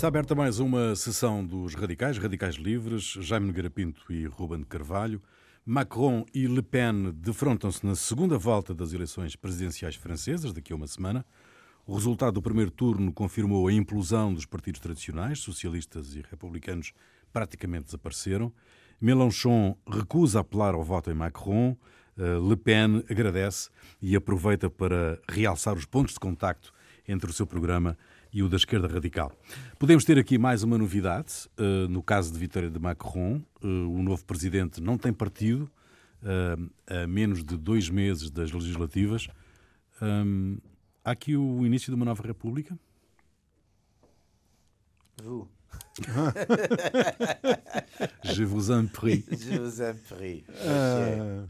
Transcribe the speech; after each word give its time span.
Está 0.00 0.08
aberta 0.08 0.34
mais 0.34 0.58
uma 0.58 0.96
sessão 0.96 1.44
dos 1.44 1.74
radicais, 1.74 2.16
radicais 2.16 2.54
livres, 2.54 3.18
Jaime 3.20 3.48
Nogueira 3.48 3.68
Pinto 3.68 4.10
e 4.10 4.24
Ruben 4.24 4.62
Carvalho. 4.62 5.20
Macron 5.62 6.24
e 6.32 6.46
Le 6.46 6.62
Pen 6.62 7.12
defrontam-se 7.12 7.84
na 7.84 7.94
segunda 7.94 8.38
volta 8.38 8.74
das 8.74 8.94
eleições 8.94 9.36
presidenciais 9.36 9.96
francesas, 9.96 10.54
daqui 10.54 10.72
a 10.72 10.76
uma 10.76 10.86
semana. 10.86 11.22
O 11.86 11.94
resultado 11.94 12.32
do 12.32 12.40
primeiro 12.40 12.70
turno 12.70 13.12
confirmou 13.12 13.68
a 13.68 13.72
implosão 13.74 14.32
dos 14.32 14.46
partidos 14.46 14.80
tradicionais, 14.80 15.40
socialistas 15.40 16.14
e 16.14 16.22
republicanos 16.30 16.94
praticamente 17.30 17.84
desapareceram. 17.84 18.50
Mélenchon 18.98 19.76
recusa 19.86 20.40
apelar 20.40 20.74
ao 20.74 20.82
voto 20.82 21.10
em 21.10 21.14
Macron. 21.14 21.76
Eh, 22.16 22.38
Le 22.38 22.56
Pen 22.56 23.04
agradece 23.10 23.68
e 24.00 24.16
aproveita 24.16 24.70
para 24.70 25.20
realçar 25.28 25.76
os 25.76 25.84
pontos 25.84 26.14
de 26.14 26.20
contacto 26.20 26.72
entre 27.06 27.28
o 27.30 27.34
seu 27.34 27.46
programa 27.46 27.98
e 28.32 28.42
o 28.42 28.48
da 28.48 28.56
esquerda 28.56 28.86
radical. 28.86 29.32
Podemos 29.78 30.04
ter 30.04 30.18
aqui 30.18 30.38
mais 30.38 30.62
uma 30.62 30.78
novidade. 30.78 31.48
Eh, 31.58 31.88
no 31.88 32.02
caso 32.02 32.32
de 32.32 32.38
vitória 32.38 32.70
de 32.70 32.78
Macron, 32.78 33.42
eh, 33.62 33.66
o 33.66 34.02
novo 34.02 34.24
presidente 34.24 34.80
não 34.80 34.96
tem 34.96 35.12
partido 35.12 35.70
a 36.86 37.06
menos 37.06 37.42
de 37.42 37.56
dois 37.56 37.88
meses 37.88 38.30
das 38.30 38.52
legislativas. 38.52 39.26
Há 41.02 41.12
aqui 41.12 41.34
o 41.34 41.64
início 41.64 41.90
de 41.90 41.96
uma 41.96 42.04
nova 42.04 42.22
república? 42.22 42.78
Vous. 45.22 45.48
Je 48.24 48.44
vous 48.44 48.70
en 48.70 48.86
prie. 48.86 49.24
Je 49.30 49.58
vous 49.58 49.82
en 49.82 49.94
prie. 50.08 50.44
Uh, 50.64 51.46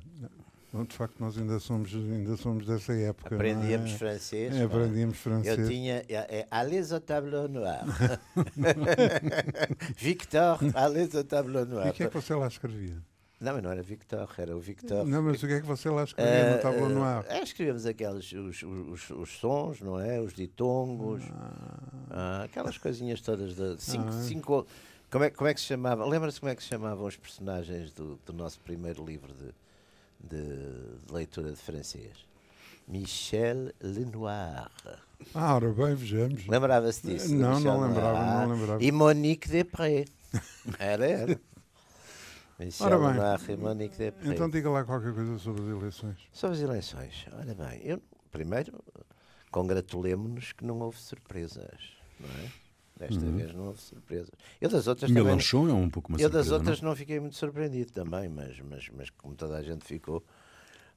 de 0.73 0.95
facto, 0.95 1.19
nós 1.19 1.37
ainda 1.37 1.59
somos, 1.59 1.93
ainda 1.95 2.37
somos 2.37 2.65
dessa 2.65 2.93
época. 2.93 3.35
Aprendíamos 3.35 3.93
é? 3.93 3.97
francês. 3.97 4.55
É, 4.55 4.63
aprendíamos 4.63 5.19
francês. 5.19 5.59
Eu 5.59 5.69
tinha. 5.69 6.05
É, 6.09 6.39
é 6.39 6.47
Allez 6.51 6.93
au 6.93 7.01
tableau 7.01 7.49
noir. 7.49 7.85
Victor, 9.99 10.59
allez 10.75 11.15
au 11.15 11.25
tableau 11.25 11.67
noir. 11.67 11.89
E 11.89 11.91
o 11.91 11.93
que 11.93 12.05
é 12.05 12.09
que 12.09 12.15
você 12.15 12.35
lá 12.35 12.47
escrevia? 12.47 12.97
Não, 13.41 13.55
mas 13.55 13.63
não 13.63 13.71
era 13.71 13.83
Victor, 13.83 14.29
era 14.39 14.55
o 14.55 14.61
Victor. 14.61 15.05
Não, 15.07 15.23
mas 15.23 15.43
o 15.43 15.47
que 15.47 15.55
é 15.55 15.61
que 15.61 15.67
você 15.67 15.89
lá 15.89 16.05
escrevia 16.05 16.51
uh, 16.51 16.57
no 16.57 16.63
tableau 16.63 16.89
noir? 16.91 17.25
Uh, 17.25 17.43
escrevíamos 17.43 17.87
aqueles, 17.87 18.33
os, 18.33 18.63
os, 18.63 19.11
os, 19.11 19.39
sons, 19.39 19.81
não 19.81 19.99
é? 19.99 20.21
Os 20.21 20.35
ditongos, 20.35 21.23
ah. 21.33 22.43
uh, 22.43 22.45
aquelas 22.45 22.77
coisinhas 22.77 23.21
todas 23.23 23.57
de 23.57 23.83
cinco, 23.83 24.09
ah. 24.09 24.23
cinco 24.23 24.67
como, 25.11 25.25
é, 25.25 25.31
como 25.31 25.49
é 25.49 25.55
que 25.55 25.61
se 25.61 25.67
chamava? 25.67 26.07
Lembra-se 26.07 26.39
como 26.39 26.53
é 26.53 26.55
que 26.55 26.63
se 26.63 26.69
chamavam 26.69 27.07
os 27.07 27.17
personagens 27.17 27.91
do, 27.91 28.21
do 28.25 28.33
nosso 28.33 28.61
primeiro 28.61 29.05
livro 29.05 29.35
de, 29.35 29.53
de, 30.23 30.43
de 31.07 31.13
leitura 31.13 31.51
de 31.51 31.57
francês? 31.57 32.27
Michel 32.87 33.73
Lenoir. 33.81 34.71
Ah, 35.35 35.55
ora 35.55 35.73
bem, 35.73 35.95
vejamos. 35.95 36.47
Lembrava-se 36.47 37.07
disso? 37.07 37.35
Não, 37.35 37.61
não 37.61 37.81
lembrava, 37.81 38.47
não 38.47 38.55
lembrava. 38.55 38.83
E 38.83 38.91
Monique 38.91 39.49
Després. 39.49 40.09
Era, 40.79 41.07
era. 41.07 41.41
Ora 42.81 42.99
bem, 42.99 43.19
então 44.25 44.51
diga 44.51 44.69
lá 44.69 44.85
qualquer 44.85 45.15
coisa 45.15 45.39
sobre 45.39 45.63
as 45.63 45.69
eleições. 45.69 46.19
Sobre 46.31 46.57
as 46.57 46.63
eleições. 46.63 47.27
Olha 47.33 47.55
bem, 47.55 47.81
eu 47.83 48.03
primeiro 48.31 48.73
congratulemos-nos 49.51 50.53
que 50.53 50.65
não 50.65 50.79
houve 50.81 50.99
surpresas, 50.99 51.97
não 52.19 52.29
é? 52.29 52.51
Desta 53.01 53.25
uhum. 53.25 53.35
vez 53.35 53.55
não 53.55 53.69
houve 53.69 53.81
surpresas. 53.81 54.31
Eu 54.61 54.69
das 54.69 54.87
outras 54.87 55.11
Melanchon 55.11 55.63
também, 55.63 55.75
é 55.75 55.87
um 55.87 55.89
pouco 55.89 56.11
uma 56.11 56.21
Eu 56.21 56.29
das 56.29 56.51
outras 56.51 56.83
não? 56.83 56.91
não? 56.91 56.97
fiquei 56.97 57.19
muito 57.19 57.35
surpreendido 57.35 57.93
também, 57.93 58.29
mas, 58.29 58.61
mas, 58.61 58.91
mas 58.95 59.09
como 59.09 59.35
toda 59.35 59.57
a 59.57 59.63
gente 59.63 59.87
ficou, 59.87 60.23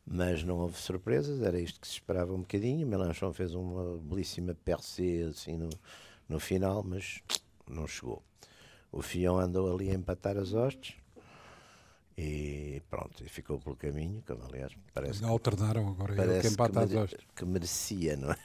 mas 0.06 0.44
não 0.44 0.58
houve 0.58 0.78
surpresas, 0.78 1.42
era 1.42 1.58
isto 1.58 1.80
que 1.80 1.88
se 1.88 1.94
esperava 1.94 2.34
um 2.34 2.40
bocadinho. 2.40 2.86
Melanchon 2.86 3.32
fez 3.32 3.54
uma 3.56 3.98
belíssima 4.00 4.54
percée 4.54 5.24
assim 5.30 5.56
no, 5.56 5.70
no 6.28 6.42
final, 6.42 6.84
mas 6.84 7.22
não 7.70 7.88
chegou. 7.88 8.22
O 8.92 9.02
Fion 9.02 9.40
andou 9.40 9.74
ali 9.74 9.90
a 9.90 9.94
empatar 9.94 10.38
as 10.38 10.54
hostes 10.54 10.98
e 12.18 12.82
pronto, 12.90 13.24
e 13.24 13.30
ficou 13.30 13.60
pelo 13.60 13.78
caminho, 13.78 14.22
como 14.28 14.44
aliás 14.44 14.74
parece. 14.94 15.24
Alternaram 15.24 15.88
agora, 15.88 16.16
parece 16.16 16.50
que, 16.50 16.70
que, 16.70 16.86
mere, 16.86 17.18
que 17.38 17.46
merecia, 17.46 18.18
não 18.18 18.32
é? 18.32 18.38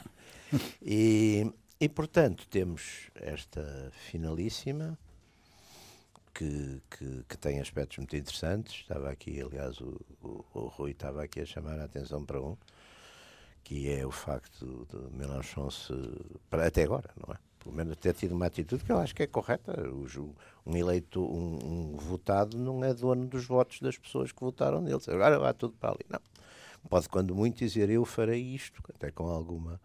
e, 0.81 1.53
e 1.81 1.89
portanto 1.89 2.47
temos 2.49 3.11
esta 3.15 3.91
finalíssima 3.93 4.99
que, 6.35 6.81
que, 6.91 7.25
que, 7.29 7.39
tem 7.39 7.61
aspectos 7.61 7.99
muito 7.99 8.17
interessantes. 8.17 8.75
Estava 8.83 9.11
aqui, 9.11 9.41
aliás, 9.41 9.81
o, 9.81 10.01
o, 10.23 10.45
o, 10.55 10.61
Rui 10.67 10.93
estava 10.93 11.23
aqui 11.23 11.41
a 11.41 11.47
chamar 11.47 11.79
a 11.81 11.85
atenção 11.85 12.25
para 12.25 12.41
um, 12.41 12.57
que 13.65 13.91
é 13.91 14.07
o 14.07 14.11
facto 14.11 14.87
de 14.91 15.17
Melanchon 15.17 15.71
se. 15.71 15.93
Para, 16.49 16.67
até 16.67 16.85
agora, 16.85 17.11
não 17.17 17.35
é? 17.35 17.39
pelo 17.59 17.75
menos 17.75 17.97
ter 17.97 18.15
tido 18.15 18.35
uma 18.35 18.47
atitude 18.47 18.85
que 18.85 18.91
eu 18.91 18.99
acho 18.99 19.15
que 19.15 19.23
é 19.23 19.27
correta. 19.27 19.75
Um 20.65 20.77
eleito, 20.77 21.21
um, 21.21 21.93
um, 21.93 21.97
votado 21.97 22.57
não 22.57 22.85
é 22.85 22.95
dono 22.95 23.27
dos 23.27 23.45
votos 23.45 23.81
das 23.81 23.99
pessoas 23.99 24.33
que 24.33 24.41
votaram 24.41 24.81
nele. 24.81 25.01
Agora 25.09 25.39
vai 25.39 25.55
tudo 25.55 25.75
para 25.79 25.91
ali. 25.91 26.05
Não. 26.09 26.21
Pode, 26.89 27.09
quando 27.09 27.35
muito, 27.35 27.59
dizer 27.59 27.91
eu 27.91 28.05
farei 28.05 28.41
isto, 28.41 28.83
até 28.95 29.11
com 29.11 29.29
alguma. 29.29 29.81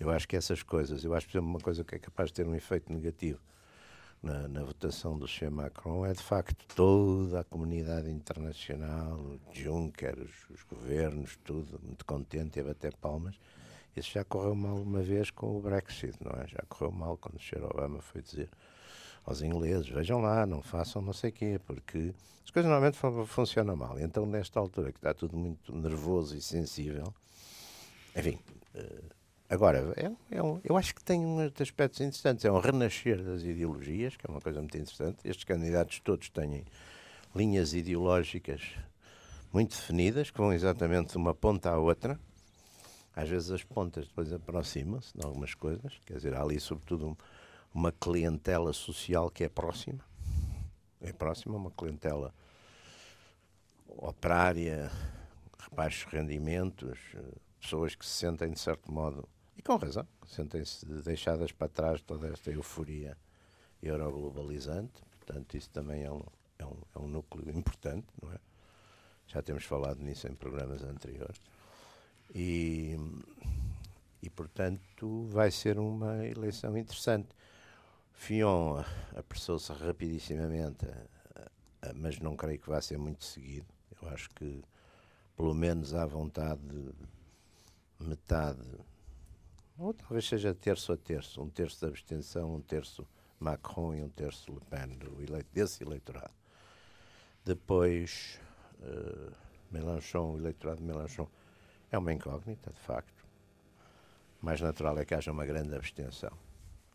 Eu 0.00 0.10
acho 0.10 0.26
que 0.26 0.34
essas 0.34 0.62
coisas, 0.62 1.04
eu 1.04 1.14
acho, 1.14 1.26
por 1.26 1.32
exemplo, 1.32 1.50
uma 1.50 1.60
coisa 1.60 1.84
que 1.84 1.94
é 1.94 1.98
capaz 1.98 2.30
de 2.30 2.34
ter 2.34 2.48
um 2.48 2.54
efeito 2.54 2.92
negativo 2.92 3.38
na, 4.22 4.48
na 4.48 4.64
votação 4.64 5.16
do 5.16 5.28
Sr. 5.28 5.50
Macron 5.50 6.04
é, 6.04 6.12
de 6.12 6.22
facto, 6.22 6.66
toda 6.74 7.40
a 7.40 7.44
comunidade 7.44 8.10
internacional, 8.10 9.38
Juncker, 9.52 10.18
os, 10.18 10.50
os 10.56 10.62
governos, 10.64 11.38
tudo, 11.44 11.78
muito 11.84 12.04
contente 12.04 12.58
e 12.58 12.62
a 12.62 12.64
bater 12.64 12.96
palmas 12.96 13.38
isso 13.96 14.12
já 14.12 14.24
correu 14.24 14.54
mal 14.54 14.76
uma 14.76 15.02
vez 15.02 15.30
com 15.30 15.56
o 15.56 15.60
Brexit, 15.60 16.16
não 16.20 16.32
é? 16.40 16.46
Já 16.46 16.62
correu 16.68 16.92
mal 16.92 17.16
quando 17.16 17.36
o 17.36 17.40
Sr. 17.40 17.64
Obama 17.64 18.00
foi 18.00 18.22
dizer 18.22 18.48
aos 19.24 19.42
ingleses, 19.42 19.88
vejam 19.88 20.20
lá, 20.20 20.46
não 20.46 20.62
façam 20.62 21.02
não 21.02 21.12
sei 21.12 21.30
o 21.30 21.32
quê, 21.32 21.60
porque 21.66 22.14
as 22.44 22.50
coisas 22.50 22.70
normalmente 22.70 22.98
funcionam 23.26 23.76
mal. 23.76 23.98
Então, 23.98 24.24
nesta 24.24 24.58
altura 24.58 24.92
que 24.92 24.98
está 24.98 25.12
tudo 25.12 25.36
muito 25.36 25.74
nervoso 25.74 26.36
e 26.36 26.40
sensível, 26.40 27.12
enfim, 28.16 28.38
uh, 28.74 29.04
agora, 29.50 29.92
é, 29.96 30.36
é 30.36 30.42
um, 30.42 30.60
eu 30.64 30.76
acho 30.76 30.94
que 30.94 31.02
tem 31.02 31.24
uns 31.24 31.60
aspectos 31.60 32.00
interessantes. 32.00 32.44
É 32.44 32.52
um 32.52 32.58
renascer 32.58 33.22
das 33.22 33.42
ideologias, 33.42 34.16
que 34.16 34.26
é 34.26 34.30
uma 34.30 34.40
coisa 34.40 34.60
muito 34.60 34.76
interessante. 34.76 35.18
Estes 35.24 35.44
candidatos 35.44 36.00
todos 36.00 36.28
têm 36.30 36.64
linhas 37.34 37.74
ideológicas 37.74 38.62
muito 39.52 39.76
definidas, 39.76 40.30
que 40.30 40.38
vão 40.38 40.52
exatamente 40.52 41.10
de 41.10 41.16
uma 41.16 41.34
ponta 41.34 41.70
à 41.70 41.78
outra 41.78 42.18
às 43.14 43.28
vezes 43.28 43.50
as 43.50 43.64
pontas 43.64 44.06
depois 44.06 44.32
aproximam-se 44.32 45.12
de 45.16 45.24
algumas 45.24 45.54
coisas, 45.54 46.00
quer 46.06 46.14
dizer, 46.14 46.34
há 46.34 46.42
ali 46.42 46.58
sobretudo 46.60 47.16
uma 47.74 47.92
clientela 47.92 48.72
social 48.72 49.30
que 49.30 49.44
é 49.44 49.48
próxima, 49.48 50.04
é 51.00 51.12
próxima, 51.12 51.56
uma 51.56 51.70
clientela 51.70 52.32
operária, 53.88 54.90
baixos 55.72 56.10
rendimentos, 56.10 56.98
pessoas 57.60 57.94
que 57.94 58.06
se 58.06 58.12
sentem 58.12 58.50
de 58.52 58.58
certo 58.58 58.90
modo, 58.92 59.28
e 59.60 59.62
com 59.62 59.76
razão, 59.76 60.08
sentem-se 60.26 60.86
deixadas 60.86 61.52
para 61.52 61.68
trás 61.68 62.00
toda 62.00 62.28
esta 62.28 62.50
euforia 62.50 63.14
euroglobalizante, 63.82 65.02
portanto 65.18 65.54
isso 65.54 65.68
também 65.68 66.02
é 66.02 66.10
um, 66.10 66.22
é 66.58 66.64
um, 66.64 66.76
é 66.94 66.98
um 66.98 67.06
núcleo 67.06 67.54
importante, 67.54 68.06
não 68.22 68.32
é? 68.32 68.38
Já 69.26 69.42
temos 69.42 69.64
falado 69.64 70.00
nisso 70.00 70.26
em 70.26 70.34
programas 70.34 70.82
anteriores. 70.82 71.42
E, 72.34 72.96
e 74.22 74.30
portanto, 74.30 75.26
vai 75.28 75.50
ser 75.50 75.78
uma 75.78 76.26
eleição 76.26 76.74
interessante. 76.78 77.28
Fion 78.14 78.82
apressou-se 79.14 79.70
rapidissimamente, 79.74 80.86
mas 81.96 82.18
não 82.18 82.34
creio 82.34 82.58
que 82.58 82.70
vá 82.70 82.80
ser 82.80 82.96
muito 82.96 83.26
seguido. 83.26 83.66
Eu 84.00 84.08
acho 84.08 84.30
que, 84.30 84.64
pelo 85.36 85.54
menos 85.54 85.92
à 85.92 86.06
vontade, 86.06 86.62
metade, 87.98 88.66
ou 89.80 89.94
talvez 89.94 90.28
seja 90.28 90.54
terço 90.54 90.92
a 90.92 90.96
terço, 90.96 91.42
um 91.42 91.48
terço 91.48 91.80
da 91.80 91.88
abstenção, 91.88 92.54
um 92.54 92.60
terço 92.60 93.06
Macron 93.38 93.94
e 93.94 94.02
um 94.02 94.08
terço 94.10 94.52
Le 94.52 94.60
Pen, 94.68 94.98
do 94.98 95.22
eleito, 95.22 95.48
desse 95.52 95.82
eleitorado. 95.82 96.34
Depois, 97.42 98.38
uh, 98.80 99.32
Mélenchon, 99.70 100.34
o 100.34 100.38
eleitorado 100.38 100.80
de 100.80 100.86
Mélenchon, 100.86 101.26
é 101.90 101.96
uma 101.96 102.12
incógnita, 102.12 102.70
de 102.70 102.78
facto. 102.80 103.24
O 104.42 104.44
mais 104.44 104.60
natural 104.60 104.98
é 104.98 105.04
que 105.06 105.14
haja 105.14 105.32
uma 105.32 105.46
grande 105.46 105.74
abstenção. 105.74 106.32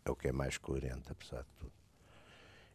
É 0.04 0.10
o 0.10 0.14
que 0.14 0.28
é 0.28 0.32
mais 0.32 0.56
coerente, 0.56 1.10
apesar 1.10 1.42
de 1.42 1.48
tudo. 1.58 1.72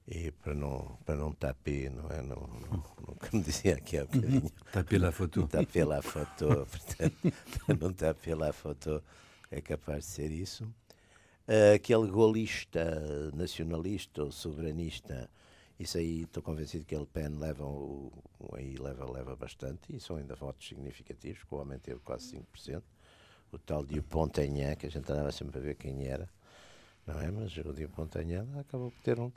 E 0.07 0.31
para 0.31 0.53
não, 0.53 0.97
para 1.05 1.15
não 1.15 1.31
taper, 1.31 1.89
não 1.89 2.09
é? 2.09 2.21
Não, 2.21 2.35
não, 2.35 2.83
não, 3.07 3.15
como 3.15 3.41
dizia 3.41 3.75
aqui 3.75 3.97
há 3.97 4.03
bocadinho. 4.03 4.51
taper 4.73 4.99
la 4.99 5.11
foto. 5.13 5.47
Taper 5.47 5.87
la 5.87 6.01
foto. 6.01 6.67
Portanto, 6.69 7.33
para 7.65 7.75
não 7.79 7.93
taper 7.93 8.35
la 8.35 8.51
foto 8.51 9.01
é 9.51 9.61
capaz 9.61 10.05
de 10.05 10.11
ser 10.11 10.31
isso. 10.31 10.67
Aquele 11.75 12.07
golista 12.07 13.31
nacionalista 13.33 14.23
ou 14.23 14.31
soberanista 14.31 15.29
isso 15.81 15.97
aí 15.97 16.21
estou 16.21 16.43
convencido 16.43 16.85
que 16.85 16.93
ele 16.93 17.07
Pen 17.07 17.39
leva, 17.39 17.65
o, 17.65 18.11
aí 18.53 18.75
leva, 18.77 19.11
leva 19.11 19.35
bastante 19.35 19.95
e 19.95 19.99
são 19.99 20.15
ainda 20.15 20.35
votos 20.35 20.67
significativos, 20.67 21.43
que 21.43 21.55
o 21.55 21.57
homem 21.57 21.79
teve 21.79 21.99
quase 22.01 22.37
5%. 22.37 22.83
O 23.51 23.57
tal 23.57 23.83
de 23.83 23.99
Pontanhã, 23.99 24.75
que 24.75 24.85
a 24.85 24.91
gente 24.91 25.11
andava 25.11 25.31
sempre 25.31 25.57
a 25.57 25.61
ver 25.61 25.73
quem 25.73 26.05
era, 26.05 26.29
não 27.03 27.19
é? 27.19 27.31
Mas 27.31 27.57
o 27.57 27.73
Dupont-Aignan 27.73 28.59
acabou 28.59 28.91
por 28.91 29.01
ter 29.01 29.19
um, 29.19 29.31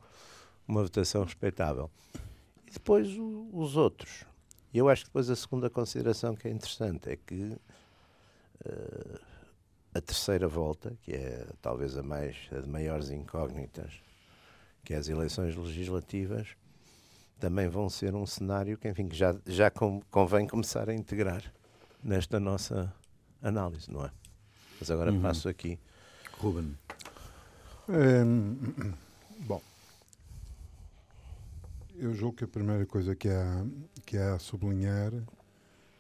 uma 0.69 0.83
votação 0.83 1.25
respeitável. 1.25 1.91
E 2.67 2.73
depois 2.73 3.09
o, 3.17 3.49
os 3.51 3.75
outros. 3.79 4.27
E 4.71 4.77
eu 4.77 4.91
acho 4.91 5.05
que 5.05 5.09
depois 5.09 5.31
a 5.31 5.37
segunda 5.37 5.71
consideração 5.71 6.37
que 6.37 6.47
é 6.47 6.51
interessante 6.51 7.09
é 7.09 7.17
que 7.17 7.57
uh, 8.67 9.21
a 9.95 10.01
terceira 10.01 10.49
volta, 10.49 10.93
que 11.03 11.13
é 11.13 11.47
talvez 11.63 11.97
a 11.97 12.03
mais 12.03 12.37
a 12.51 12.61
de 12.61 12.69
maiores 12.69 13.11
incógnitas, 13.11 13.93
que 14.85 14.93
é 14.93 14.97
as 14.97 15.09
eleições 15.09 15.57
legislativas, 15.57 16.49
também 17.39 17.69
vão 17.69 17.89
ser 17.89 18.15
um 18.15 18.27
cenário 18.27 18.77
que, 18.77 18.89
enfim, 18.89 19.09
que 19.09 19.17
já, 19.17 19.35
já 19.47 19.71
convém 20.11 20.47
começar 20.47 20.89
a 20.89 20.95
integrar 20.95 21.43
nesta 22.03 22.41
nossa 22.41 22.93
análise, 23.41 23.91
não 23.91 24.05
é? 24.05 24.11
Mas 24.81 24.91
agora 24.91 25.13
uhum. 25.13 25.23
passo 25.23 25.49
aqui. 25.49 25.79
Ruben. 26.39 26.77
Hum, 27.89 28.95
bom, 29.47 29.63
eu 31.97 32.15
julgo 32.15 32.39
que 32.39 32.45
a 32.45 32.49
primeira 32.49 32.85
coisa 32.85 33.15
que 33.15 33.29
há, 33.29 33.65
que 34.05 34.17
há 34.17 34.35
a 34.35 34.39
sublinhar 34.39 35.13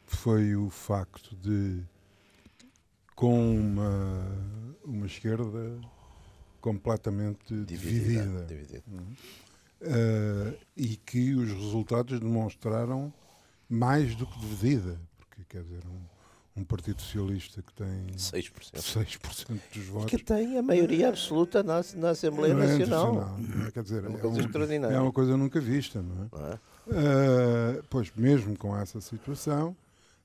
foi 0.06 0.56
o 0.56 0.68
facto 0.68 1.36
de, 1.36 1.82
com 3.14 3.56
uma, 3.56 4.26
uma 4.84 5.06
esquerda 5.06 5.78
completamente 6.60 7.54
dividida, 7.64 8.44
dividida, 8.46 8.46
dividida. 8.46 8.84
Uh, 9.82 10.56
e 10.76 10.96
que 10.96 11.34
os 11.34 11.50
resultados 11.50 12.18
demonstraram 12.18 13.12
mais 13.68 14.14
do 14.14 14.26
que 14.26 14.38
dividida, 14.38 14.98
porque 15.18 15.44
quer 15.48 15.62
dizer, 15.62 15.82
um, 15.86 16.60
um 16.60 16.64
Partido 16.64 17.02
Socialista 17.02 17.62
que 17.62 17.72
tem 17.74 18.06
6%, 18.16 18.80
6 18.80 19.18
dos 19.74 19.86
votos. 19.86 20.10
Que 20.10 20.18
tem 20.18 20.56
a 20.56 20.62
maioria 20.62 21.08
absoluta 21.08 21.62
na, 21.62 21.84
na 21.96 22.10
Assembleia 22.10 22.52
é 22.52 22.54
Nacional. 22.54 23.14
Nacional. 23.14 23.72
Quer 23.72 23.82
dizer, 23.82 24.04
é 24.04 24.08
uma 24.08 24.18
coisa 24.18 24.40
é, 24.40 24.44
extraordinária. 24.44 24.94
é 24.94 25.00
uma 25.00 25.12
coisa 25.12 25.36
nunca 25.36 25.60
vista, 25.60 26.00
não 26.00 26.24
é? 26.24 26.28
Não 26.32 26.46
é? 26.46 26.58
Uh, 26.86 27.84
pois, 27.90 28.12
mesmo 28.16 28.56
com 28.56 28.76
essa 28.76 29.00
situação, 29.00 29.76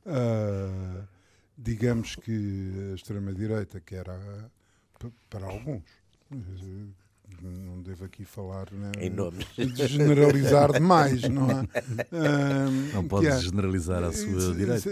uh, 0.05 1.03
digamos 1.61 2.15
que 2.15 2.91
a 2.91 2.95
extrema-direita, 2.95 3.79
que 3.81 3.95
era 3.95 4.17
para 5.29 5.45
alguns, 5.45 5.83
não 7.41 7.81
devo 7.81 8.05
aqui 8.05 8.25
falar 8.25 8.71
né, 8.71 8.91
em 8.99 9.09
nome 9.09 9.45
de 9.57 9.87
generalizar 9.87 10.71
demais, 10.71 11.21
não 11.23 11.49
é? 11.51 11.67
Um, 12.11 12.93
não 12.93 13.07
pode 13.07 13.27
é, 13.27 13.39
generalizar 13.39 14.03
à 14.03 14.11
sua 14.11 14.53
direita, 14.53 14.89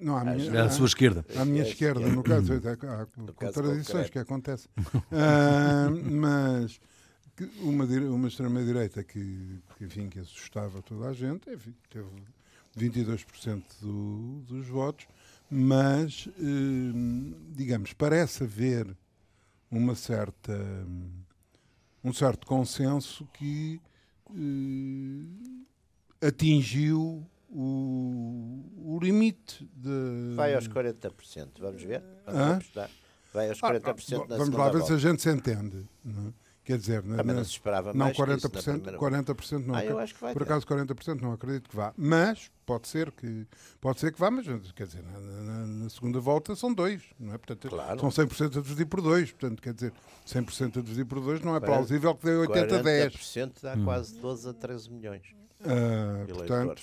não, 0.00 0.16
à, 0.16 0.24
minha, 0.24 0.64
à 0.64 0.70
sua 0.70 0.86
esquerda. 0.86 1.24
À 1.36 1.44
minha 1.44 1.62
esquerda, 1.62 2.06
no 2.06 2.22
caso, 2.22 2.52
há 2.54 3.06
contradições 3.34 4.10
que 4.10 4.18
acontecem. 4.18 4.70
Um, 5.10 6.20
mas 6.20 6.80
uma, 7.60 7.84
uma 7.84 8.28
extrema-direita 8.28 9.02
que, 9.02 9.60
que, 9.76 9.84
enfim, 9.84 10.08
que 10.08 10.20
assustava 10.20 10.82
toda 10.82 11.08
a 11.08 11.12
gente, 11.12 11.50
enfim, 11.50 11.74
teve 11.90 12.06
22% 12.76 13.62
do, 13.80 14.42
dos 14.46 14.68
votos, 14.68 15.06
mas, 15.50 16.28
digamos, 17.54 17.92
parece 17.92 18.44
haver 18.44 18.96
uma 19.70 19.94
certa 19.94 20.52
um 22.02 22.12
certo 22.12 22.46
consenso 22.46 23.26
que 23.34 23.80
eh, 24.30 26.26
atingiu 26.26 27.26
o, 27.48 28.64
o 28.76 28.98
limite 29.00 29.68
de. 29.74 30.34
Vai 30.34 30.54
aos 30.54 30.68
40%, 30.68 31.48
vamos 31.58 31.82
ver? 31.82 32.02
Vamos 32.26 32.70
Vai 33.32 33.50
aos 33.50 33.60
40% 33.60 34.20
ah, 34.20 34.24
ah, 34.24 34.28
na 34.28 34.36
Vamos 34.36 34.54
lá 34.54 34.70
ver 34.70 34.82
se 34.82 34.92
a 34.92 34.98
gente 34.98 35.22
se 35.22 35.30
entende. 35.30 35.86
Não 36.04 36.28
é? 36.28 36.47
Quer 36.68 36.76
dizer, 36.76 37.00
Também 37.00 37.24
na, 37.28 37.32
não 37.32 37.44
se 37.44 37.52
esperava 37.52 37.94
não, 37.94 38.04
mais 38.04 38.14
40%, 38.18 38.98
40% 38.98 39.64
não 39.64 39.74
ah, 39.74 39.82
eu 39.82 39.98
acho 39.98 40.14
que 40.14 40.20
vai 40.20 40.34
Por 40.34 40.42
acaso 40.42 40.66
40% 40.66 41.18
não 41.18 41.32
acredito 41.32 41.70
que 41.70 41.74
vá. 41.74 41.94
Mas 41.96 42.50
pode 42.66 42.88
ser 42.88 43.10
que 43.10 43.46
pode 43.80 43.98
ser 43.98 44.12
que 44.12 44.20
vá, 44.20 44.30
mas 44.30 44.44
quer 44.72 44.86
dizer, 44.86 45.02
na, 45.02 45.18
na, 45.18 45.66
na 45.66 45.88
segunda 45.88 46.20
volta 46.20 46.54
são 46.54 46.74
dois, 46.74 47.02
não 47.18 47.32
é? 47.32 47.38
Portanto, 47.38 47.70
claro. 47.70 47.98
são 47.98 48.10
100% 48.10 48.58
a 48.58 48.60
dividir 48.60 48.84
por 48.84 49.00
dois, 49.00 49.32
portanto, 49.32 49.62
quer 49.62 49.72
dizer, 49.72 49.94
100% 50.26 50.80
a 50.80 50.82
dividir 50.82 51.06
por 51.06 51.22
dois 51.22 51.40
não 51.40 51.56
é 51.56 51.58
40, 51.60 51.66
plausível 51.66 52.14
que 52.14 52.26
dê 52.26 52.32
80 52.36 52.80
a 52.80 52.82
10. 52.82 53.14
40% 53.14 53.52
dá 53.62 53.74
hum. 53.74 53.84
quase 53.86 54.14
12 54.20 54.48
a 54.50 54.52
13 54.52 54.90
milhões. 54.90 55.22
Uh, 55.60 56.34
portanto, 56.34 56.82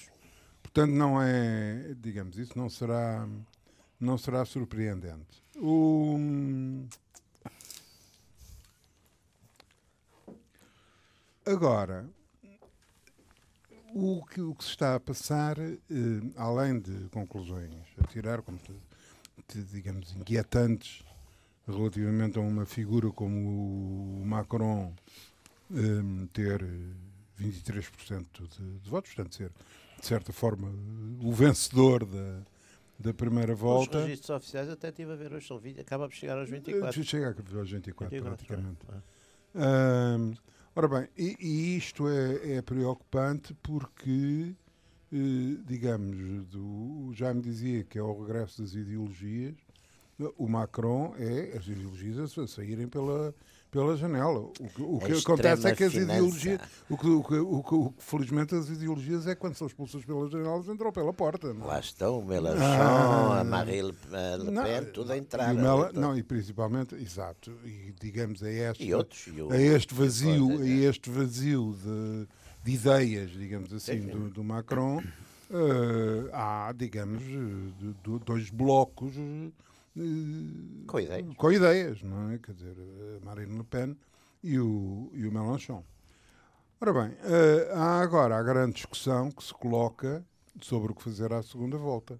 portanto, 0.63 0.91
não 0.93 1.21
é, 1.21 1.93
digamos, 2.01 2.39
isso 2.39 2.57
não 2.57 2.69
será 2.69 3.27
não 3.99 4.17
será 4.17 4.43
surpreendente. 4.45 5.43
O 5.57 6.17
Agora, 11.45 12.09
o 13.93 14.25
que, 14.25 14.41
o 14.41 14.55
que 14.55 14.63
se 14.63 14.71
está 14.71 14.95
a 14.95 14.99
passar, 14.99 15.59
eh, 15.59 15.75
além 16.35 16.79
de 16.79 17.07
conclusões 17.09 17.71
a 18.01 18.07
tirar, 18.07 18.41
como 18.41 18.57
te, 19.47 19.61
digamos, 19.71 20.13
inquietantes 20.15 21.03
relativamente 21.67 22.37
a 22.39 22.41
uma 22.41 22.65
figura 22.65 23.11
como 23.11 24.21
o 24.21 24.25
Macron 24.25 24.91
eh, 25.71 26.27
ter 26.33 26.65
23% 27.39 28.25
de, 28.47 28.79
de 28.79 28.89
votos, 28.89 29.13
portanto, 29.13 29.35
ser, 29.35 29.51
de 29.99 30.05
certa 30.05 30.33
forma, 30.33 30.67
o 31.23 31.31
vencedor 31.31 32.05
da, 32.05 32.41
da 32.97 33.13
primeira 33.13 33.53
volta. 33.53 33.99
Os 33.99 34.03
registros 34.03 34.29
oficiais 34.31 34.69
até 34.69 34.89
estive 34.89 35.13
a 35.13 35.15
ver 35.15 35.31
hoje, 35.31 35.53
acaba 35.79 36.07
por 36.07 36.15
chegar 36.15 36.39
aos 36.39 36.49
24. 36.49 37.03
Chega 37.03 37.27
aos 37.27 37.69
24, 37.69 38.09
24 38.19 38.23
praticamente. 38.23 38.79
É. 39.53 40.54
Ora 40.77 40.87
bem, 40.89 41.07
e, 41.17 41.37
e 41.39 41.77
isto 41.77 42.07
é, 42.09 42.57
é, 42.57 42.61
preocupante 42.61 43.53
porque, 43.63 44.53
eh, 45.11 45.57
digamos, 45.65 46.45
do, 46.47 47.11
já 47.13 47.33
me 47.33 47.41
dizia 47.41 47.83
que 47.85 47.97
é 47.97 48.03
o 48.03 48.21
regresso 48.21 48.61
das 48.61 48.73
ideologias, 48.73 49.55
o 50.37 50.47
Macron 50.49 51.15
é 51.17 51.57
as 51.57 51.65
ideologias 51.67 52.37
a 52.37 52.47
saírem 52.47 52.89
pela, 52.89 53.33
pela 53.75 53.97
janela. 53.97 54.39
O 54.39 54.51
que, 54.51 54.81
o 54.81 54.99
que 54.99 55.11
acontece 55.11 55.67
é 55.67 55.75
que 55.75 55.83
as 55.83 55.93
ideologias. 55.93 56.61
O 56.89 56.97
que, 56.97 57.07
o, 57.07 57.21
que, 57.21 57.35
o, 57.35 57.63
que, 57.63 57.75
o 57.75 57.89
que, 57.91 58.01
felizmente 58.01 58.55
as 58.55 58.69
ideologias 58.69 59.27
é 59.27 59.35
quando 59.35 59.55
são 59.55 59.67
expulsas 59.67 60.05
pelas 60.05 60.31
janelas 60.31 60.69
entram 60.69 60.93
pela 60.93 61.11
porta. 61.11 61.53
Não? 61.53 61.65
É? 61.65 61.67
Lá 61.67 61.79
estão 61.81 62.19
o 62.19 62.25
Mélenchon, 62.25 62.63
ah, 62.63 63.41
a 63.41 63.43
Marine 63.43 63.81
Le 63.81 63.93
Pen, 63.93 64.85
tudo 64.93 65.11
a 65.11 65.17
entrar. 65.17 65.53
E 65.53 65.57
Mela, 65.57 65.91
não, 65.93 66.17
e 66.17 66.23
principalmente, 66.23 66.95
exato, 66.95 67.51
e 67.65 67.93
digamos 67.99 68.41
a 68.41 68.49
este, 68.49 68.93
outros, 68.93 69.27
e 69.27 69.53
a 69.53 69.57
este 69.57 69.93
vazio, 69.93 70.61
a 70.61 70.65
este 70.65 71.09
vazio 71.09 71.75
de, 71.83 72.27
de 72.63 72.71
ideias, 72.71 73.31
digamos 73.31 73.73
assim, 73.73 73.99
sim, 73.99 74.01
sim. 74.03 74.07
Do, 74.07 74.29
do, 74.29 74.43
Macron, 74.43 74.99
uh, 74.99 76.29
há, 76.31 76.73
digamos, 76.73 77.21
de, 77.23 78.19
dois 78.25 78.49
blocos 78.49 79.13
com 80.87 80.99
ideias. 80.99 81.35
Com 81.37 81.51
ideias, 81.51 82.03
não 82.03 82.31
é? 82.31 82.37
Quer 82.37 82.53
dizer, 82.53 82.75
Marine 83.23 83.57
Le 83.57 83.63
Pen 83.63 83.95
e 84.43 84.59
o, 84.59 85.09
e 85.13 85.25
o 85.25 85.31
Mélenchon. 85.31 85.83
Ora 86.79 86.93
bem, 86.93 87.17
eh, 87.23 87.71
há 87.73 88.01
agora 88.01 88.37
a 88.37 88.43
grande 88.43 88.75
discussão 88.75 89.31
que 89.31 89.43
se 89.43 89.53
coloca 89.53 90.25
sobre 90.61 90.91
o 90.91 90.95
que 90.95 91.01
fazer 91.01 91.31
à 91.31 91.41
segunda 91.41 91.77
volta. 91.77 92.19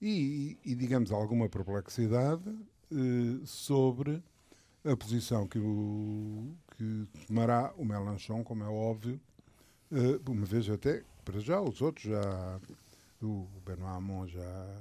E, 0.00 0.58
e 0.64 0.74
digamos, 0.74 1.10
alguma 1.10 1.48
perplexidade 1.48 2.48
eh, 2.92 3.40
sobre 3.44 4.22
a 4.84 4.96
posição 4.96 5.48
que, 5.48 5.58
o, 5.58 6.54
que 6.76 7.08
tomará 7.26 7.72
o 7.76 7.84
Mélenchon, 7.84 8.44
como 8.44 8.62
é 8.62 8.68
óbvio, 8.68 9.20
eh, 9.90 10.20
uma 10.28 10.46
vez 10.46 10.70
até, 10.70 11.02
para 11.24 11.40
já, 11.40 11.60
os 11.60 11.82
outros 11.82 12.06
já, 12.06 12.60
o 13.20 13.48
Benoît 13.64 13.96
Hamon 13.96 14.26
já 14.28 14.80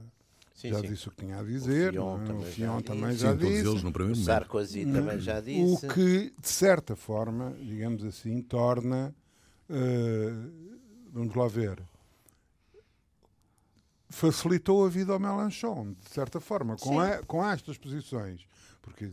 Sim, 0.56 0.70
já 0.70 0.80
sim. 0.80 0.88
disse 0.88 1.08
o 1.10 1.12
que 1.12 1.26
tinha 1.26 1.38
a 1.38 1.44
dizer. 1.44 2.00
O 2.00 2.42
Fion 2.44 2.82
também, 2.82 3.14
já, 3.16 3.34
disse. 3.34 3.62
Sim, 3.62 3.70
eles 3.70 3.84
no 3.84 3.92
primeiro 3.92 4.18
momento. 4.18 4.26
Sarkozy 4.26 4.86
também 4.86 5.20
já 5.20 5.42
disse. 5.42 5.86
O 5.86 5.90
que, 5.90 6.34
de 6.40 6.48
certa 6.48 6.96
forma, 6.96 7.54
digamos 7.60 8.04
assim, 8.06 8.42
torna. 8.42 9.14
Uh, 9.70 10.50
vamos 11.12 11.36
lá 11.36 11.48
ver. 11.50 11.84
Facilitou 14.10 14.86
a 14.86 14.90
vida 14.90 15.12
ao 15.12 15.20
Melanchon, 15.20 15.94
de 16.02 16.10
certa 16.10 16.40
forma, 16.40 16.78
com, 16.78 17.02
a, 17.02 17.22
com 17.24 17.46
estas 17.46 17.78
posições. 17.78 18.48
Porque, 18.82 19.12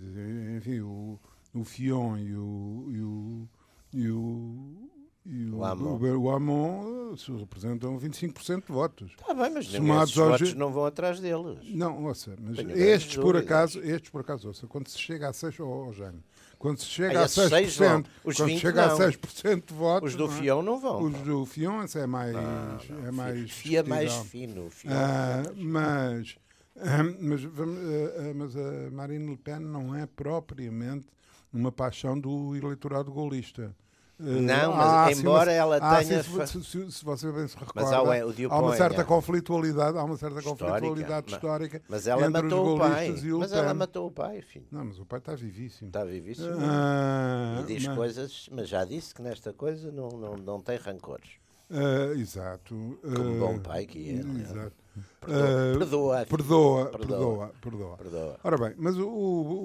enfim, 0.56 0.78
o, 0.80 1.18
o 1.52 1.64
Fion 1.64 2.18
e 2.18 2.36
o, 2.36 2.86
e 2.88 3.00
o, 3.00 3.48
e 3.94 4.10
o 4.10 4.90
e 5.24 5.50
o, 5.50 5.58
o, 5.58 5.64
Amon. 5.64 5.98
o, 5.98 6.18
o 6.22 6.30
Amon 6.30 7.14
representam 7.38 7.96
25% 7.98 8.66
de 8.66 8.72
votos. 8.72 9.12
Está 9.12 9.32
bem, 9.32 9.50
mas 9.50 9.66
esses 9.66 10.14
votos 10.14 10.54
não 10.54 10.72
vão 10.72 10.84
atrás 10.84 11.20
deles. 11.20 11.58
Não, 11.70 12.04
ouça, 12.04 12.34
mas 12.40 12.58
estes 12.58 13.16
por, 13.16 13.36
acaso, 13.36 13.78
estes 13.80 14.10
por 14.10 14.22
acaso, 14.22 14.48
ouça, 14.48 14.66
quando 14.66 14.88
se 14.88 14.98
chega 14.98 15.28
a 15.28 15.32
6, 15.32 15.60
oh, 15.60 15.86
oh 15.88 15.92
Jaime, 15.92 16.24
quando 16.58 16.78
se 16.78 16.86
chega 16.86 17.20
Aí, 17.20 17.24
a 17.24 17.28
6%, 17.28 18.06
os 18.24 18.36
quando 18.36 18.48
20 18.48 18.60
chega 18.60 18.86
não. 18.86 18.94
a 18.94 18.98
6% 18.98 19.66
de 19.66 19.74
votos... 19.74 20.10
Os 20.10 20.16
do 20.16 20.26
não, 20.26 20.34
é? 20.34 20.40
Fião 20.40 20.62
não 20.62 20.80
vão. 20.80 21.02
Os 21.02 21.12
do 21.18 21.46
Fião 21.46 21.80
é 21.82 22.06
mais... 22.06 22.32
Não, 22.32 22.42
não, 22.42 23.06
é 23.06 23.10
mais 23.12 23.50
fia 23.50 23.84
mais 23.84 24.12
fino. 24.14 24.68
Ah, 24.88 25.42
mas, 25.56 26.36
ah, 26.78 27.02
mas, 27.20 27.44
vamos, 27.44 27.78
ah, 27.78 28.32
mas 28.34 28.56
a 28.56 28.90
Marine 28.90 29.30
Le 29.30 29.36
Pen 29.36 29.60
não 29.60 29.94
é 29.94 30.04
propriamente 30.04 31.06
uma 31.52 31.70
paixão 31.70 32.18
do 32.18 32.56
eleitorado 32.56 33.12
golista. 33.12 33.74
Não, 34.18 34.72
mas 34.74 34.86
há, 34.86 35.06
assim, 35.06 35.20
embora 35.20 35.50
uma- 35.50 35.56
ela 35.56 35.80
tenha 36.02 36.22
fa- 36.22 36.46
se, 36.46 36.62
se- 36.62 36.92
se 36.92 37.04
você 37.04 37.32
bem 37.32 37.48
se 37.48 37.56
Mas 37.74 37.90
recorda, 37.90 38.24
o 38.46 38.52
há 38.52 38.58
uma 38.60 38.76
certa 38.76 39.00
é. 39.00 39.04
conflitualidade, 39.04 39.98
há 39.98 40.04
uma 40.04 40.16
certa 40.16 40.38
Histórica, 40.38 40.64
conflitualidade 40.70 41.26
mas- 41.26 41.34
histórica 41.34 41.82
Mas 41.88 42.06
ela 42.06 42.26
entre 42.28 42.42
matou 42.42 42.66
os 42.68 42.74
o 42.74 42.78
pai. 42.78 43.08
e 43.20 43.32
o 43.32 43.38
Mas 43.40 43.52
ela 43.52 43.74
matou 43.74 44.06
o 44.06 44.10
pai, 44.12 44.40
filho. 44.42 44.66
Não, 44.70 44.84
mas 44.84 44.98
o 45.00 45.04
pai 45.04 45.18
está 45.18 45.34
vivíssimo. 45.34 45.88
Está 45.88 46.04
vivíssimo. 46.04 46.54
Ah, 46.60 47.58
e 47.62 47.66
diz 47.66 47.84
mas- 47.86 47.96
coisas, 47.96 48.48
mas 48.52 48.68
já 48.68 48.84
disse 48.84 49.12
que 49.14 49.22
nesta 49.22 49.52
coisa 49.52 49.90
não, 49.90 50.08
não, 50.10 50.36
não 50.36 50.60
tem 50.60 50.76
rancores. 50.76 51.30
ah, 51.70 52.12
exato. 52.16 52.74
Como 53.02 53.44
ah, 53.44 53.48
bom 53.48 53.58
pai 53.58 53.86
que 53.86 54.10
é, 54.10 54.14
é? 54.14 54.40
Exato. 54.40 54.72
Perdoa, 55.20 56.20
Ah, 56.20 56.26
perdoa. 56.26 56.26
Perdoa, 56.26 56.86
Perdoa. 56.90 57.50
perdoa, 57.60 57.96
perdoa. 57.96 58.36
Ora 58.44 58.58
bem, 58.58 58.74
mas 58.76 58.96
o, 58.98 59.08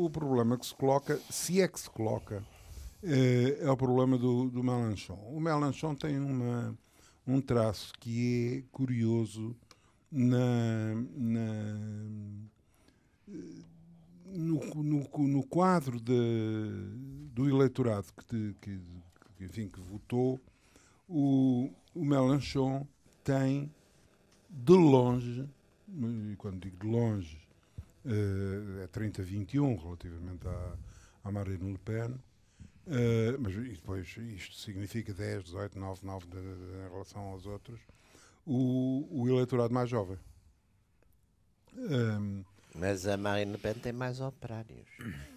o 0.05 0.09
problema 0.09 0.57
que 0.57 0.65
se 0.65 0.73
coloca, 0.73 1.19
se 1.29 1.61
é 1.61 1.67
que 1.67 1.79
se 1.79 1.89
coloca, 1.89 2.41
eh, 3.07 3.57
é 3.61 3.71
o 3.71 3.77
problema 3.77 4.17
do, 4.17 4.49
do 4.49 4.63
Mélenchon. 4.63 5.15
O 5.33 5.39
Mélenchon 5.39 5.95
tem 5.95 6.19
uma, 6.19 6.77
um 7.27 7.41
traço 7.41 7.93
que 7.99 8.65
é 8.67 8.71
curioso 8.71 9.55
na, 10.11 10.95
na- 11.15 12.37
no, 14.25 14.59
no, 14.83 15.07
no 15.27 15.43
quadro 15.47 15.99
de- 15.99 17.29
do 17.33 17.49
eleitorado 17.49 18.07
que, 18.27 18.53
que, 18.61 18.79
que, 19.37 19.43
enfim, 19.45 19.67
que 19.67 19.79
votou, 19.79 20.39
o, 21.07 21.69
o 21.95 22.05
Mélenchon 22.05 22.87
tem 23.23 23.71
de 24.49 24.73
longe, 24.73 25.47
e 26.31 26.35
quando 26.37 26.59
digo 26.61 26.77
de 26.79 26.87
longe, 26.87 27.39
eh, 28.05 28.83
é 28.83 28.87
30-21 28.87 29.77
relativamente 29.77 30.47
à, 30.47 30.77
à 31.25 31.31
Marine 31.31 31.71
Le 31.73 31.77
Pen, 31.79 32.15
eh, 32.89 33.35
mas 33.39 33.53
e 33.53 33.59
depois 33.73 34.07
isto 34.17 34.55
significa 34.55 35.13
10, 35.13 35.43
18, 35.45 35.77
9, 35.79 35.99
9 36.05 36.25
de- 36.27 36.31
de- 36.31 36.87
em 36.87 36.91
relação 36.91 37.21
aos 37.21 37.45
outros, 37.45 37.79
o, 38.45 39.07
o 39.11 39.27
eleitorado 39.29 39.73
mais 39.73 39.89
jovem. 39.89 40.17
Ehm, 41.77 42.43
Mas 42.75 43.07
a 43.07 43.17
Marine 43.17 43.53
Le 43.53 43.57
Pen 43.57 43.73
tem 43.73 43.91
mais 43.91 44.21
operários. 44.21 44.87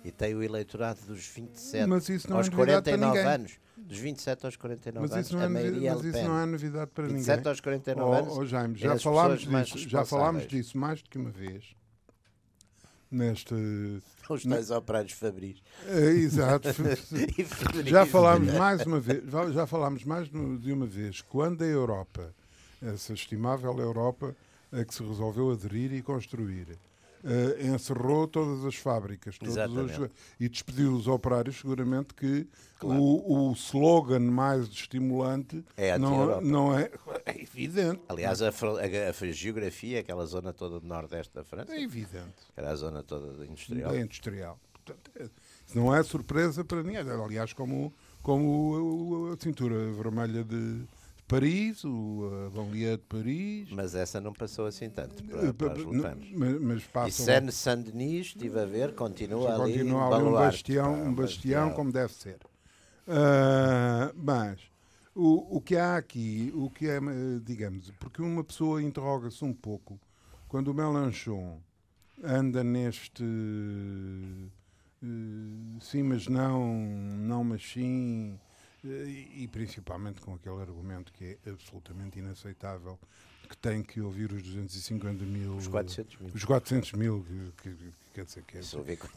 E 0.05 0.11
tem 0.13 0.35
o 0.35 0.43
eleitorado 0.43 1.01
dos 1.07 1.27
27 1.27 1.87
mas 1.87 2.07
isso 2.09 2.29
não 2.29 2.37
aos 2.37 2.49
é 2.49 2.51
novidade 2.51 2.83
para 2.83 2.99
49 2.99 3.19
ninguém. 3.19 3.35
anos. 3.35 3.59
Dos 3.79 3.99
27 3.99 4.45
aos 4.47 4.57
49 4.57 5.01
Mas 5.09 5.13
anos, 5.13 5.27
isso 5.27 5.37
não 5.37 5.43
a 5.43 5.47
é, 5.47 5.49
maioria 5.49 5.91
é 5.91 5.95
mas 5.95 6.05
isso 6.05 6.23
não 6.23 6.39
é 6.39 6.47
novidade 6.47 6.91
para 6.91 7.05
27 7.07 7.37
ninguém. 7.39 7.49
aos 7.51 7.61
49 7.61 8.11
Oh, 8.11 8.15
anos. 8.15 8.37
oh, 8.39 8.45
Jaime, 8.47 8.75
é 8.75 8.79
já 8.79 8.99
falámos 8.99 9.41
disso, 9.41 9.89
já 9.89 10.05
falámos 10.05 10.47
disso 10.47 10.77
mais 10.77 11.03
do 11.03 11.09
que 11.09 11.17
uma 11.19 11.31
vez. 11.31 11.75
Neste. 13.11 13.55
Os 14.29 14.45
tais 14.45 14.71
operários 14.71 15.13
fabris. 15.13 15.61
eh, 15.89 16.11
exato. 16.11 16.69
Já 17.87 18.07
falámos 18.07 18.53
mais 18.55 18.87
uma 18.87 19.01
vez, 19.01 19.25
já- 19.29 19.51
falámos 19.67 20.05
mais 20.05 20.29
de 20.29 20.73
uma 20.73 20.87
vez, 20.87 21.21
quando 21.23 21.63
a 21.63 21.67
Europa, 21.67 22.33
essa 22.81 23.13
estimável 23.13 23.77
Europa, 23.81 24.37
a 24.71 24.85
que 24.85 24.95
se 24.95 25.03
resolveu 25.03 25.51
aderir 25.51 25.93
e 25.93 26.01
construir, 26.03 26.69
eh, 27.25 27.67
encerrou 27.67 28.27
todas 28.27 28.65
as 28.65 28.75
fábricas 28.77 29.37
Exatamente. 29.43 30.11
e 30.39 30.49
despediu 30.49 30.93
os 30.95 31.07
operários, 31.07 31.57
seguramente 31.61 32.15
que 32.15 32.47
Claro. 32.79 32.99
o, 33.01 33.51
o 33.51 33.53
slogan 33.53 34.21
mais 34.21 34.67
estimulante 34.69 35.63
É 35.77 35.99
não, 35.99 36.09
anti-Europa. 36.09 36.41
não 36.47 36.79
é, 36.79 36.91
é 37.27 37.43
evidente. 37.43 38.01
Aliás, 38.09 38.41
a, 38.41 38.49
a- 38.49 38.51
a 38.51 39.33
geografia, 39.33 40.01
aquela 40.01 40.25
zona 40.25 40.53
toda 40.53 40.81
do 40.81 40.87
nordeste 40.87 41.35
da 41.35 41.45
França, 41.45 41.75
É 41.75 41.83
evidente. 41.83 42.33
era 42.57 42.71
a 42.71 42.75
zona 42.75 43.03
toda 43.03 43.45
industrial. 43.45 43.93
É 43.95 44.01
industrial. 44.01 44.59
Portanto, 44.73 45.11
é- 45.17 45.25
isso 45.67 45.77
não 45.79 45.95
é 45.95 46.03
surpresa 46.03 46.65
para 46.65 46.83
ninguém. 46.83 47.01
Aliás, 47.01 47.53
como, 47.53 47.93
como 48.23 49.29
o- 49.29 49.33
a 49.33 49.37
cintura 49.39 49.75
vermelha 49.93 50.43
de 50.43 50.83
Paris, 51.31 51.85
o 51.85 52.47
a 52.47 52.51
banlieue 52.51 52.97
de 52.97 53.03
Paris. 53.05 53.69
Mas 53.71 53.95
essa 53.95 54.21
não 54.21 54.33
passou 54.33 54.67
assim 54.67 54.91
tanto 54.91 55.23
eh, 55.23 55.27
para, 55.31 55.55
para 55.55 55.69
pa- 55.69 55.75
os 55.75 55.85
lutanos. 55.85 56.29
mas, 56.33 56.61
mas 56.61 56.83
E 56.83 56.87
passam. 56.87 57.25
Seine-Saint-Denis, 57.25 58.27
estive 58.27 58.59
a 58.61 58.65
ver, 58.67 58.95
continua 58.95 59.55
ali. 59.55 59.73
continua 59.73 60.17
ali 60.17 60.25
um 60.25 60.33
bastião, 60.33 60.93
um 61.07 61.15
bastião 61.15 61.73
como 61.73 61.93
deve 61.93 62.13
ser. 62.13 62.39
Ah, 63.07 64.13
mas 64.15 64.61
o, 65.15 65.57
o 65.57 65.61
que 65.61 65.77
há 65.77 65.97
aqui, 65.97 66.53
o 66.55 66.69
que 66.71 66.89
é, 66.89 66.97
eh, 66.97 67.41
digamos, 67.43 67.91
porque 67.99 68.21
uma 68.23 68.45
pessoa 68.45 68.83
interroga-se 68.83 69.45
um 69.45 69.53
pouco 69.55 69.99
quando 70.49 70.69
o 70.69 70.75
Melanchon 70.75 71.59
anda 72.23 72.63
neste 72.63 73.25
eh, 75.03 75.79
sim, 75.81 76.03
mas 76.03 76.27
não, 76.29 76.75
não, 76.75 77.43
mas 77.45 77.63
sim, 77.63 78.35
eh, 78.35 78.50
e, 78.85 79.43
e 79.45 79.49
principalmente 79.49 80.21
com 80.21 80.35
aquele 80.35 80.61
argumento 80.61 81.13
que 81.13 81.39
é 81.47 81.51
absolutamente 81.51 82.19
inaceitável, 82.19 82.99
que 83.49 83.57
tem 83.57 83.83
que 83.83 84.01
ouvir 84.01 84.33
os 84.33 84.43
250 84.43 85.25
mil. 85.25 85.57
Os 85.57 85.67
400 85.67 86.17
mil. 86.21 86.31
Os 86.35 86.45
400 86.45 86.93
mil, 86.93 87.25
que, 87.25 87.71
que- 87.71 87.77
que 87.77 87.93
quer 88.15 88.25
dizer 88.25 88.43
que 88.45 88.59
é, 88.59 88.61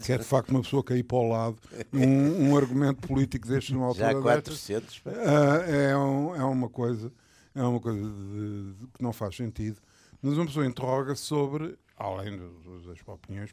que 0.03 0.11
é 0.11 0.17
de 0.17 0.23
facto 0.23 0.49
uma 0.49 0.61
pessoa 0.61 0.83
cair 0.83 1.03
para 1.03 1.17
o 1.17 1.27
lado, 1.29 1.57
um, 1.93 2.49
um 2.49 2.57
argumento 2.57 3.07
político 3.07 3.47
destes 3.47 3.73
numa 3.75 3.93
Já 3.93 4.09
altura 4.09 4.41
destas, 4.41 4.59
400. 4.59 4.99
pá. 4.99 5.11
ah, 5.11 5.69
é, 5.69 5.95
um- 5.97 6.35
é 6.35 6.43
uma 6.43 6.69
coisa, 6.69 7.11
é 7.55 7.61
uma 7.63 7.79
coisa 7.79 7.99
de- 8.01 8.73
de- 8.73 8.87
que 8.87 9.03
não 9.03 9.13
faz 9.13 9.35
sentido. 9.35 9.77
Mas 10.21 10.33
uma 10.37 10.45
pessoa 10.45 10.65
interroga 10.65 11.15
sobre, 11.15 11.77
além 11.97 12.37
das 12.37 13.07
opiniões 13.07 13.51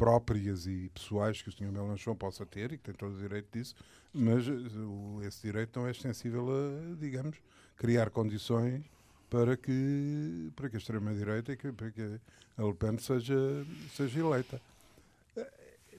próprias 0.00 0.66
e 0.66 0.90
pessoais 0.94 1.42
que 1.42 1.50
o 1.50 1.52
Sr. 1.52 1.70
Melanchon 1.70 2.16
possa 2.16 2.46
ter, 2.46 2.72
e 2.72 2.78
que 2.78 2.84
tem 2.84 2.94
todo 2.94 3.14
o 3.14 3.18
direito 3.18 3.48
disso, 3.52 3.74
mas 4.14 4.48
eh, 4.48 5.26
esse 5.26 5.42
direito 5.42 5.78
não 5.78 5.86
é 5.86 5.90
extensível 5.90 6.48
a, 6.48 6.94
digamos, 6.96 7.36
criar 7.76 8.08
condições 8.08 8.82
para 9.28 9.58
que, 9.58 10.50
para 10.56 10.70
que 10.70 10.76
a 10.76 10.78
extrema-direita 10.78 11.52
e 11.52 11.56
que, 11.58 11.70
para 11.70 11.90
que 11.90 12.18
a 12.56 12.62
Le 12.62 12.72
Pen 12.72 12.96
seja, 12.96 13.36
seja 13.94 14.20
eleita. 14.20 14.58
Eh, 15.36 15.52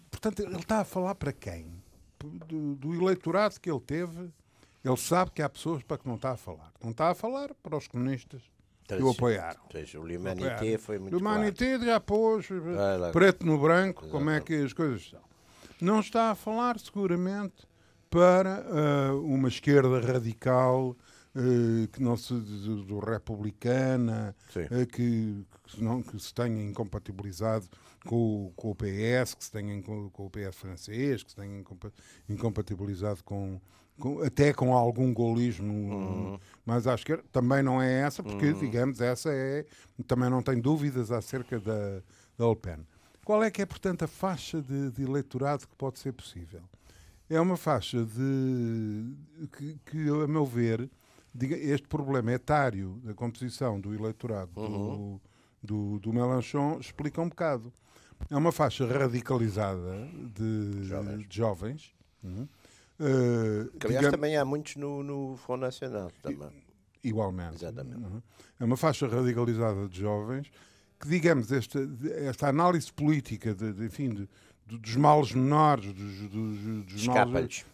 Portanto, 0.09 0.39
ele 0.39 0.57
está 0.57 0.79
a 0.79 0.83
falar 0.83 1.13
para 1.13 1.31
quem? 1.31 1.71
Do, 2.19 2.73
do 2.73 2.95
eleitorado 2.95 3.59
que 3.59 3.69
ele 3.69 3.81
teve, 3.81 4.31
ele 4.83 4.97
sabe 4.97 5.29
que 5.29 5.43
há 5.43 5.49
pessoas 5.49 5.83
para 5.83 5.99
que 5.99 6.07
não 6.07 6.15
está 6.15 6.31
a 6.31 6.37
falar. 6.37 6.73
Não 6.83 6.89
está 6.89 7.11
a 7.11 7.13
falar 7.13 7.53
para 7.53 7.77
os 7.77 7.87
comunistas 7.87 8.41
que 8.87 9.01
o 9.03 9.09
apoiaram. 9.09 9.59
Pois, 9.71 9.93
o 9.93 10.01
L'Humanité 10.01 10.77
foi 10.77 10.99
muito 10.99 11.13
O 11.15 11.19
Humanité 11.19 11.79
já 11.79 11.99
pôs 11.99 12.47
Vai 12.49 12.97
lá. 12.97 13.11
preto 13.11 13.45
no 13.45 13.57
branco 13.59 14.07
como 14.09 14.29
é 14.29 14.39
que 14.41 14.53
as 14.55 14.73
coisas 14.73 15.09
são. 15.09 15.21
Não 15.79 15.99
está 15.99 16.31
a 16.31 16.35
falar 16.35 16.77
seguramente 16.79 17.67
para 18.09 18.65
ah, 18.67 19.15
uma 19.15 19.47
esquerda 19.47 19.99
radical 20.01 20.95
ah, 21.35 21.87
que 21.91 22.01
não 22.03 22.17
se 22.17 22.33
do, 22.33 22.83
do 22.83 22.99
republicana 22.99 24.35
ah, 24.49 24.85
que, 24.85 25.45
que, 25.65 25.71
se 25.71 25.81
não, 25.83 26.03
que 26.03 26.19
se 26.19 26.33
tenha 26.33 26.61
incompatibilizado 26.61 27.67
com, 28.05 28.47
o- 28.47 28.53
com 28.55 28.71
o 28.71 28.75
PS, 28.75 29.33
que 29.35 29.43
se 29.45 29.51
tenha 29.51 29.73
inco- 29.73 30.09
com 30.11 30.25
o 30.25 30.29
PS 30.29 30.55
francês, 30.57 31.23
que 31.23 31.29
se 31.31 31.35
tenha 31.37 31.57
incompa- 31.59 31.91
incompatibilizado 32.27 33.23
com, 33.23 33.61
com- 34.01 34.21
até 34.23 34.51
com 34.53 34.75
algum 34.75 35.13
golismo 35.13 35.71
Uhum. 35.73 36.39
mais 36.65 36.87
à 36.87 36.95
esquerda. 36.95 37.23
Também 37.31 37.61
não 37.63 37.81
é 37.81 38.01
essa, 38.01 38.21
porque, 38.23 38.51
digamos, 38.53 38.99
essa 38.99 39.29
é. 39.31 39.65
Também 40.07 40.29
não 40.29 40.41
tem 40.41 40.59
dúvidas 40.59 41.11
acerca 41.11 41.59
da, 41.59 42.01
da 42.37 42.49
Le 42.49 42.55
Pen. 42.55 42.79
Qual 43.23 43.43
é 43.43 43.51
que 43.51 43.61
é, 43.61 43.65
portanto, 43.65 44.03
a 44.03 44.07
faixa 44.07 44.61
de, 44.61 44.89
de 44.91 45.03
eleitorado 45.03 45.67
que 45.67 45.75
pode 45.75 45.99
ser 45.99 46.11
possível? 46.11 46.61
É 47.29 47.39
uma 47.39 47.55
faixa 47.55 48.03
de 48.03 49.13
que, 49.57 49.77
que, 49.85 50.09
a 50.09 50.27
meu 50.27 50.45
ver, 50.45 50.89
este 51.39 51.87
problema 51.87 52.31
etário 52.33 52.99
da 53.03 53.13
composição 53.13 53.79
do 53.79 53.93
eleitorado 53.93 54.51
do, 54.53 55.21
do, 55.63 55.99
do 55.99 56.11
Melanchon 56.13 56.77
explica 56.79 57.21
um 57.21 57.29
bocado. 57.29 57.71
É 58.29 58.35
uma 58.35 58.51
faixa 58.51 58.85
radicalizada 58.85 60.07
de 60.35 60.83
Jovens. 60.83 61.27
de 61.27 61.35
jovens 61.37 61.93
uhum. 62.23 62.47
Uh, 63.01 63.69
Que, 63.79 63.87
aliás, 63.87 63.99
digamos- 64.05 64.11
também 64.11 64.37
há 64.37 64.45
muitos 64.45 64.75
no, 64.75 65.01
no 65.01 65.35
Front 65.37 65.59
Nacional. 65.61 66.11
Também. 66.21 66.49
Igualmente. 67.03 67.55
Exatamente. 67.55 68.03
Uhum. 68.03 68.21
É 68.59 68.63
uma 68.63 68.77
faixa 68.77 69.07
radicalizada 69.07 69.87
de 69.87 69.99
jovens 69.99 70.51
que, 70.99 71.07
digamos, 71.07 71.51
esta, 71.51 71.79
esta 72.17 72.47
análise 72.47 72.93
política, 72.93 73.55
de, 73.55 73.73
de, 73.73 73.85
enfim, 73.85 74.09
de- 74.09 74.29
de- 74.67 74.77
dos 74.77 74.95
males 74.95 75.31
menores, 75.33 75.91
dos, 75.93 76.29
dos, 76.29 76.85
dos 76.85 77.07
males. 77.07 77.65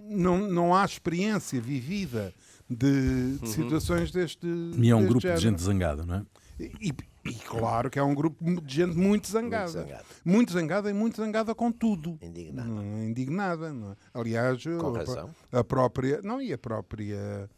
Não, 0.00 0.36
não 0.36 0.74
há 0.74 0.84
experiência 0.84 1.60
vivida 1.60 2.34
de, 2.68 3.38
de 3.38 3.48
situações 3.48 4.10
deste. 4.10 4.44
E 4.44 4.90
é 4.90 4.94
um 4.96 4.98
deste 4.98 5.08
grupo 5.10 5.20
género. 5.20 5.38
de 5.40 5.42
gente 5.48 5.62
zangada, 5.62 6.04
não 6.04 6.16
é? 6.16 6.26
E, 6.58 6.92
e 7.30 7.34
claro 7.34 7.90
que 7.90 7.98
é 7.98 8.02
um 8.02 8.14
grupo 8.14 8.42
de 8.62 8.74
gente 8.74 8.96
muito 8.96 9.28
zangada. 9.28 9.68
zangada. 9.68 10.04
Muito 10.24 10.52
zangada 10.52 10.90
e 10.90 10.92
muito 10.94 11.16
zangada 11.16 11.54
com 11.54 11.70
tudo. 11.72 12.18
Indignada. 12.22 12.68
Não 12.68 12.82
é 12.82 13.04
indignada. 13.04 13.72
Não 13.72 13.92
é? 13.92 13.96
Aliás, 14.14 14.62
Com 14.64 14.94
a- 14.94 14.98
razão. 14.98 15.30
a 15.52 15.64
própria. 15.64 16.20
Não, 16.22 16.40
e 16.40 16.52
a 16.52 16.58
própria. 16.58 17.48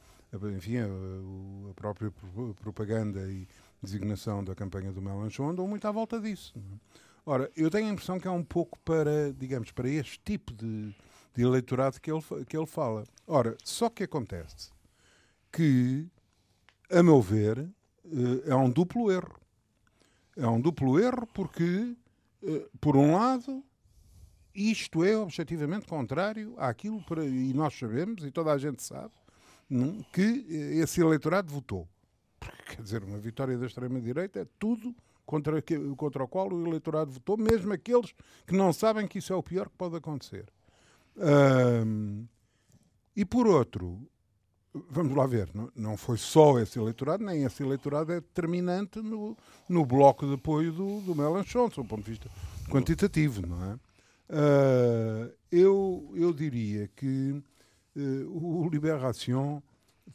Enfim, 0.57 0.77
a, 0.79 0.87
a 1.71 1.75
própria 1.75 2.11
pro- 2.11 2.55
propaganda 2.55 3.21
e 3.31 3.47
designação 3.83 4.43
da 4.45 4.55
campanha 4.55 4.93
do 4.93 5.01
Melanchon 5.01 5.51
andou 5.51 5.67
muito 5.67 5.87
à 5.87 5.91
volta 5.93 6.21
disso. 6.21 6.53
é? 6.57 6.61
Ora, 7.25 7.51
eu 7.57 7.71
tenho 7.71 7.89
a 7.89 7.93
impressão 7.93 8.19
que 8.19 8.27
é 8.27 8.31
um 8.31 8.43
pouco 8.45 8.79
para, 8.81 9.33
digamos, 9.35 9.71
para 9.71 9.89
este 9.89 10.19
tipo 10.25 10.53
de, 10.55 10.95
de 11.35 11.43
eleitorado 11.43 12.01
que 12.01 12.11
ele, 12.11 12.23
que 12.47 12.57
ele 12.57 12.67
fala. 12.67 13.05
Ora, 13.27 13.57
só 13.63 13.89
que 13.91 14.03
acontece 14.05 14.71
que, 15.53 16.07
a 16.91 17.03
meu 17.03 17.21
ver, 17.21 17.59
eh, 18.07 18.51
é 18.51 18.55
um 18.55 18.71
duplo 18.71 19.11
erro. 19.13 19.35
É 20.39 20.47
um 20.47 20.61
duplo 20.61 21.01
erro 21.01 21.27
porque, 21.35 21.97
eh, 22.45 22.69
por 22.81 22.97
um 22.97 23.17
lado, 23.17 23.65
isto 24.55 25.05
é 25.05 25.17
objetivamente 25.17 25.87
contrário 25.87 26.55
àquilo, 26.57 27.03
para, 27.03 27.25
e 27.25 27.53
nós 27.53 27.77
sabemos, 27.77 28.25
e 28.25 28.31
toda 28.31 28.53
a 28.53 28.59
gente 28.59 28.81
sabe, 28.81 29.13
que 30.13 30.47
esse 30.81 31.01
eleitorado 31.01 31.53
votou. 31.53 31.89
Quer 32.67 32.83
dizer, 32.83 33.03
uma 33.03 33.19
vitória 33.19 33.59
da 33.59 33.67
extrema-direita 33.67 34.41
é 34.41 34.47
tudo 34.61 34.95
contra, 35.27 35.61
contra 35.97 36.23
o 36.23 36.29
qual 36.29 36.53
o 36.53 36.67
eleitorado 36.69 37.11
votou, 37.11 37.37
mesmo 37.37 37.73
aqueles 37.73 38.15
que 38.47 38.55
não 38.55 38.73
sabem 38.73 39.09
que 39.09 39.19
isso 39.19 39.33
é 39.33 39.37
o 39.37 39.43
pior 39.43 39.69
que 39.69 39.77
pode 39.77 39.97
acontecer. 39.97 40.47
Um, 41.17 42.27
e 43.15 43.25
por 43.25 43.49
outro, 43.49 44.09
vamos 44.75 45.17
lá 45.17 45.27
ver, 45.27 45.49
não, 45.55 45.71
não 45.75 45.97
foi 45.97 46.19
só 46.19 46.59
esse 46.59 46.79
eleitorado, 46.79 47.25
nem 47.25 47.45
esse 47.45 47.63
eleitorado 47.63 48.13
é 48.13 48.17
determinante 48.21 49.01
no, 49.01 49.37
no 49.69 49.85
bloco 49.85 50.27
de 50.27 50.35
apoio 50.35 50.73
do, 50.73 51.01
do 51.01 51.15
Melanchon, 51.15 51.69
do 51.69 51.85
ponto 51.85 52.05
de 52.05 52.11
vista 52.11 52.31
quantitativo, 52.71 53.47
não 53.47 53.73
é? 53.73 53.79
Uh, 54.31 55.33
eu, 55.51 56.13
eu 56.15 56.35
diria 56.35 56.87
que 56.89 57.43
uh, 57.97 58.63
o 58.65 58.69
Libération 58.69 59.63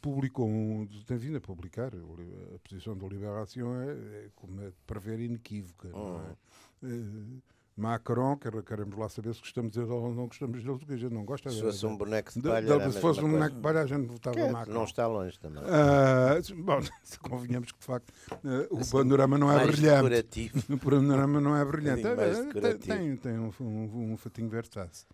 publicou 0.00 0.48
um, 0.48 0.86
tem 1.06 1.16
vindo 1.16 1.38
a 1.38 1.40
publicar, 1.40 1.88
a 1.88 2.58
posição 2.68 2.96
do 2.96 3.08
Libération 3.08 3.74
é, 3.74 3.90
é 3.90 4.28
como 4.36 4.60
é 4.60 4.66
de 4.66 4.76
prever 4.86 5.18
inequívoca, 5.18 5.88
não 5.88 6.20
é? 6.20 6.86
Uh, 6.86 7.42
Macron, 7.76 8.36
queremos 8.36 8.96
lá 8.96 9.08
saber 9.08 9.34
se 9.34 9.40
gostamos 9.40 9.72
dele 9.72 9.90
ou 9.90 10.14
não 10.14 10.28
gostamos 10.28 10.62
dele, 10.62 10.78
porque 10.78 10.92
a 10.92 10.96
gente 10.96 11.12
não 11.12 11.24
gosta 11.24 11.50
Se 11.50 11.56
dele. 11.56 11.72
fosse 11.72 11.86
um 11.86 11.96
boneco 11.96 12.32
de 12.32 12.40
palha. 12.40 12.78
De, 12.78 12.92
se 12.92 13.00
fosse 13.00 13.20
um 13.20 13.30
boneco 13.30 13.56
de 13.56 13.60
palha, 13.60 13.80
a 13.80 13.86
gente 13.86 14.06
votava 14.06 14.36
que 14.36 14.48
Macron. 14.48 14.74
Não 14.74 14.84
está 14.84 15.06
longe 15.08 15.38
também. 15.40 15.62
Uh, 15.64 16.62
bom, 16.62 16.80
convenhamos 17.28 17.72
que 17.72 17.78
de 17.80 17.84
facto 17.84 18.10
uh, 18.32 18.66
o 18.70 18.86
panorama 18.86 19.36
não 19.36 19.50
é 19.50 19.66
brilhante. 19.66 19.96
Decorativo. 19.96 20.62
O 20.72 20.78
panorama 20.78 21.40
não 21.40 21.56
é 21.56 21.64
brilhante. 21.64 22.02
Um 22.06 22.60
tem, 22.60 22.78
tem, 22.78 23.16
tem 23.16 23.38
um, 23.38 23.52
um, 23.60 24.12
um 24.12 24.16
fatinho 24.16 24.48
Versace. 24.48 25.04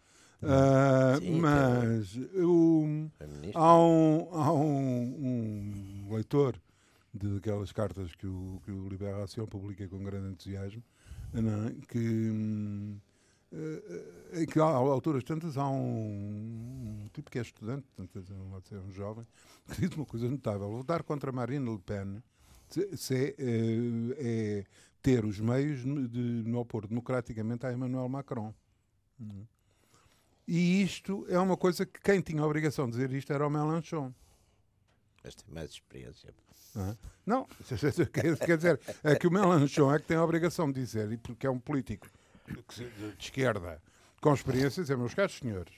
Uh, 0.43 1.19
Sim, 1.19 1.41
mas 1.41 2.17
o, 2.35 3.09
há, 3.55 3.77
um, 3.77 4.29
há 4.33 4.53
um, 4.53 6.07
um 6.09 6.15
leitor 6.15 6.57
de 7.13 7.37
aquelas 7.37 7.73
cartas 7.73 8.15
que 8.15 8.27
o, 8.27 8.61
que 8.65 8.71
o 8.71 8.89
Liberação 8.89 9.47
publica 9.47 9.87
com 9.89 10.03
grande 10.03 10.29
entusiasmo 10.29 10.83
que, 11.89 12.31
uh, 13.53 14.47
que 14.47 14.59
há, 14.59 14.65
alturas 14.65 15.25
tantas 15.25 15.57
há 15.57 15.69
um, 15.69 17.05
um, 17.05 17.09
tipo 17.13 17.31
que 17.31 17.39
é 17.39 17.43
estudante, 17.43 17.87
pode 17.97 18.69
ser 18.69 18.79
um 18.79 18.91
jovem, 18.91 19.27
que 19.73 19.81
diz 19.87 19.97
uma 19.97 20.07
coisa 20.07 20.29
notável: 20.29 20.71
votar 20.71 21.03
contra 21.03 21.33
Marine 21.33 21.71
Le 21.71 21.79
Pen 21.79 22.23
se, 22.97 23.15
é, 23.15 23.35
é, 24.19 24.65
ter 25.03 25.25
os 25.25 25.41
meios 25.41 25.81
de 25.83 26.21
me 26.47 26.55
opor 26.57 26.87
democraticamente 26.87 27.67
a 27.67 27.73
Emmanuel 27.73 28.09
Macron. 28.09 28.55
Hum. 29.21 29.45
E 30.47 30.83
isto 30.83 31.27
é 31.29 31.39
uma 31.39 31.57
coisa 31.57 31.87
que 31.87 32.01
quem 32.01 32.21
tinha 32.21 32.43
a 32.43 32.47
obrigação 32.47 32.87
de 32.87 32.93
dizer 32.93 33.13
isto 33.13 33.33
era 33.33 33.47
o 33.47 33.51
Mélenchon. 33.51 34.13
Mas 35.23 35.35
tem 35.35 35.53
mais 35.53 35.71
experiência. 35.71 36.35
Não, 37.27 37.47
quer 38.45 38.57
dizer, 38.57 38.81
é 39.03 39.15
que 39.15 39.27
o 39.27 39.31
Mélenchon 39.31 39.93
é 39.93 39.99
que 39.99 40.07
tem 40.07 40.17
a 40.17 40.25
obrigação 40.25 40.71
de 40.71 40.81
dizer, 40.81 41.11
e 41.13 41.17
porque 41.17 41.47
é 41.47 41.51
um 41.51 41.59
político 41.59 42.09
de 42.47 43.15
esquerda 43.19 43.81
com 44.21 44.35
experiência, 44.35 44.83
dizer, 44.83 44.97
meus 44.97 45.15
caros 45.15 45.39
senhores, 45.39 45.73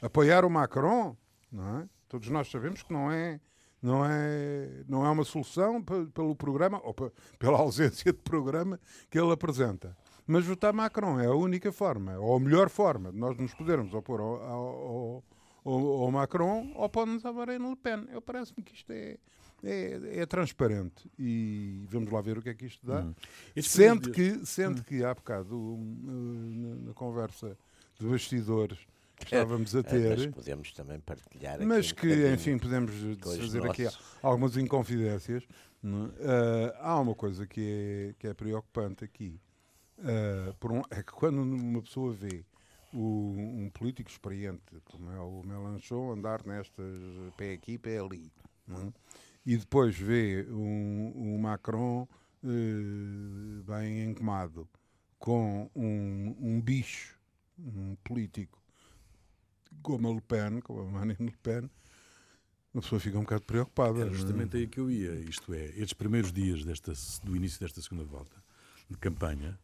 apoiar 0.00 0.44
o 0.44 0.50
Macron, 0.50 1.16
não 1.50 1.80
é? 1.80 1.88
Todos 2.08 2.28
nós 2.28 2.48
sabemos 2.50 2.82
que 2.82 2.92
não 2.92 3.10
é, 3.10 3.40
não 3.82 4.04
é, 4.04 4.84
não 4.88 5.04
é 5.04 5.10
uma 5.10 5.24
solução 5.24 5.82
pelo 5.82 6.36
programa, 6.36 6.80
ou 6.84 6.94
pela 7.38 7.58
ausência 7.58 8.12
de 8.12 8.18
programa 8.18 8.78
que 9.10 9.18
ele 9.18 9.32
apresenta. 9.32 9.96
Mas 10.26 10.46
votar 10.46 10.72
Macron 10.72 11.20
é 11.20 11.26
a 11.26 11.34
única 11.34 11.70
forma, 11.70 12.18
ou 12.18 12.36
a 12.36 12.40
melhor 12.40 12.70
forma 12.70 13.12
de 13.12 13.18
nós 13.18 13.36
nos 13.36 13.52
podermos 13.52 13.92
opor 13.92 14.20
ao, 14.20 14.42
ao, 14.42 15.24
ao, 15.64 16.02
ao 16.02 16.10
Macron 16.10 16.72
ou 16.74 16.88
pode-nos 16.88 17.24
a 17.26 17.32
Marine 17.32 17.68
Le 17.68 17.76
Pen. 17.76 18.06
Eu 18.10 18.22
parece-me 18.22 18.62
que 18.62 18.74
isto 18.74 18.90
é, 18.90 19.18
é, 19.64 20.20
é, 20.20 20.26
transparente 20.26 21.10
e 21.18 21.86
vamos 21.90 22.12
lá 22.12 22.20
ver 22.20 22.38
o 22.38 22.42
que 22.42 22.48
é 22.48 22.54
que 22.54 22.66
isto 22.66 22.86
dá. 22.86 23.00
Hum. 23.00 23.14
Sendo, 23.62 24.10
que, 24.10 24.44
sendo 24.44 24.80
hum. 24.80 24.84
que 24.84 25.04
há 25.04 25.14
bocado 25.14 25.78
na, 26.02 26.88
na 26.88 26.94
conversa 26.94 27.56
de 27.98 28.06
bastidores 28.06 28.78
que 29.16 29.24
estávamos 29.34 29.74
a 29.74 29.82
ter. 29.82 30.18
Mas 30.18 30.26
podemos 30.26 30.72
também 30.72 31.00
partilhar 31.00 31.60
Mas 31.64 31.92
que, 31.92 32.06
um 32.06 32.34
enfim, 32.34 32.58
podemos 32.58 32.92
fazer 33.22 33.64
aqui 33.64 33.88
algumas 34.22 34.56
inconfidências. 34.56 35.44
Uh, 35.82 36.72
há 36.80 36.98
uma 36.98 37.14
coisa 37.14 37.46
que 37.46 37.60
é, 37.60 38.14
que 38.18 38.26
é 38.26 38.34
preocupante 38.34 39.04
aqui. 39.04 39.38
Uh, 39.98 40.72
um, 40.72 40.82
é 40.90 41.02
que 41.02 41.12
quando 41.12 41.42
uma 41.42 41.82
pessoa 41.82 42.12
vê 42.12 42.44
o, 42.92 43.34
um 43.36 43.70
político 43.72 44.10
experiente, 44.10 44.62
como 44.84 45.10
é 45.10 45.20
o 45.20 45.42
Melanchon, 45.44 46.12
andar 46.12 46.44
nestas 46.46 46.96
pé 47.36 47.52
aqui, 47.52 47.76
pé 47.76 47.98
ali, 47.98 48.32
é? 48.70 48.92
E 49.44 49.56
depois 49.56 49.96
vê 49.96 50.46
um, 50.50 51.12
um 51.14 51.38
Macron 51.38 52.08
uh, 52.42 53.62
bem 53.64 54.04
encomado 54.04 54.68
com 55.18 55.70
um, 55.74 56.36
um 56.40 56.60
bicho, 56.60 57.18
um 57.58 57.96
político 58.04 58.62
como 59.82 60.10
a 60.10 60.14
Le 60.14 60.20
Pen, 60.20 60.60
como 60.60 60.80
a 60.80 60.84
Marine 60.84 61.16
Le 61.30 61.36
Pen, 61.42 61.70
a 62.74 62.80
pessoa 62.80 63.00
fica 63.00 63.18
um 63.18 63.22
bocado 63.22 63.42
preocupada. 63.42 64.00
Era 64.00 64.10
justamente 64.10 64.56
aí 64.56 64.66
que 64.66 64.80
eu 64.80 64.90
ia, 64.90 65.14
isto 65.20 65.52
é, 65.52 65.66
estes 65.66 65.92
primeiros 65.92 66.32
dias 66.32 66.64
desta, 66.64 66.92
do 67.22 67.36
início 67.36 67.60
desta 67.60 67.80
segunda 67.80 68.04
volta 68.04 68.36
de 68.88 68.96
campanha, 68.96 69.58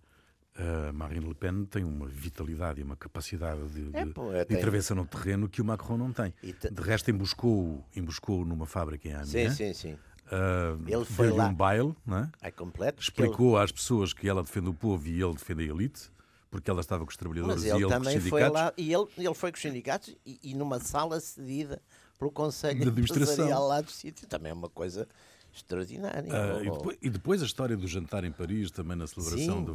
Uh, 0.61 0.93
Marine 0.93 1.27
Le 1.27 1.35
Pen 1.35 1.65
tem 1.65 1.85
uma 1.85 2.07
vitalidade 2.07 2.81
e 2.81 2.85
uma 2.85 2.95
capacidade 2.95 3.67
de, 3.69 3.97
é, 3.97 4.05
pô, 4.05 4.31
de 4.31 4.55
intervenção 4.55 4.95
no 4.95 5.07
terreno 5.07 5.49
que 5.49 5.63
o 5.63 5.65
Macron 5.65 5.97
não 5.97 6.13
tem. 6.13 6.35
De 6.43 6.83
resto, 6.83 7.11
emboscou, 7.11 7.83
emboscou 7.97 8.45
numa 8.45 8.67
fábrica 8.67 9.09
em 9.09 9.13
Amiens. 9.13 9.31
Sim, 9.31 9.51
sim, 9.51 9.73
sim. 9.73 9.93
Uh, 10.27 10.79
ele 10.87 11.05
foi 11.07 11.31
lá. 11.31 11.47
um 11.47 11.55
baile, 11.55 11.97
é? 12.43 12.49
é 12.49 12.51
completo, 12.51 13.01
explicou 13.01 13.57
ele... 13.57 13.65
às 13.65 13.73
pessoas 13.73 14.13
que 14.13 14.29
ela 14.29 14.43
defende 14.43 14.69
o 14.69 14.75
povo 14.75 15.09
e 15.09 15.23
ele 15.23 15.33
defende 15.33 15.63
a 15.63 15.67
elite, 15.67 16.13
porque 16.51 16.71
ela 16.71 16.81
estava 16.81 17.05
com 17.05 17.11
os 17.11 17.17
trabalhadores 17.17 17.63
Mas 17.63 17.65
ele 17.65 17.81
e 17.81 17.83
ele 17.83 17.89
também 17.89 18.13
com 18.13 18.19
os 18.19 18.25
sindicatos. 18.25 18.49
Foi 18.49 18.63
lá, 18.63 18.73
e 18.77 18.93
ele, 18.93 19.07
ele 19.17 19.35
foi 19.35 19.51
com 19.51 19.57
os 19.57 19.63
sindicatos 19.63 20.17
e, 20.27 20.39
e 20.43 20.55
numa 20.55 20.79
sala 20.79 21.19
cedida 21.21 21.81
pelo 22.19 22.31
Conselho 22.31 22.81
de 22.81 22.89
Administração 22.89 23.67
lá 23.67 23.81
do 23.81 23.91
sítio. 23.91 24.29
Também 24.29 24.51
é 24.51 24.55
uma 24.55 24.69
coisa 24.69 25.09
extraordinário. 25.53 26.33
Ah, 26.33 26.61
e, 26.63 26.71
depois, 26.71 26.99
e, 27.03 27.11
depois, 27.11 27.43
a 27.43 27.47
história 27.47 27.77
do 27.77 27.87
jantar 27.87 28.25
em 28.25 28.33
Paris, 28.33 28.71
também 28.71 28.97
na 28.97 29.07
celebração 29.07 29.59
Sim, 29.59 29.65
do, 29.65 29.75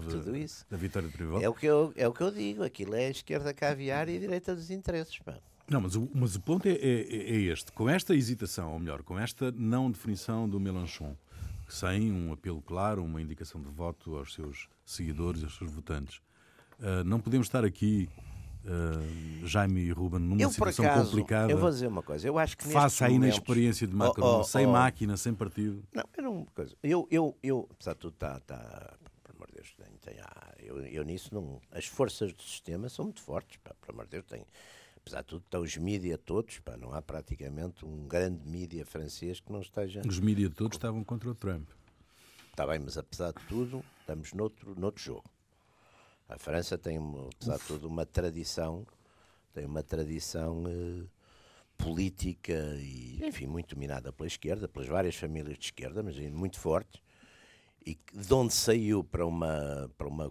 da 0.70 0.78
vitória 0.78 1.08
de 1.08 1.16
Prival. 1.16 1.42
É 1.42 1.50
o, 1.50 1.54
que 1.54 1.66
eu, 1.66 1.94
é 1.96 2.08
o 2.08 2.14
que 2.14 2.22
eu 2.22 2.32
digo, 2.32 2.64
aquilo 2.64 2.96
é 2.96 3.08
a 3.08 3.12
esquerda 3.12 3.54
caviar 3.54 4.10
e 4.10 4.18
a 4.18 4.20
direita 4.20 4.56
dos 4.56 4.70
interesses. 4.72 5.20
Não, 5.68 5.82
mas 5.82 5.96
o, 5.96 6.10
mas 6.14 6.36
o 6.36 6.40
ponto 6.40 6.68
é, 6.68 6.74
é, 6.74 7.02
é, 7.02 7.36
este. 7.42 7.72
Com 7.72 7.90
esta 7.90 8.14
hesitação, 8.16 8.74
ou 8.74 8.80
melhor, 8.80 9.02
com 9.02 9.18
esta 9.18 9.52
não 9.52 9.90
definição 9.90 10.48
do 10.48 10.60
Mélenchon, 10.60 11.16
sem 11.68 12.12
um 12.12 12.32
apelo 12.32 12.62
claro, 12.62 13.04
uma 13.04 13.22
indicação 13.22 13.62
de 13.62 13.70
voto 13.70 14.16
aos 14.16 14.34
seus 14.34 14.68
seguidores, 14.86 15.44
aos 15.44 15.58
seus 15.58 15.72
votantes, 15.72 16.18
uh, 16.80 17.04
não 17.04 17.20
podemos 17.20 17.48
estar 17.48 17.66
aqui 17.66 18.08
uh, 18.66 19.48
Jaime 19.48 19.82
e 19.82 19.92
Ruben 19.92 20.20
numa 20.20 20.42
eu, 20.42 20.50
situação 20.50 20.86
acaso, 20.86 21.12
complicada. 21.12 21.52
Eu 21.52 21.58
vou 21.58 21.70
dizer 21.70 21.88
uma 21.88 22.04
coisa, 22.04 22.28
eu 22.28 22.38
acho 22.38 22.58
que 22.58 22.68
Faça 22.68 23.06
aí 23.06 23.18
na 23.18 23.30
experiência 23.30 23.88
de 23.88 23.96
Macron, 23.96 24.26
oh, 24.26 24.40
oh, 24.40 24.44
sem 24.44 24.66
oh, 24.66 24.72
máquina, 24.72 25.16
sem 25.18 25.34
partido. 25.34 25.84
Não, 25.94 26.04
era 26.18 26.30
uma 26.30 26.46
coisa. 26.48 26.76
Eu, 26.84 27.08
eu, 27.12 27.38
eu 27.42 27.68
apesar 27.72 27.94
de 27.94 28.00
tudo, 28.00 28.14
está. 28.14 28.40
Tá, 28.42 28.94
pelo 29.24 29.38
amor 29.38 29.48
de 29.48 29.54
Deus, 29.54 29.74
tem, 29.76 30.14
tem, 30.14 30.22
ah, 30.22 30.54
eu, 30.60 30.80
eu 30.82 31.04
nisso 31.04 31.34
não. 31.34 31.60
As 31.72 31.86
forças 31.86 32.34
do 32.34 32.44
sistema 32.44 32.90
são 32.90 33.06
muito 33.06 33.22
fortes, 33.22 33.58
pá, 33.64 33.74
pelo 33.82 33.94
amor 33.94 34.06
de 34.06 34.12
Deus, 34.12 34.26
tem. 34.26 34.46
Apesar 34.98 35.22
de 35.22 35.28
tudo, 35.28 35.44
estão 35.44 35.62
os 35.62 35.78
mídias 35.78 36.20
todos, 36.26 36.60
pá, 36.60 36.76
não 36.78 36.92
há 36.92 37.02
praticamente 37.02 37.86
um 37.86 38.08
grande 38.08 38.48
mídia 38.48 38.84
francês 38.86 39.40
que 39.40 39.52
não 39.52 39.62
esteja. 39.62 40.02
Os 40.08 40.20
mídias 40.20 40.52
todos 40.56 40.78
estavam 40.78 41.04
contra 41.04 41.30
o 41.30 41.36
Trump. 41.36 41.70
Está 42.50 42.66
bem, 42.66 42.80
mas 42.80 42.98
apesar 42.98 43.34
de 43.34 43.46
tudo, 43.48 43.84
estamos 44.00 44.34
noutro, 44.34 44.74
noutro 44.80 45.04
jogo. 45.04 45.35
A 46.28 46.38
França 46.38 46.78
tem, 46.78 46.98
apesar 47.34 47.58
de 47.58 47.64
tudo, 47.64 47.88
uma 47.88 48.06
tradição 48.06 48.86
tem 49.56 49.66
uma 49.66 49.82
tradição 49.82 50.64
eh, 50.68 51.08
política 51.78 52.54
e, 52.78 53.26
enfim, 53.26 53.48
muito 53.48 53.74
dominada 53.74 54.12
pela 54.12 54.28
esquerda, 54.28 54.68
pelas 54.68 54.90
várias 54.90 55.16
famílias 55.16 55.58
de 55.58 55.66
esquerda, 55.66 56.04
mas 56.04 56.18
muito 56.30 56.60
fortes, 56.60 57.02
e 57.86 57.98
de 58.14 58.34
onde 58.34 58.54
saiu 58.54 59.02
para 59.02 59.26
uma, 59.26 59.90
para 59.98 60.08
uma 60.08 60.30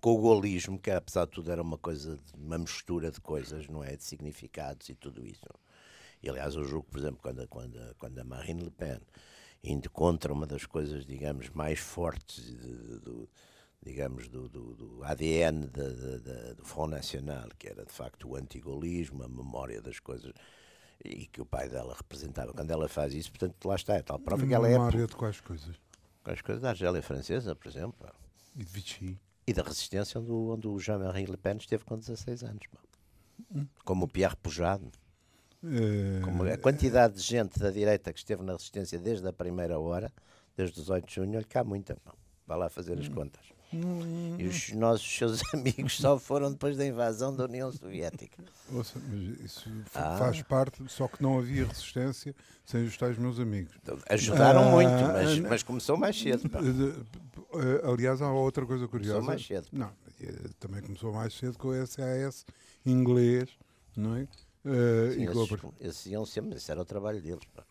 com 0.00 0.12
o 0.12 0.18
golismo, 0.18 0.78
que 0.78 0.90
apesar 0.90 1.26
de 1.26 1.32
tudo 1.32 1.50
era 1.52 1.60
uma 1.60 1.76
coisa, 1.76 2.18
uma 2.34 2.56
mistura 2.56 3.10
de 3.10 3.20
coisas, 3.20 3.68
não 3.68 3.84
é? 3.84 3.96
De 3.96 4.04
significados 4.04 4.88
e 4.88 4.94
tudo 4.94 5.26
isso. 5.26 5.46
E 6.22 6.30
aliás, 6.30 6.54
eu 6.54 6.64
julgo, 6.64 6.86
por 6.88 6.98
exemplo, 6.98 7.18
quando, 7.20 7.46
quando, 7.48 7.94
quando 7.98 8.18
a 8.18 8.24
Marine 8.24 8.62
Le 8.62 8.70
Pen 8.70 9.00
indo 9.62 9.90
contra 9.90 10.32
uma 10.32 10.46
das 10.46 10.64
coisas, 10.64 11.04
digamos, 11.04 11.50
mais 11.50 11.78
fortes 11.78 12.44
de, 12.44 13.00
de, 13.00 13.28
digamos, 13.82 14.28
do, 14.28 14.48
do, 14.48 14.74
do 14.74 15.04
ADN 15.04 15.66
de, 15.66 15.94
de, 15.94 16.20
de, 16.20 16.54
do 16.54 16.64
Front 16.64 16.90
Nacional, 16.90 17.48
que 17.58 17.68
era 17.68 17.84
de 17.84 17.92
facto 17.92 18.28
o 18.28 18.36
antigolismo, 18.36 19.22
a 19.22 19.28
memória 19.28 19.80
das 19.80 20.00
coisas, 20.00 20.32
e 21.04 21.26
que 21.26 21.40
o 21.40 21.46
pai 21.46 21.68
dela 21.68 21.94
representava. 21.94 22.52
Quando 22.52 22.70
ela 22.70 22.88
faz 22.88 23.14
isso, 23.14 23.30
portanto, 23.30 23.66
lá 23.66 23.76
está, 23.76 23.94
é 23.94 24.02
tal 24.02 24.18
prova 24.18 24.46
que 24.46 24.54
ela 24.54 24.68
é. 24.68 24.72
Memória 24.72 25.06
de 25.06 25.14
quais 25.14 25.40
coisas? 25.40 25.76
Quais 26.24 26.40
coisas 26.40 26.62
da 26.62 26.70
Argélia 26.70 27.02
Francesa, 27.02 27.54
por 27.54 27.68
exemplo. 27.68 28.08
E 28.56 28.64
de 28.64 28.72
Vichy. 28.72 29.18
E 29.46 29.52
da 29.52 29.62
resistência 29.62 30.20
onde, 30.20 30.32
onde 30.32 30.66
o 30.66 30.78
Jean-Marie 30.80 31.26
Le 31.26 31.36
Pen 31.36 31.56
esteve 31.56 31.84
com 31.84 31.96
16 31.96 32.42
anos. 32.42 32.62
Como 33.84 34.06
o 34.06 34.08
Pierre 34.08 34.34
Pujade. 34.36 34.90
Eh, 35.62 36.20
Como 36.24 36.42
a 36.42 36.56
quantidade 36.56 37.14
de 37.14 37.22
gente 37.22 37.58
da 37.58 37.70
direita 37.70 38.12
que 38.12 38.18
esteve 38.18 38.42
na 38.42 38.52
resistência 38.54 38.98
desde 38.98 39.26
a 39.28 39.32
primeira 39.32 39.78
hora, 39.78 40.12
desde 40.56 40.80
os 40.80 40.90
8 40.90 41.06
de 41.06 41.14
junho, 41.14 41.36
olha 41.36 41.46
cá 41.46 41.62
muita. 41.62 41.94
Pá. 41.96 42.12
Vai 42.46 42.58
lá 42.58 42.68
fazer 42.68 42.98
as 42.98 43.08
contas. 43.08 43.44
E 44.38 44.44
os 44.46 44.72
nossos 44.72 45.06
seus 45.16 45.40
amigos 45.54 45.96
só 45.98 46.18
foram 46.18 46.50
depois 46.52 46.76
da 46.76 46.86
invasão 46.86 47.34
da 47.34 47.44
União 47.44 47.70
Soviética. 47.72 48.42
ouça, 48.72 48.98
mas 49.08 49.40
isso 49.40 49.70
Ah. 49.94 50.16
faz 50.18 50.42
parte, 50.42 50.82
só 50.88 51.06
que 51.08 51.22
não 51.22 51.38
havia 51.38 51.66
resistência 51.66 52.34
sem 52.64 52.84
os 52.84 52.96
tais 52.96 53.16
meus 53.18 53.38
amigos. 53.40 53.74
Então, 53.82 53.98
Ajudaram 54.08 54.68
Ah, 54.68 54.70
muito, 54.70 54.90
mas, 54.90 55.38
ah, 55.38 55.48
mas 55.48 55.62
começou 55.62 55.96
mais 55.96 56.18
cedo. 56.20 56.48
pá. 56.48 56.60
Eh, 56.60 57.60
eh, 57.84 57.90
Aliás, 57.90 58.20
há 58.22 58.30
outra 58.32 58.64
coisa 58.66 58.86
curiosa. 58.88 59.20
mais 59.22 59.46
cedo. 59.46 59.68
Não, 59.72 59.90
eh, 60.20 60.32
também 60.58 60.82
começou 60.82 61.12
mais 61.12 61.32
cedo 61.34 61.56
com 61.58 61.68
o 61.68 61.86
SAS 61.86 62.44
inglês, 62.84 63.48
não 63.96 64.16
é? 64.16 64.28
Eh, 64.64 65.12
Sim, 65.14 65.20
e 65.20 65.24
esses, 65.26 65.58
esses 65.80 66.06
iam 66.06 66.26
sempre, 66.26 66.58
isso 66.58 66.70
era 66.72 66.80
o 66.80 66.84
trabalho 66.84 67.20
deles. 67.22 67.44
pá. 67.54 67.62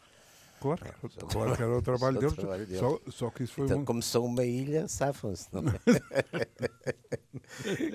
Claro, 0.65 0.81
era- 0.85 1.27
claro 1.27 1.55
que 1.55 1.61
era 1.63 1.77
o 1.77 1.81
trabalho 1.81 2.15
é 2.15 2.17
o 2.17 2.21
deles, 2.21 2.35
trabalho 2.35 2.65
deles. 2.65 2.79
Só, 2.79 2.99
só 3.11 3.29
que 3.29 3.43
isso 3.43 3.53
foi 3.53 3.65
Então, 3.65 3.79
um- 3.79 3.85
como 3.85 4.01
são 4.01 4.25
uma 4.25 4.43
ilha, 4.43 4.87
safam-se. 4.87 5.47
não 5.53 5.61
é? 5.69 5.75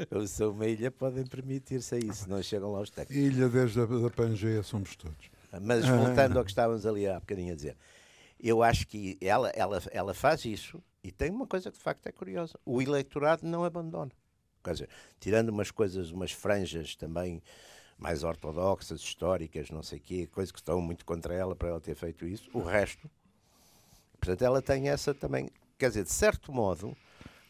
como 0.08 0.26
são 0.26 0.50
uma 0.52 0.66
ilha, 0.66 0.90
podem 0.90 1.24
permitir-se 1.26 1.94
a 1.94 1.98
isso, 1.98 2.28
não 2.28 2.42
chegam 2.42 2.72
lá 2.72 2.80
os 2.80 2.90
técnicos. 2.90 3.34
ilha 3.34 3.48
desde 3.48 3.80
a 3.80 3.86
da 3.86 4.10
Pangeia 4.10 4.62
somos 4.62 4.96
todos. 4.96 5.30
Mas 5.62 5.86
voltando 5.88 6.38
ao 6.38 6.44
que 6.44 6.50
estávamos 6.50 6.86
ali 6.86 7.08
há 7.08 7.18
bocadinho 7.18 7.52
a 7.52 7.56
dizer, 7.56 7.76
eu 8.38 8.62
acho 8.62 8.86
que 8.86 9.18
ela, 9.20 9.48
ela, 9.50 9.82
ela 9.90 10.14
faz 10.14 10.44
isso 10.44 10.82
e 11.02 11.10
tem 11.10 11.30
uma 11.30 11.46
coisa 11.46 11.70
que 11.70 11.78
de 11.78 11.82
facto 11.82 12.06
é 12.06 12.12
curiosa: 12.12 12.58
o 12.64 12.80
eleitorado 12.80 13.46
não 13.46 13.64
abandona. 13.64 14.12
Quer 14.62 14.72
dizer, 14.72 14.88
tirando 15.18 15.48
umas 15.48 15.70
coisas, 15.70 16.10
umas 16.10 16.32
franjas 16.32 16.94
também 16.94 17.42
mais 18.00 18.24
ortodoxas, 18.24 19.00
históricas, 19.00 19.70
não 19.70 19.82
sei 19.82 19.98
o 19.98 20.02
quê, 20.02 20.26
coisas 20.26 20.50
que 20.50 20.58
estão 20.58 20.80
muito 20.80 21.04
contra 21.04 21.34
ela 21.34 21.54
para 21.54 21.68
ela 21.68 21.80
ter 21.80 21.94
feito 21.94 22.26
isso, 22.26 22.48
o 22.54 22.62
resto. 22.62 23.08
Portanto, 24.18 24.42
ela 24.42 24.62
tem 24.62 24.88
essa 24.88 25.14
também, 25.14 25.50
quer 25.78 25.88
dizer, 25.88 26.04
de 26.04 26.12
certo 26.12 26.50
modo, 26.50 26.96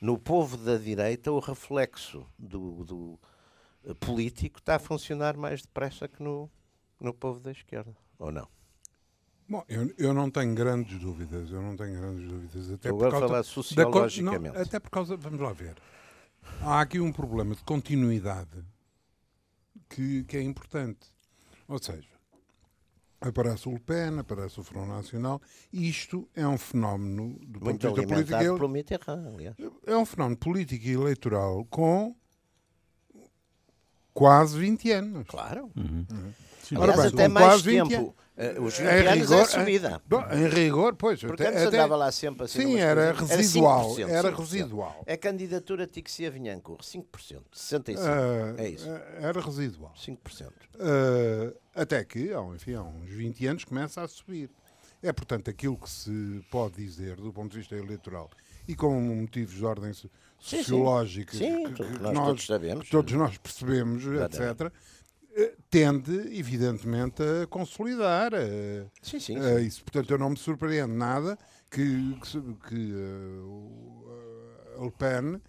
no 0.00 0.18
povo 0.18 0.56
da 0.56 0.76
direita, 0.76 1.30
o 1.30 1.38
reflexo 1.38 2.26
do, 2.38 2.84
do 2.84 3.18
eh, 3.84 3.94
político 3.94 4.58
está 4.58 4.76
a 4.76 4.78
funcionar 4.78 5.36
mais 5.36 5.62
depressa 5.62 6.08
que 6.08 6.22
no, 6.22 6.50
no 7.00 7.14
povo 7.14 7.38
da 7.38 7.52
esquerda, 7.52 7.96
ou 8.18 8.32
não? 8.32 8.48
Bom, 9.48 9.64
eu, 9.68 9.92
eu 9.98 10.14
não 10.14 10.30
tenho 10.30 10.54
grandes 10.54 10.98
dúvidas, 10.98 11.50
eu 11.50 11.60
não 11.60 11.76
tenho 11.76 12.00
grandes 12.00 12.28
dúvidas. 12.28 12.70
Até 12.70 12.88
Estou 12.88 12.98
por 12.98 13.08
a 13.08 13.10
causa 13.10 13.26
falar 13.26 13.38
da 13.38 13.44
sociologicamente. 13.44 14.54
não, 14.54 14.62
até 14.62 14.78
por 14.78 14.90
causa, 14.90 15.16
vamos 15.16 15.40
lá 15.40 15.52
ver. 15.52 15.76
Há 16.62 16.80
aqui 16.80 17.00
um 17.00 17.12
problema 17.12 17.54
de 17.54 17.62
continuidade 17.62 18.64
que, 19.90 20.24
que 20.24 20.36
é 20.38 20.42
importante. 20.42 21.08
Ou 21.68 21.78
seja, 21.78 22.08
aparece 23.20 23.68
o 23.68 23.72
Le 23.72 23.80
Pen, 23.80 24.18
aparece 24.18 24.58
o 24.58 24.62
Front 24.62 24.88
Nacional, 24.88 25.40
e 25.72 25.88
isto 25.88 26.26
é 26.34 26.46
um 26.46 26.56
fenómeno 26.56 27.34
do 27.40 27.60
ponto 27.60 27.64
Muito 27.64 27.88
de 27.92 28.00
vista 28.06 28.14
político. 28.38 28.64
ele- 28.64 28.68
Mitterrand, 28.72 29.26
aliás. 29.34 29.56
É 29.86 29.96
um 29.96 30.06
fenómeno 30.06 30.36
político 30.38 30.84
e 30.86 30.92
eleitoral 30.92 31.64
com 31.66 32.16
quase 34.20 34.58
20 34.58 34.90
anos. 34.92 35.26
Claro. 35.26 35.70
Sim, 36.62 36.76
Ora 36.76 36.92
Aliás, 36.92 37.10
bem, 37.12 37.20
até 37.24 37.28
mais 37.28 37.46
quase 37.46 37.62
20 37.64 37.88
tempo. 37.88 38.14
eh, 38.36 38.60
os 38.60 38.78
20 38.78 38.86
Em 38.86 39.06
anos 39.06 39.12
rigor, 39.30 39.40
é 39.40 39.44
subida. 39.46 40.02
Bom, 40.06 40.22
em 40.30 40.48
rigor, 40.48 40.94
pois. 40.94 41.20
Porque 41.20 41.42
até- 41.42 41.52
antes 41.52 41.66
até- 41.68 41.76
andava 41.78 41.96
lá 41.96 42.12
sempre 42.12 42.44
assim. 42.44 42.60
Sim, 42.60 42.78
era 42.78 43.14
coisas. 43.14 43.36
residual. 43.36 43.84
5%, 43.94 44.08
Era 44.10 44.28
5%. 44.30 44.38
residual. 44.40 45.04
A 45.08 45.16
candidatura 45.16 45.86
Tixia 45.86 46.30
Vinhancourt, 46.30 46.84
5%. 46.84 47.44
65%. 47.50 47.98
Ah, 47.98 48.62
é 48.62 48.68
isso. 48.68 48.88
ah, 48.88 49.02
Era 49.26 49.40
residual. 49.40 49.92
5%. 49.96 50.52
Ah, 50.78 51.52
até 51.74 52.04
que, 52.04 52.30
enfim, 52.54 52.74
há 52.74 52.82
uns 52.82 53.08
20 53.08 53.46
anos, 53.46 53.64
começa 53.64 54.02
a 54.02 54.06
subir. 54.08 54.50
É, 55.02 55.12
portanto, 55.14 55.48
aquilo 55.48 55.78
que 55.78 55.88
se 55.88 56.44
pode 56.50 56.76
dizer 56.76 57.16
do 57.16 57.32
ponto 57.32 57.50
de 57.52 57.58
vista 57.58 57.74
eleitoral 57.74 58.30
e 58.68 58.76
com 58.76 59.00
motivos 59.00 59.54
de 59.56 59.64
ordem 59.64 59.92
sim. 60.40 60.58
sociológica 60.58 61.36
Sim, 61.36 61.64
que, 61.72 61.84
que 61.84 61.98
nós 62.00 62.26
todos 62.26 62.46
sabemos. 62.46 62.84
que 62.84 62.90
todos 62.90 63.12
nós 63.12 63.38
percebemos, 63.38 64.02
etc., 64.04 64.72
eh, 65.32 65.54
tende, 65.70 66.12
evidentemente, 66.36 67.22
a 67.22 67.46
consolidar. 67.46 68.32
eh, 68.34 68.86
Sim, 69.02 69.20
sim. 69.20 69.36
eh, 69.38 69.58
sim. 69.60 69.66
isso, 69.66 69.84
portanto, 69.84 70.10
eu 70.10 70.18
não 70.18 70.30
me 70.30 70.36
surpreendo 70.36 70.92
nada 70.94 71.38
que, 71.70 72.14
que, 72.20 72.40
que, 72.68 72.92
o, 73.44 74.06
a 74.78 74.84
Le 74.84 74.90
Pen, 74.90 75.40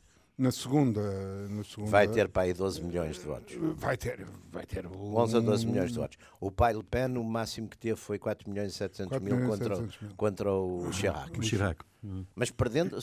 na 0.42 0.52
segunda, 0.52 1.02
na 1.50 1.64
segunda... 1.64 1.92
Vai 1.92 2.08
ter 2.08 2.28
para 2.28 2.44
aí 2.44 2.54
12 2.54 2.82
milhões 2.84 3.18
de 3.18 3.26
votos. 3.26 3.56
Vai 3.76 3.96
ter, 3.96 4.28
vai 4.52 4.66
ter 4.66 4.88
um, 4.88 5.16
11 5.16 5.38
a 5.38 5.40
12 5.40 5.68
milhões 5.68 5.92
de 5.92 6.00
votos. 6.00 6.18
O 6.40 6.50
pai 6.50 6.74
Le 6.74 6.84
Pen, 6.84 7.16
o 7.18 7.24
máximo 7.24 7.68
que 7.68 7.78
teve 7.78 7.96
foi 7.96 8.18
4 8.18 8.50
milhões 8.50 8.74
e 8.74 8.76
700 8.76 9.10
4 9.10 9.24
mil 9.24 9.48
contra, 9.48 9.76
700 9.76 10.02
mil. 10.02 10.16
contra 10.16 10.52
o 10.52 10.92
Chirac. 10.92 11.40
O 11.40 11.44
Chirac. 11.44 11.86
Hum. 12.04 12.26
Mas 12.34 12.50
perdendo, 12.50 12.98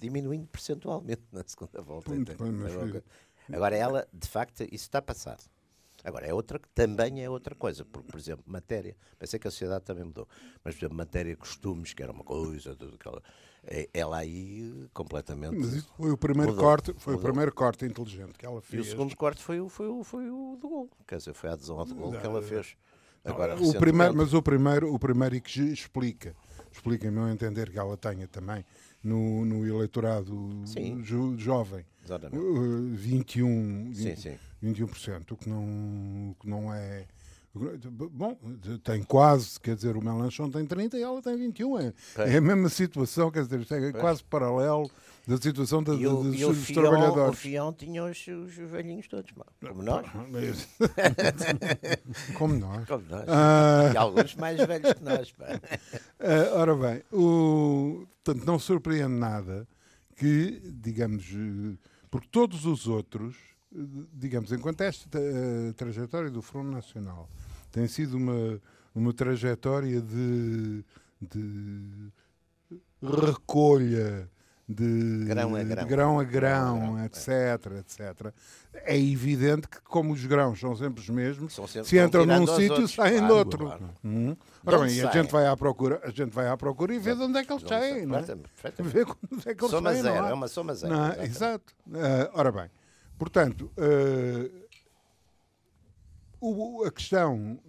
diminuindo 0.00 0.46
percentualmente 0.46 1.22
na 1.30 1.44
segunda 1.46 1.82
volta. 1.82 2.10
Muito 2.10 2.34
bem, 2.42 2.52
mas 2.52 2.74
É. 2.74 3.56
Agora, 3.56 3.76
ela, 3.76 4.08
de 4.12 4.28
facto, 4.28 4.62
isso 4.62 4.84
está 4.84 5.02
passado. 5.02 5.42
Agora, 6.02 6.26
é 6.26 6.32
outra, 6.32 6.58
também 6.74 7.22
é 7.22 7.28
outra 7.28 7.54
coisa, 7.54 7.84
porque, 7.84 8.10
por 8.10 8.18
exemplo, 8.18 8.42
matéria, 8.46 8.96
pensei 9.18 9.38
que 9.38 9.46
a 9.46 9.50
sociedade 9.50 9.84
também 9.84 10.04
mudou, 10.04 10.26
mas, 10.64 10.74
por 10.74 10.80
exemplo, 10.80 10.96
matéria 10.96 11.36
costumes, 11.36 11.92
que 11.92 12.02
era 12.02 12.10
uma 12.10 12.24
coisa, 12.24 12.74
tudo 12.74 12.94
aquela, 12.94 13.22
ela 13.92 14.18
aí 14.18 14.88
completamente. 14.94 15.56
Mas 15.56 15.72
isso 15.74 15.92
foi 15.96 16.10
o 16.10 16.16
primeiro 16.16 16.52
Mudou, 16.52 16.64
corte, 16.64 16.94
foi 16.98 17.14
mudou. 17.14 17.28
o 17.28 17.32
primeiro 17.32 17.52
corte 17.54 17.84
inteligente 17.84 18.32
que 18.38 18.44
ela 18.46 18.58
E 18.58 18.62
fez. 18.62 18.86
o 18.86 18.90
segundo 18.90 19.16
corte 19.16 19.42
foi 19.42 19.60
o, 19.60 19.68
foi, 19.68 19.86
o, 19.88 20.02
foi 20.02 20.28
o 20.30 20.56
do 20.60 20.68
gol, 20.68 20.90
quer 21.06 21.18
dizer, 21.18 21.34
foi 21.34 21.50
a 21.50 21.52
adesão 21.52 21.78
ao 21.78 21.84
do 21.84 21.94
gol 21.94 22.12
que 22.12 22.26
ela 22.26 22.42
fez. 22.42 22.76
Agora, 23.24 23.54
o 23.60 23.74
primeiro, 23.74 24.16
mas 24.16 24.32
o 24.32 24.40
primeiro, 24.42 24.94
o 24.94 24.98
primeiro 24.98 25.34
e 25.36 25.40
que 25.42 25.60
explica, 25.60 26.34
explica 26.72 27.08
a 27.08 27.10
meu 27.10 27.28
entender 27.28 27.70
que 27.70 27.78
ela 27.78 27.94
tenha 27.96 28.26
também 28.26 28.64
no, 29.02 29.44
no 29.44 29.66
eleitorado 29.66 30.62
Sim. 30.64 31.02
jo- 31.02 31.36
jovem 31.36 31.84
Exatamente. 32.02 32.38
uh, 32.42 32.88
21, 32.94 33.92
Sim, 33.94 34.14
20, 34.14 34.20
sim. 34.20 34.38
21%, 34.62 35.32
o 35.32 35.36
que 35.36 35.48
não, 35.50 36.30
o 36.30 36.36
que 36.40 36.48
não 36.48 36.72
é. 36.72 37.04
Bom, 37.52 38.38
tem 38.84 39.02
quase, 39.02 39.58
quer 39.58 39.74
dizer, 39.74 39.96
o 39.96 40.04
Melanchon 40.04 40.48
tem 40.50 40.64
30 40.64 40.96
e 40.96 41.02
ela 41.02 41.20
tem 41.20 41.36
21. 41.36 41.80
É, 41.80 41.92
é 42.18 42.36
a 42.36 42.40
mesma 42.40 42.68
situação, 42.68 43.28
quer 43.28 43.44
dizer, 43.44 43.66
é 43.72 43.92
quase 43.92 44.22
paralelo 44.22 44.88
da 45.26 45.36
situação 45.36 45.82
da, 45.82 45.94
E 45.94 46.06
o, 46.06 46.22
dos, 46.22 46.40
e 46.40 46.44
o 46.44 46.50
dos 46.50 46.64
Fion, 46.64 46.80
o 46.80 46.82
trabalhadores. 46.82 47.38
Fion 47.40 47.72
tinha 47.72 48.04
os, 48.04 48.24
os 48.26 48.54
velhinhos 48.54 49.08
todos, 49.08 49.32
como 49.60 49.82
nós. 49.82 50.06
Como 52.34 52.54
nós. 52.54 52.86
Como 52.86 53.04
nós. 53.08 53.24
Ah. 53.28 53.90
E 53.92 53.96
alguns 53.96 54.36
mais 54.36 54.64
velhos 54.64 54.92
que 54.92 55.02
nós. 55.02 55.34
Ah, 56.20 56.54
ora 56.54 56.76
bem, 56.76 57.02
o, 57.12 58.06
portanto, 58.22 58.46
não 58.46 58.58
surpreende 58.58 59.14
nada 59.14 59.66
que, 60.16 60.60
digamos, 60.74 61.24
eh, 61.32 61.76
porque 62.10 62.28
todos 62.30 62.66
os 62.66 62.86
outros, 62.86 63.36
digamos, 63.72 64.50
enquanto 64.52 64.80
esta 64.82 65.18
eh, 65.18 65.72
trajetória 65.76 66.30
do 66.30 66.42
Front 66.42 66.66
Nacional 66.66 67.28
tem 67.70 67.86
sido 67.86 68.16
uma, 68.16 68.60
uma 68.94 69.12
trajetória 69.12 70.00
de, 70.00 70.84
de 71.20 72.10
recolha 73.02 74.28
de 74.68 75.24
Grão 75.24 75.56
a 75.56 75.62
grão. 75.64 75.86
grão, 75.86 76.20
a 76.20 76.24
grão, 76.24 76.28
Grão 76.28 76.86
a 76.86 76.98
grão, 76.98 77.04
etc, 77.04 77.72
etc. 77.80 78.32
É 78.84 78.96
evidente 78.96 79.66
que, 79.66 79.80
como 79.82 80.12
os 80.12 80.24
grãos 80.24 80.60
são 80.60 80.76
sempre 80.76 81.00
os 81.00 81.08
mesmos, 81.08 81.54
sempre- 81.54 81.84
se 81.84 81.98
entram 81.98 82.24
num 82.24 82.46
sítio, 82.46 82.86
saem 82.86 83.18
claro, 83.18 83.34
outro. 83.34 83.66
claro. 83.66 83.90
Hum. 84.04 84.36
Ora 84.64 84.78
bem, 84.78 85.00
a 85.02 85.10
gente 85.10 85.32
vai 85.32 85.46
à 85.48 85.56
procura, 85.56 86.00
a 86.04 86.10
gente 86.10 86.30
vai 86.30 86.46
à 86.48 86.56
procura 86.56 86.94
e 86.94 87.00
vê 87.00 87.16
de 87.16 87.22
onde 87.22 87.38
é 87.38 87.44
que 87.44 87.52
eles 87.52 87.64
saem, 87.66 88.06
não 88.06 88.18
é? 88.18 88.22
Vê 88.22 89.04
quando 89.04 89.40
é 89.46 89.54
que 89.54 89.60
eles 89.64 89.70
Soma 89.70 89.90
saem, 89.90 90.02
zero, 90.02 90.26
é? 90.26 90.30
é 90.30 90.34
uma 90.34 90.48
soma 90.48 90.74
zero. 90.74 90.92
Não 90.94 91.06
é? 91.08 91.24
Exato. 91.24 91.74
Ah, 91.92 92.30
ora 92.34 92.52
bem, 92.52 92.70
portanto, 93.24 93.70
ah, 93.76 94.48
o- 96.40 96.84
a 96.84 96.90
questão 96.90 97.60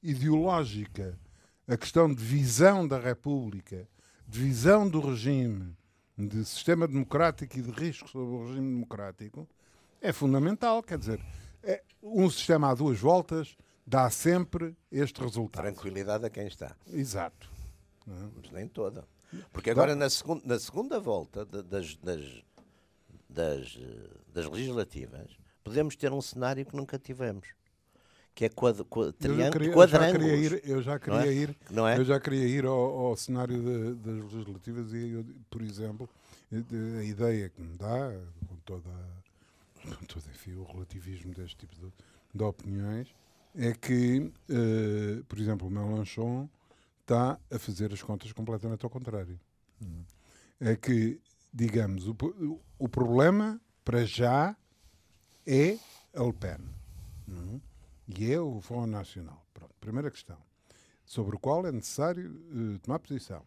ideológica, 0.00 1.18
a 1.66 1.76
questão 1.76 2.12
de 2.14 2.22
visão 2.22 2.86
da 2.86 2.98
República, 3.00 3.88
de 4.28 4.38
visão 4.38 4.88
do 4.88 5.00
regime, 5.00 5.76
de 6.16 6.44
sistema 6.44 6.86
democrático 6.86 7.58
e 7.58 7.62
de 7.62 7.70
risco 7.72 8.08
sobre 8.08 8.34
o 8.36 8.46
regime 8.46 8.72
democrático, 8.74 9.48
é 10.00 10.12
fundamental. 10.12 10.80
Quer 10.80 10.98
dizer, 10.98 11.20
é- 11.64 11.82
um 12.00 12.30
sistema 12.30 12.70
a 12.70 12.74
duas 12.74 13.00
voltas 13.00 13.56
dá 13.84 14.08
sempre 14.10 14.76
este 14.92 15.20
resultado. 15.20 15.64
Tranquilidade 15.64 16.24
a 16.24 16.30
quem 16.30 16.46
está. 16.46 16.76
Exato. 16.92 17.50
Mas 18.06 18.52
nem 18.52 18.68
toda. 18.68 19.04
Porque 19.52 19.70
agora, 19.70 19.96
na, 19.96 20.08
segun- 20.08 20.40
na 20.44 20.56
segunda 20.60 21.00
volta 21.00 21.44
das, 21.44 21.96
das- 21.96 22.44
das, 23.28 23.78
das 24.34 24.50
legislativas, 24.50 25.38
podemos 25.62 25.94
ter 25.96 26.12
um 26.12 26.20
cenário 26.20 26.66
que 26.66 26.74
nunca 26.76 26.98
tivemos. 26.98 27.48
Que 28.34 28.46
é 28.46 28.48
quad, 28.48 28.80
quad, 28.90 29.12
triângulo, 29.12 29.72
quadrângulos. 29.72 30.26
Eu 30.28 30.42
já 30.42 30.48
queria 30.50 30.58
ir, 30.58 30.68
eu 30.68 30.82
já 30.82 30.98
queria 30.98 31.26
é? 31.26 31.32
ir, 31.32 31.56
Não 31.70 31.86
é? 31.86 31.96
eu 31.96 32.04
já 32.04 32.18
queria 32.18 32.48
ir 32.48 32.64
ao, 32.64 32.74
ao 33.06 33.16
cenário 33.16 33.56
de- 33.62 33.94
das 33.94 34.32
legislativas 34.32 34.92
e, 34.92 35.10
eu, 35.10 35.24
por 35.48 35.62
exemplo, 35.62 36.10
a 36.52 37.04
ideia 37.04 37.48
que 37.48 37.62
me 37.62 37.76
dá, 37.76 38.12
com 38.48 38.56
toda, 38.64 38.90
com 39.84 40.04
todo 40.04 40.24
enfim, 40.34 40.54
o 40.56 40.64
relativismo 40.64 41.32
deste 41.32 41.58
tipo 41.58 41.76
de, 41.76 41.92
de 42.34 42.42
opiniões, 42.42 43.06
é 43.54 43.72
que, 43.72 44.32
eh, 44.48 45.22
por 45.28 45.38
exemplo, 45.38 45.68
o 45.68 45.70
Mélenchon 45.70 46.48
está 47.02 47.38
a 47.52 47.58
fazer 47.60 47.92
as 47.92 48.02
contas 48.02 48.32
completamente 48.32 48.84
ao 48.84 48.90
contrário. 48.90 49.38
É 50.60 50.74
que, 50.74 51.20
digamos, 51.52 52.08
o, 52.08 52.16
o 52.80 52.88
problema, 52.88 53.60
para 53.84 54.04
já, 54.04 54.56
é 55.46 55.78
a 56.14 56.22
Le 56.22 56.32
Pen. 56.32 56.58
É? 57.28 57.60
E 58.08 58.32
é 58.32 58.40
o 58.40 58.60
Front 58.60 58.88
Nacional. 58.88 59.44
Pronto, 59.52 59.74
primeira 59.80 60.10
questão. 60.10 60.38
Sobre 61.04 61.36
o 61.36 61.38
qual 61.38 61.66
é 61.66 61.72
necessário 61.72 62.40
eh, 62.50 62.78
tomar 62.82 62.98
posição. 62.98 63.42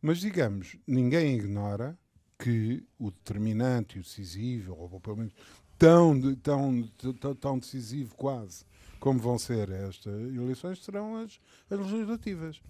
Mas, 0.00 0.18
digamos, 0.18 0.76
ninguém 0.86 1.36
ignora 1.36 1.98
que 2.38 2.84
o 2.98 3.10
determinante 3.10 3.96
e 3.96 4.00
o 4.00 4.02
decisivo, 4.02 4.74
ou 4.74 5.00
pelo 5.00 5.16
menos 5.18 5.32
tão, 5.78 6.34
tão, 6.36 6.82
tão, 7.20 7.34
tão 7.34 7.58
decisivo 7.58 8.14
quase, 8.16 8.64
como 8.98 9.18
vão 9.20 9.38
ser 9.38 9.70
estas 9.70 10.14
eleições, 10.14 10.82
serão 10.84 11.16
as, 11.16 11.38
as 11.70 11.78
legislativas. 11.78 12.60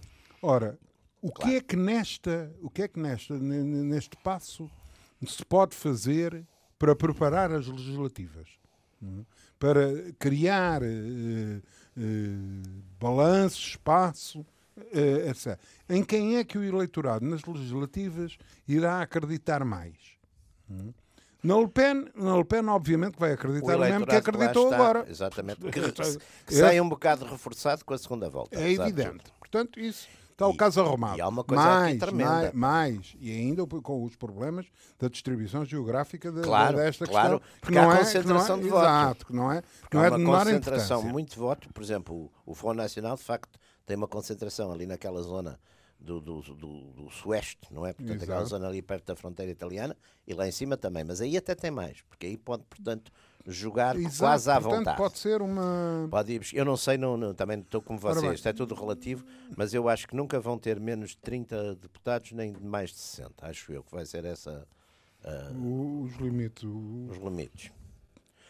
Ora, 0.41 0.77
o 1.21 1.31
que 1.31 1.55
é 1.55 1.61
que 1.61 1.75
nesta, 1.75 2.53
o 2.61 2.69
que 2.69 2.83
é 2.83 2.87
que 2.87 2.99
nesta, 2.99 3.37
ne- 3.37 3.63
ne- 3.63 3.83
neste 3.83 4.15
passo 4.17 4.69
se 5.25 5.43
pode 5.45 5.75
fazer 5.75 6.45
para 6.83 6.93
preparar 6.97 7.49
as 7.53 7.65
legislativas? 7.65 8.49
é? 9.01 9.23
Para 9.57 10.11
criar 10.19 10.83
eh, 10.83 11.61
eh, 11.97 12.01
balanço, 12.99 13.57
espaço, 13.61 14.45
eh, 14.91 15.29
etc. 15.29 15.57
Em 15.87 16.03
quem 16.03 16.35
é 16.35 16.43
que 16.43 16.57
o 16.57 16.63
eleitorado 16.63 17.25
nas 17.25 17.45
legislativas 17.45 18.37
irá 18.67 19.01
acreditar 19.01 19.63
mais? 19.63 19.95
Hum? 20.69 20.91
Na 21.41 21.57
Le 21.57 21.69
Pen, 21.69 22.05
na 22.15 22.35
Le 22.35 22.43
Pen 22.43 22.67
obviamente 22.67 23.13
que 23.13 23.19
vai 23.21 23.31
acreditar 23.31 23.77
o 23.77 23.79
mesmo 23.79 24.05
que 24.05 24.15
acreditou 24.15 24.65
está, 24.65 24.75
agora. 24.75 25.05
Exatamente. 25.09 25.61
Que, 25.61 25.71
que 25.93 26.01
Esse- 26.01 26.19
sai 26.59 26.81
um 26.81 26.89
bocado 26.89 27.23
reforçado 27.23 27.85
com 27.85 27.93
a 27.93 27.97
segunda 27.97 28.29
volta. 28.29 28.59
É 28.59 28.67
de 28.67 28.73
evidente. 28.73 29.23
Portanto, 29.39 29.79
isso 29.79 30.09
está 30.33 30.47
o 30.47 30.55
caso 30.55 30.81
arrumado. 30.81 31.17
e 31.17 31.21
há 31.21 31.27
uma 31.27 31.43
coisa 31.43 31.63
mais, 31.63 31.97
tremenda. 31.99 32.29
mais, 32.31 32.53
mais, 32.53 33.15
e 33.19 33.31
ainda 33.31 33.65
com 33.65 34.03
os 34.03 34.15
problemas 34.15 34.65
da 34.99 35.07
distribuição 35.07 35.63
geográfica 35.63 36.31
de, 36.31 36.41
Claro, 36.41 36.77
desta 36.77 37.05
claro, 37.05 37.39
questão. 37.39 37.57
porque 37.61 37.77
há 37.77 37.81
não 37.83 37.91
é- 37.91 37.97
concentração 37.99 38.59
de 38.59 38.67
não 38.69 38.77
é, 38.77 38.81
voto. 38.81 38.85
Exato, 38.85 39.25
que 39.25 39.33
não 39.33 39.51
é, 39.51 39.61
Porque 39.81 39.97
não 39.97 40.03
há 40.03 40.07
é 40.07 40.09
de 40.11 40.17
menor 40.17 40.43
concentração 40.45 41.03
muito 41.03 41.29
de 41.31 41.37
voto. 41.37 41.69
Por 41.73 41.81
exemplo, 41.83 42.31
o, 42.45 42.53
o 42.53 42.73
Nacional, 42.73 43.15
de 43.15 43.23
facto, 43.23 43.57
tem 43.85 43.95
uma 43.95 44.07
concentração 44.07 44.71
ali 44.71 44.85
naquela 44.85 45.21
zona 45.21 45.59
do, 45.99 46.19
do, 46.19 46.41
do, 46.41 46.81
do 46.91 47.09
sueste, 47.09 47.67
não 47.71 47.85
é? 47.85 47.93
Portanto, 47.93 48.23
aquela 48.23 48.39
Exato. 48.39 48.49
zona 48.49 48.67
ali 48.67 48.81
perto 48.81 49.05
da 49.05 49.15
fronteira 49.15 49.51
italiana 49.51 49.95
e 50.27 50.33
lá 50.33 50.47
em 50.47 50.51
cima 50.51 50.75
também. 50.75 51.03
Mas 51.03 51.21
aí 51.21 51.37
até 51.37 51.55
tem 51.55 51.71
mais, 51.71 52.01
porque 52.01 52.25
aí 52.25 52.37
pode, 52.37 52.63
portanto, 52.69 53.11
jogar 53.45 53.95
Exato, 53.97 54.17
quase 54.19 54.49
à 54.51 54.53
portanto, 54.61 54.77
vontade. 54.79 54.97
pode 54.97 55.19
ser 55.19 55.41
uma... 55.41 56.07
Pode 56.09 56.31
ir, 56.33 56.41
eu 56.53 56.63
não 56.63 56.77
sei, 56.77 56.97
não, 56.97 57.17
não- 57.17 57.33
também 57.33 57.59
estou 57.59 57.81
como 57.81 57.99
vocês, 57.99 58.33
isto 58.35 58.47
é 58.47 58.53
tudo 58.53 58.73
relativo, 58.73 59.25
mas 59.57 59.73
eu 59.73 59.89
acho 59.89 60.07
que 60.07 60.15
nunca 60.15 60.39
vão 60.39 60.57
ter 60.57 60.79
menos 60.79 61.09
de 61.11 61.17
30 61.17 61.75
deputados, 61.75 62.31
nem 62.31 62.53
de 62.53 62.63
mais 62.63 62.91
de 62.91 62.97
60. 62.97 63.45
Acho 63.45 63.71
eu 63.73 63.83
que 63.83 63.91
vai 63.91 64.05
ser 64.05 64.23
essa 64.25 64.65
o- 65.55 66.03
os 66.03 66.15
limites. 66.17 66.63
o- 66.63 67.07
os 67.09 67.17
limites. 67.17 67.71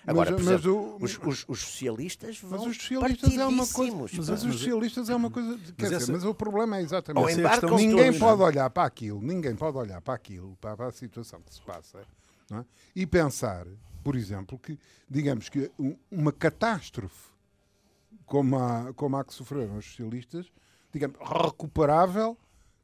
Mas- 0.05 0.09
Agora, 0.15 0.31
mas 0.31 0.41
exemplo, 0.47 0.97
o- 0.99 1.03
os, 1.03 1.17
os- 1.19 1.45
os 1.47 1.59
socialistas 1.61 2.37
vão 2.39 2.59
Mas 2.59 2.67
os 2.67 2.75
socialistas 2.77 3.37
é 3.37 3.45
uma 3.45 3.65
coisa. 3.65 3.95
Mas, 3.95 4.11
pá. 4.27 4.33
os 4.33 4.41
socialistas 4.41 5.09
é 5.09 5.15
uma 5.15 5.31
coisa. 5.31 5.57
Quer 5.77 5.83
dizer, 5.83 5.95
essa- 5.95 6.11
mas 6.11 6.25
o 6.25 6.33
problema 6.35 6.77
é 6.77 6.81
exatamente. 6.81 7.23
Ou 7.23 7.29
essa. 7.29 7.39
embarcam 7.39 7.75
ninguém 7.77 8.05
todos, 8.07 8.19
pode 8.19 8.39
não 8.39 8.45
olhar 8.45 8.69
para 8.69 8.83
aquilo, 8.85 9.21
ninguém 9.21 9.55
pode 9.55 9.77
olhar 9.77 10.01
para 10.01 10.13
aquilo, 10.13 10.57
para, 10.59 10.75
para 10.75 10.87
a 10.87 10.91
situação 10.91 11.39
que 11.41 11.53
se 11.53 11.61
passa, 11.61 12.01
não 12.51 12.59
é? 12.59 12.65
e 12.93 13.05
pensar, 13.07 13.65
por 14.03 14.15
exemplo, 14.15 14.59
que, 14.59 14.77
digamos 15.09 15.49
que 15.49 15.71
um- 15.79 15.95
uma 16.11 16.31
catástrofe 16.31 17.31
como 18.25 18.57
a, 18.57 18.93
como 18.93 19.17
a 19.17 19.23
que 19.23 19.33
sofreram 19.33 19.77
os 19.77 19.85
socialistas, 19.85 20.51
digamos, 20.91 21.17
recuperável. 21.19 22.37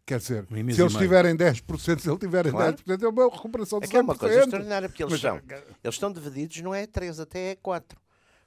Quer 0.06 0.18
dizer, 0.20 0.48
Um 0.50 0.72
se 0.74 0.82
eles 0.82 0.96
tiverem 0.96 1.36
10%, 1.36 2.00
se 2.02 2.10
ele 2.10 2.18
tiverem 2.18 2.52
Claro. 2.52 2.76
10%, 2.76 3.04
é 3.04 3.08
uma 3.08 3.30
recuperação 3.30 3.80
de 3.80 3.86
É 3.86 3.90
que 3.90 3.96
é 3.98 4.02
uma 4.02 4.16
100%. 4.16 4.20
coisa 4.20 4.40
extraordinária, 4.40 4.90
porque 4.90 5.04
eles, 5.04 5.12
Mas, 5.14 5.22
são, 5.22 5.36
ah, 5.38 5.64
eles 5.84 5.96
estão 5.96 6.12
divididos, 6.12 6.60
não 6.62 6.74
é 6.74 6.88
3, 6.88 7.20
até 7.20 7.52
é 7.52 7.56
4. 7.56 8.00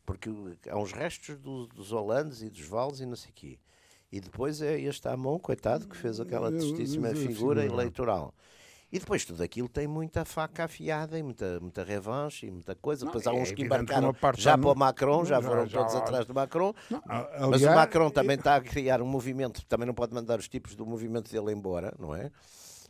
Porque 0.04 0.28
há 0.68 0.76
uns 0.76 0.90
restos 0.92 1.38
do- 1.38 1.68
dos 1.68 1.92
holandes 1.92 2.42
e 2.42 2.50
dos 2.50 2.62
vales 2.66 2.98
e 2.98 3.06
não 3.06 3.14
sei 3.14 3.30
o 3.30 3.35
quê. 3.35 3.58
E 4.11 4.20
depois 4.20 4.61
é 4.61 4.78
este 4.80 5.06
Amon, 5.08 5.38
coitado, 5.38 5.87
que 5.87 5.96
fez 5.96 6.18
aquela 6.18 6.50
tristíssima 6.50 7.08
figura 7.11 7.28
figura. 7.62 7.64
eleitoral. 7.64 8.35
E 8.92 8.98
depois 8.98 9.24
tudo 9.24 9.42
aquilo 9.42 9.68
tem 9.70 9.87
muita 9.88 10.22
faca 10.22 10.64
afiada 10.64 11.18
e 11.18 11.22
muita, 11.22 11.59
muita 11.61 11.83
revanche 11.83 12.46
e 12.46 12.50
muita 12.50 12.74
coisa. 12.74 13.07
Não, 13.07 13.11
depois 13.12 13.26
há 13.26 13.31
é 13.35 13.40
uns 13.42 13.48
que 13.48 13.55
que 13.57 13.62
embarcaram 13.62 14.12
parte 14.12 14.42
já 14.42 14.50
já 14.50 14.59
para 14.59 14.66
não- 14.66 14.72
o 14.72 14.78
Macron, 14.78 15.24
já 15.24 15.40
já- 15.40 15.48
foram 15.48 15.66
já- 15.66 15.78
todos 15.78 15.94
atrás 15.94 16.26
do 16.26 16.35
Macron. 16.35 16.74
Não, 16.90 16.98
a- 17.07 17.28
Mas 17.33 17.40
o 17.40 17.55
aliás, 17.55 17.74
Macron 17.74 18.11
também 18.11 18.37
está 18.37 18.57
a 18.57 18.61
criar 18.61 19.00
um 19.00 19.07
movimento, 19.07 19.64
também 19.64 19.87
não 19.87 19.94
pode 19.94 20.12
mandar 20.12 20.38
os 20.38 20.46
tipos 20.46 20.74
do 20.74 20.85
movimento 20.85 21.33
dele 21.33 21.52
embora, 21.52 21.94
não 21.98 22.14
é? 22.14 22.31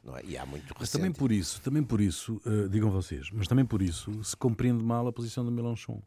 Não 0.05 0.17
é? 0.17 0.23
E 0.25 0.37
há 0.37 0.45
muito 0.45 0.75
Mas 0.77 0.91
também 0.91 1.05
recente. 1.11 1.19
por 1.21 1.31
isso, 1.31 1.61
também 1.63 1.83
por 1.85 2.01
isso, 2.01 2.41
eh, 2.45 2.67
digam 2.69 2.91
vocês, 2.91 3.31
mas 3.33 3.47
também 3.47 3.65
por 3.65 3.81
isso 3.81 4.25
se 4.25 4.37
compreende 4.37 4.83
mal 4.83 5.07
a 5.07 5.13
posição 5.13 5.45
de 5.45 5.53
Mélenchon 5.53 6.03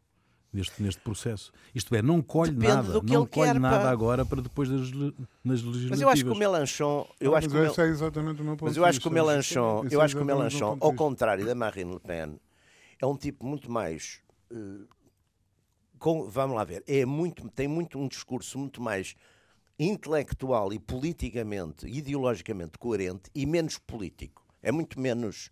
neste, 0.52 0.82
neste 0.82 1.00
processo. 1.02 1.52
Isto 1.74 1.94
é, 1.94 2.02
não 2.02 2.22
colhe 2.22 2.52
Depende 2.52 2.74
nada, 2.74 2.92
do 2.92 3.02
que 3.02 3.12
não 3.12 3.26
colhe 3.26 3.52
quer, 3.52 3.60
nada 3.60 3.84
pá. 3.84 3.90
agora 3.90 4.24
para 4.24 4.40
depois 4.42 4.68
das, 4.68 4.90
nas 5.44 5.62
legislativas. 5.62 5.90
Mas 5.90 6.00
eu 6.00 6.08
acho 6.08 6.24
que 6.24 6.30
o 6.30 6.34
Melanchon, 6.36 7.08
eu 7.20 7.30
Não, 7.30 7.36
acho 7.38 7.48
que 7.48 7.54
mas 7.54 7.60
o 7.60 7.62
Mel- 7.62 7.72
esse 7.72 7.80
é 7.82 7.86
exatamente 7.86 8.40
o 8.40 8.44
meu 8.44 8.56
ponto 8.56 8.68
Mas 8.68 8.76
eu 8.76 8.84
acho 8.84 9.00
que 9.00 9.06
o 9.08 9.10
vista. 9.10 9.24
Melanchon, 9.24 9.84
Esse 9.86 9.94
eu 9.94 10.00
é 10.00 10.04
acho 10.04 10.16
que 10.16 10.22
o 10.22 10.24
Melanchon, 10.24 10.78
ao 10.80 10.92
contrário 10.94 11.44
da 11.44 11.54
Marine 11.54 11.92
Le 11.92 12.00
Pen, 12.00 12.40
é 13.00 13.06
um 13.06 13.16
tipo 13.16 13.46
muito 13.46 13.70
mais 13.70 14.20
eh, 14.50 14.56
com- 15.98 16.28
vamos 16.28 16.56
lá 16.56 16.64
ver, 16.64 16.82
é 16.86 17.04
muito, 17.04 17.48
tem 17.50 17.68
muito 17.68 17.98
um 17.98 18.06
discurso 18.08 18.58
muito 18.58 18.80
mais 18.82 19.14
intelectual 19.78 20.72
e 20.72 20.78
politicamente, 20.78 21.86
ideologicamente 21.86 22.78
coerente 22.78 23.30
e 23.34 23.44
menos 23.44 23.78
político. 23.78 24.42
É 24.62 24.72
muito 24.72 24.98
menos. 24.98 25.50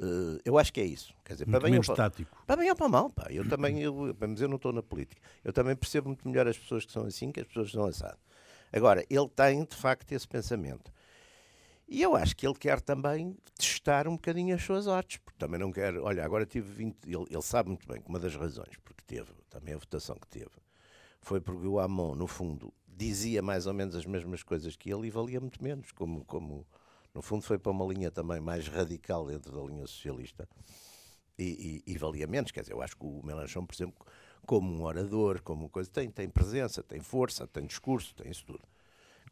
Eh, 0.00 0.40
eu 0.44 0.58
acho 0.58 0.72
que 0.72 0.80
é 0.80 0.84
isso. 0.84 1.12
Quer 1.24 1.34
dizer, 1.34 1.46
Muito 1.46 1.60
para 1.60 1.68
bem, 1.70 1.78
ou 1.78 1.84
para, 1.84 1.94
tático. 1.96 2.44
para 2.46 2.56
bem 2.56 2.70
ou 2.70 2.76
para 2.76 2.88
mal, 2.88 3.10
pá. 3.10 3.26
Eu 3.30 3.48
também, 3.48 3.80
eu, 3.80 4.16
mas 4.18 4.40
eu 4.40 4.48
não 4.48 4.56
estou 4.56 4.72
na 4.72 4.82
política. 4.82 5.20
Eu 5.44 5.52
também 5.52 5.74
percebo 5.76 6.08
muito 6.08 6.26
melhor 6.28 6.46
as 6.46 6.56
pessoas 6.56 6.84
que 6.84 6.92
são 6.92 7.04
assim 7.04 7.32
que 7.32 7.40
as 7.40 7.46
pessoas 7.46 7.66
que 7.68 7.72
são 7.72 7.84
assado. 7.84 8.18
Agora, 8.72 9.04
ele 9.10 9.28
tem 9.28 9.64
de 9.64 9.76
facto 9.76 10.12
esse 10.12 10.26
pensamento. 10.28 10.92
E 11.88 12.02
eu 12.02 12.14
acho 12.14 12.36
que 12.36 12.46
ele 12.46 12.54
quer 12.54 12.80
também 12.82 13.34
testar 13.56 14.06
um 14.06 14.12
bocadinho 14.12 14.54
as 14.54 14.62
suas 14.62 14.86
artes, 14.86 15.16
porque 15.18 15.38
também 15.38 15.58
não 15.58 15.72
quer. 15.72 15.96
Olha, 15.96 16.22
agora 16.24 16.44
tive 16.44 16.70
20. 16.70 16.96
Ele, 17.06 17.24
ele 17.30 17.42
sabe 17.42 17.70
muito 17.70 17.88
bem 17.88 18.00
que 18.00 18.08
uma 18.08 18.18
das 18.18 18.36
razões 18.36 18.76
porque 18.84 19.02
teve, 19.06 19.32
também 19.48 19.74
a 19.74 19.78
votação 19.78 20.16
que 20.16 20.26
teve, 20.28 20.50
foi 21.22 21.40
porque 21.40 21.66
o 21.66 21.80
Amon, 21.80 22.14
no 22.14 22.26
fundo, 22.26 22.72
dizia 22.86 23.40
mais 23.40 23.66
ou 23.66 23.72
menos 23.72 23.96
as 23.96 24.04
mesmas 24.04 24.42
coisas 24.42 24.76
que 24.76 24.92
ele 24.92 25.06
e 25.06 25.10
valia 25.10 25.40
muito 25.40 25.62
menos. 25.64 25.90
Como, 25.92 26.24
como 26.26 26.66
no 27.18 27.22
fundo, 27.22 27.42
foi 27.42 27.58
para 27.58 27.72
uma 27.72 27.84
linha 27.92 28.12
também 28.12 28.38
mais 28.40 28.68
radical 28.68 29.26
dentro 29.26 29.50
da 29.50 29.60
linha 29.68 29.84
socialista 29.88 30.48
e, 31.36 31.82
e- 31.84 31.92
e 31.92 31.98
valia 31.98 32.28
menos. 32.28 32.52
Quer 32.52 32.60
dizer, 32.60 32.72
eu 32.74 32.80
acho 32.80 32.96
que 32.96 33.04
o 33.04 33.20
Melanchon, 33.24 33.66
por 33.66 33.74
exemplo, 33.74 34.06
como 34.46 34.72
um 34.72 34.84
orador, 34.84 35.42
como 35.42 35.68
coisa, 35.68 35.90
tem, 35.90 36.08
tem 36.08 36.28
presença, 36.28 36.80
tem 36.80 37.00
força, 37.00 37.44
tem 37.44 37.66
discurso, 37.66 38.14
tem 38.14 38.30
isso 38.30 38.44
tudo. 38.46 38.60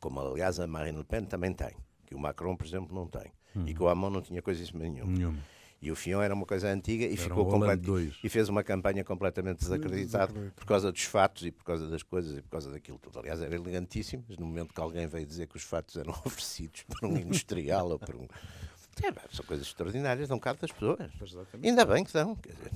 Como, 0.00 0.18
aliás, 0.20 0.58
a 0.58 0.66
Marine 0.66 0.98
Le 0.98 1.04
Pen 1.04 1.24
também 1.26 1.52
tem, 1.52 1.76
que 2.04 2.14
o 2.14 2.18
Macron, 2.18 2.56
por 2.56 2.66
exemplo, 2.66 2.92
não 2.92 3.06
tem. 3.06 3.30
E 3.68 3.72
que 3.72 3.80
o 3.82 3.88
Amon 3.88 4.10
não 4.10 4.20
tinha 4.20 4.42
coisa 4.42 4.60
isso 4.60 4.76
nenhuma. 4.76 5.12
Nenhuma. 5.12 5.38
E 5.80 5.90
o 5.90 5.96
Fion 5.96 6.22
era 6.22 6.34
uma 6.34 6.46
coisa 6.46 6.68
antiga 6.68 7.04
e, 7.04 7.12
Era 7.12 7.16
ficou 7.16 7.46
um 7.46 7.50
Hollande 7.50 7.76
complet- 7.76 7.80
dois. 7.84 8.14
e 8.24 8.28
fez 8.28 8.48
uma 8.48 8.64
campanha 8.64 9.04
completamente 9.04 9.58
desacreditado 9.58 10.32
por 10.56 10.64
causa 10.64 10.90
dos 10.90 11.02
fatos 11.02 11.44
e 11.44 11.50
por 11.52 11.64
causa 11.64 11.86
das 11.88 12.02
coisas 12.02 12.38
e 12.38 12.42
por 12.42 12.50
causa 12.50 12.70
daquilo 12.70 12.98
tudo. 12.98 13.18
Aliás, 13.18 13.40
era 13.42 13.54
elegantíssimo, 13.54 14.24
mas 14.28 14.38
no 14.38 14.46
momento 14.46 14.72
que 14.72 14.80
alguém 14.80 15.06
veio 15.06 15.26
dizer 15.26 15.46
que 15.46 15.56
os 15.56 15.62
fatos 15.62 15.96
eram 15.96 16.12
oferecidos 16.24 16.82
por 16.84 17.06
um 17.06 17.16
industrial 17.16 17.90
ou 17.90 17.98
por 17.98 18.16
um. 18.16 18.26
É, 19.04 19.12
são 19.30 19.44
coisas 19.44 19.66
extraordinárias, 19.66 20.26
dão 20.26 20.38
cabo 20.38 20.58
das 20.58 20.72
pessoas. 20.72 21.10
Ainda 21.62 21.84
bem 21.84 22.02
que 22.02 22.12
dão, 22.14 22.34
quer 22.36 22.54
dizer, 22.54 22.70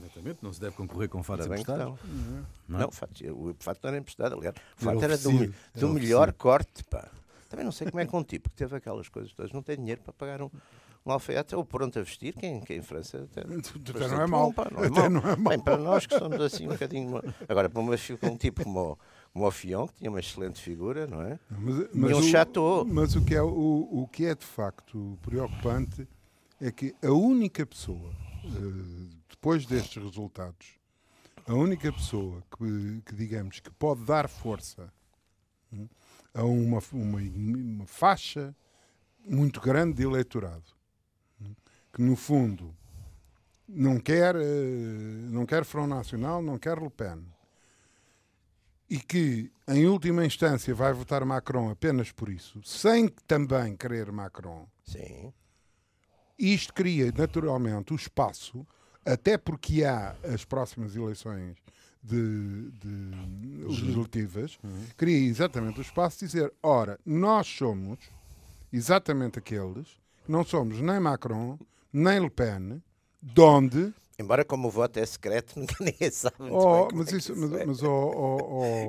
Exatamente, 0.00 0.38
não 0.40 0.52
se 0.52 0.60
deve 0.60 0.76
concorrer 0.76 1.08
com 1.08 1.24
fatos 1.24 1.46
ainda 1.46 1.56
bem 1.56 1.64
que 1.64 1.72
emprestados. 1.72 2.00
dão. 2.08 2.46
Não 2.68 2.78
é? 2.78 2.82
Não, 2.82 2.88
o 2.88 2.92
fato, 2.92 3.24
o 3.32 3.56
fato 3.58 3.80
não 3.82 3.88
era 3.88 3.98
emprestado, 3.98 4.34
aliás. 4.36 4.54
O 4.54 4.88
Era 4.88 4.92
fato 4.92 5.02
era 5.04 5.18
do, 5.18 5.32
mi- 5.32 5.46
do 5.74 5.86
era 5.86 5.88
melhor 5.88 6.32
corte, 6.34 6.84
pá. 6.84 7.08
Também 7.48 7.64
não 7.64 7.72
sei 7.72 7.88
como 7.90 8.00
é 8.00 8.06
que 8.06 8.16
um 8.16 8.22
tipo 8.22 8.48
que 8.50 8.56
teve 8.56 8.76
aquelas 8.76 9.08
coisas 9.08 9.32
todas 9.32 9.52
não 9.52 9.62
tem 9.62 9.76
dinheiro 9.76 10.00
para 10.02 10.12
pagar 10.12 10.42
um, 10.42 10.50
um 11.04 11.12
alfaiate 11.12 11.54
ou 11.54 11.64
pronto 11.64 11.98
a 11.98 12.02
vestir, 12.02 12.34
que 12.34 12.46
em, 12.46 12.60
que 12.60 12.74
em 12.74 12.82
França 12.82 13.22
até, 13.30 13.42
Até 13.90 14.08
não 14.08 14.20
é 14.22 14.26
mau. 14.26 14.52
pá, 14.52 14.68
não 14.70 14.82
é 14.82 14.86
Até 14.88 15.08
não 15.08 15.20
é 15.20 15.36
mau. 15.36 15.50
Bem, 15.50 15.58
para 15.58 15.76
nós 15.78 16.06
que 16.06 16.18
somos 16.18 16.40
assim 16.40 16.66
um 16.66 16.70
bocadinho. 16.72 17.20
Agora, 17.48 17.68
para 17.70 17.80
uma, 17.80 17.94
um 17.94 18.36
tipo 18.36 18.64
como, 18.64 18.98
o- 19.34 19.50
Fion, 19.50 19.86
que 19.86 19.94
tinha 19.94 20.10
uma 20.10 20.18
excelente 20.20 20.60
figura, 20.60 21.06
não 21.06 21.22
é? 21.22 21.38
Mas, 21.50 22.10
E 22.10 22.14
um 22.14 22.18
o, 22.18 22.22
chateau. 22.22 22.84
mas 22.84 23.14
o 23.14 23.24
que, 23.24 23.34
é, 23.34 23.42
o, 23.42 23.48
o 23.92 24.08
que 24.08 24.26
é 24.26 24.34
de 24.34 24.44
facto 24.44 25.18
preocupante 25.22 26.06
é 26.60 26.72
que 26.72 26.94
a 27.02 27.10
única 27.12 27.64
pessoa, 27.66 28.10
eh, 28.44 29.16
depois 29.28 29.66
destes 29.66 30.02
resultados, 30.02 30.66
a 31.46 31.54
única 31.54 31.92
pessoa 31.92 32.42
que, 32.58 33.02
que 33.06 33.14
digamos, 33.14 33.60
que 33.60 33.70
pode 33.70 34.04
dar 34.04 34.28
força 34.28 34.92
hum, 35.72 35.86
a 36.36 36.44
uma, 36.44 36.80
uma, 36.92 37.18
uma 37.18 37.86
faixa 37.86 38.54
muito 39.26 39.58
grande 39.58 39.96
de 39.96 40.02
eleitorado, 40.02 40.70
que 41.92 42.02
no 42.02 42.14
fundo 42.14 42.76
não 43.66 43.98
quer, 43.98 44.36
eh, 44.36 45.28
não 45.30 45.46
quer 45.46 45.64
Front 45.64 45.88
Nacional, 45.88 46.42
não 46.42 46.58
quer 46.58 46.78
Le 46.78 46.90
Pen, 46.90 47.24
e 48.88 48.98
que, 48.98 49.50
em 49.66 49.86
última 49.86 50.24
instância, 50.24 50.72
vai 50.74 50.92
votar 50.92 51.24
Macron 51.24 51.70
apenas 51.70 52.12
por 52.12 52.28
isso, 52.28 52.62
sem 52.62 53.08
também 53.26 53.74
querer 53.74 54.12
Macron, 54.12 54.68
Sim. 54.84 55.32
isto 56.38 56.72
cria 56.74 57.10
naturalmente 57.16 57.94
o 57.94 57.96
espaço, 57.96 58.64
até 59.04 59.38
porque 59.38 59.84
há 59.84 60.14
as 60.22 60.44
próximas 60.44 60.94
eleições 60.94 61.56
de, 62.06 62.70
de 62.72 63.64
legislativas, 63.66 64.58
cria 64.96 65.28
exatamente 65.28 65.78
o 65.78 65.82
espaço 65.82 66.20
de 66.20 66.26
dizer: 66.26 66.52
ora, 66.62 66.98
nós 67.04 67.46
somos 67.46 67.98
exatamente 68.72 69.38
aqueles 69.38 69.88
que 70.24 70.32
não 70.32 70.44
somos 70.44 70.80
nem 70.80 71.00
Macron, 71.00 71.58
nem 71.92 72.20
Le 72.20 72.30
Pen, 72.30 72.82
de 73.22 73.40
onde 73.40 73.92
Embora 74.18 74.46
como 74.46 74.68
o 74.68 74.70
voto 74.70 74.98
é 74.98 75.04
secreto, 75.04 75.60
ninguém 75.78 76.10
sabe 76.10 76.36
muito 76.38 76.54
Oh, 76.56 76.86
bem 76.86 76.96
mas 76.98 77.12
é 77.12 77.16
isso, 77.18 77.32
isso 77.32 77.40
mas, 77.40 77.52
é. 77.60 77.66
mas 77.66 77.82
oh, 77.82 77.88
oh, 78.16 78.38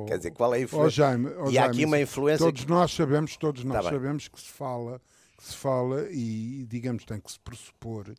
oh, 0.01 0.06
Quer 0.08 0.17
dizer, 0.19 0.32
qual 0.32 0.53
é 0.53 0.58
a 0.58 0.60
oh, 0.62 0.63
influência? 0.63 0.89
Jaime, 0.91 1.27
oh, 1.38 1.49
e 1.51 1.58
há 1.58 1.63
Jaime, 1.63 1.75
aqui 1.75 1.86
uma 1.86 1.99
influência 1.99 2.45
Todos 2.45 2.63
que- 2.63 2.69
nós 2.69 2.93
sabemos, 2.93 3.36
todos 3.36 3.63
nós 3.65 3.75
Tá 3.75 3.82
bem. 3.84 3.99
sabemos 3.99 4.27
que 4.30 4.39
se 4.39 4.47
fala, 4.47 5.01
se 5.39 5.56
fala 5.56 6.08
e 6.12 6.65
digamos 6.67 7.06
tem 7.06 7.19
que 7.19 7.32
se 7.32 7.39
pressupor 7.39 8.13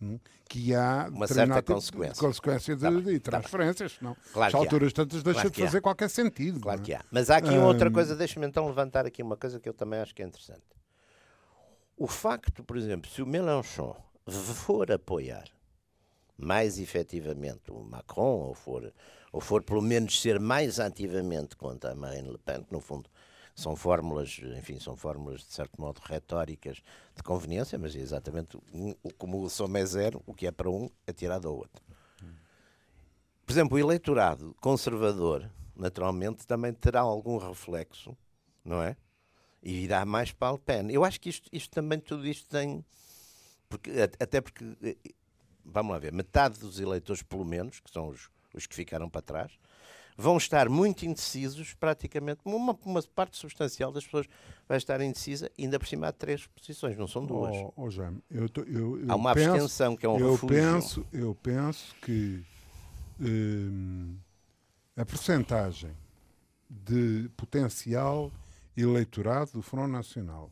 hum, 0.00 0.18
que 0.48 0.74
há 0.74 1.08
Uma 1.10 1.26
certa 1.26 1.62
consequência. 1.62 2.14
consequência 2.14 2.74
de, 2.76 2.82
Tá 2.82 2.90
bem, 2.90 3.02
de 3.02 3.20
tá 3.20 3.30
transferências, 3.32 3.98
não? 4.00 4.16
Claro 4.32 4.46
As 4.46 4.50
que 4.52 4.56
há. 4.56 4.60
alturas 4.60 4.92
tantas 4.92 5.22
deixa 5.22 5.34
Claro 5.40 5.50
de 5.50 5.54
que 5.56 5.62
há. 5.62 5.66
fazer 5.66 5.80
qualquer 5.82 6.08
sentido. 6.10 6.60
claro 6.60 6.80
é? 6.80 6.84
que 6.84 6.94
há. 6.94 7.04
Mas 7.10 7.28
há 7.30 7.36
aqui 7.36 7.56
outra 7.58 7.88
Hum. 7.88 7.92
coisa, 7.92 8.16
deixa-me 8.16 8.46
então 8.46 8.66
levantar 8.66 9.04
aqui 9.06 9.22
uma 9.22 9.36
coisa 9.36 9.60
que 9.60 9.68
eu 9.68 9.74
também 9.74 10.00
acho 10.00 10.14
que 10.14 10.22
é 10.22 10.26
interessante. 10.26 10.62
O 11.96 12.06
facto, 12.06 12.64
por 12.64 12.76
exemplo, 12.76 13.10
se 13.10 13.20
o 13.22 13.26
Mélenchon 13.26 13.94
for 14.28 14.90
apoiar 14.90 15.44
mais 16.38 16.78
efetivamente 16.78 17.70
o 17.70 17.84
Macron, 17.84 18.40
ou 18.48 18.54
for, 18.54 18.92
ou 19.30 19.40
for 19.40 19.62
pelo 19.62 19.82
menos 19.82 20.20
ser 20.20 20.40
mais 20.40 20.80
ativamente 20.80 21.54
contra 21.56 21.92
a 21.92 21.94
Marine 21.94 22.30
Le 22.30 22.38
Pen, 22.38 22.64
que 22.64 22.72
no 22.72 22.80
fundo 22.80 23.08
são 23.54 23.76
fórmulas, 23.76 24.40
enfim, 24.58 24.78
são 24.80 24.96
fórmulas 24.96 25.40
de 25.42 25.52
certo 25.52 25.80
modo 25.80 26.00
retóricas 26.04 26.82
de 27.14 27.22
conveniência, 27.22 27.78
mas 27.78 27.94
é 27.94 27.98
exatamente 27.98 28.56
o- 28.56 29.12
como 29.18 29.42
o 29.42 29.50
som 29.50 29.70
é 29.76 29.84
zero, 29.84 30.22
o 30.26 30.32
que 30.34 30.46
é 30.46 30.50
para 30.50 30.70
um 30.70 30.88
é 31.06 31.12
tirado 31.12 31.48
ao 31.48 31.56
outro. 31.56 31.82
Por 33.44 33.52
exemplo, 33.52 33.76
o 33.76 33.80
eleitorado 33.80 34.54
conservador, 34.60 35.50
naturalmente, 35.76 36.46
também 36.46 36.72
terá 36.72 37.00
algum 37.00 37.36
reflexo, 37.38 38.16
não 38.64 38.80
é? 38.82 38.96
E 39.62 39.82
irá 39.84 40.04
mais 40.04 40.32
para 40.32 40.52
Le 40.52 40.58
Pen. 40.58 40.90
Eu 40.90 41.04
acho 41.04 41.20
que 41.20 41.28
isto, 41.28 41.48
isto 41.52 41.70
também, 41.70 41.98
tudo 42.00 42.26
isto 42.26 42.48
tem. 42.48 42.84
Porque, 43.68 43.90
até 44.18 44.40
porque, 44.40 44.64
eh, 44.82 44.96
vamos 45.64 45.92
lá 45.92 45.98
ver, 45.98 46.12
metade 46.12 46.58
dos 46.58 46.80
eleitores, 46.80 47.22
pelo 47.22 47.44
menos, 47.44 47.80
que 47.80 47.90
são 47.90 48.08
os, 48.08 48.28
os 48.54 48.66
que 48.66 48.74
ficaram 48.74 49.08
para 49.08 49.22
trás, 49.22 49.52
vão 50.16 50.36
estar 50.36 50.68
muito 50.68 51.04
indecisos, 51.04 51.74
praticamente. 51.74 52.40
Uma, 52.44 52.76
uma 52.84 53.02
parte 53.02 53.36
substancial 53.36 53.90
das 53.92 54.04
pessoas 54.04 54.26
vai 54.68 54.78
estar 54.78 55.00
indecisa, 55.00 55.50
ainda 55.58 55.78
por 55.78 55.86
cima 55.88 56.08
há 56.08 56.12
três 56.12 56.46
posições, 56.46 56.96
não 56.96 57.06
são 57.08 57.24
duas. 57.26 57.54
Oh, 57.56 57.72
oh, 57.76 57.90
Jaime, 57.90 58.22
eu, 58.30 58.48
tô- 58.48 58.62
eu- 58.62 59.00
eu 59.00 59.06
há 59.10 59.16
uma 59.16 59.34
penso, 59.34 59.50
abstenção, 59.50 59.96
que 59.96 60.06
é 60.06 60.08
um 60.08 60.18
eu 60.18 60.32
refúgio. 60.32 60.48
penso, 60.56 61.06
eu 61.12 61.34
penso 61.34 61.94
que 62.02 62.42
hum, 63.20 64.16
a 64.96 65.04
percentagem 65.04 65.92
de 66.68 67.30
potencial 67.36 68.30
eleitorado 68.76 69.52
do 69.52 69.62
Front 69.62 69.90
Nacional 69.90 70.50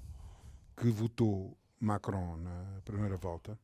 que 0.77 0.89
votou 0.89 1.57
Macron 1.79 2.37
na 2.37 2.81
primeira 2.85 3.17
volta 3.17 3.59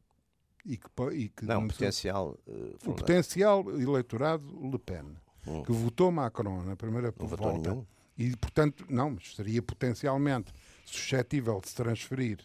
e 0.65 0.77
que, 0.77 0.89
e 1.13 1.29
que 1.29 1.45
Não, 1.45 1.61
não- 1.61 1.69
potencial. 1.69 2.37
eh, 2.49 2.75
o 2.87 2.95
potencial 2.95 3.71
eleitorado 3.81 4.45
Le 4.71 4.79
Pen 4.79 5.17
Hum. 5.47 5.63
que 5.63 5.73
votou 5.73 6.11
Macron 6.11 6.63
na 6.63 6.75
primeira 6.77 7.15
não 7.19 7.27
volta 7.29 7.71
nenhum. 7.71 7.87
e 8.19 8.37
portanto 8.37 8.85
não, 8.89 9.11
mas 9.11 9.35
seria 9.35 9.63
potencialmente 9.63 10.53
suscetível 10.85 11.61
de 11.61 11.69
se 11.69 11.75
transferir 11.75 12.39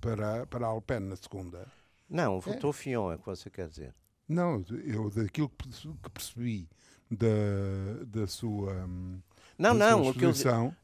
para, 0.00 0.46
para 0.46 0.66
a 0.66 0.74
Le 0.74 0.80
Pen 0.80 1.00
na 1.00 1.16
segunda. 1.16 1.66
Não, 2.08 2.40
votou 2.40 2.72
Fion, 2.72 3.10
é 3.12 3.14
o 3.14 3.18
que 3.18 3.26
você 3.26 3.48
quer 3.48 3.68
dizer. 3.68 3.94
Não, 4.28 4.64
eu 4.84 5.10
daquilo 5.10 5.48
que 5.48 5.64
perce- 5.68 5.88
que 6.02 6.10
percebi 6.10 6.68
da, 7.10 8.04
da 8.06 8.26
sua, 8.26 8.72
hum, 8.86 9.20
Não, 9.58 9.76
da 9.76 9.90
não, 9.90 10.02
sua 10.02 10.10
o 10.10 10.14
que 10.14 10.24
eu, 10.24 10.32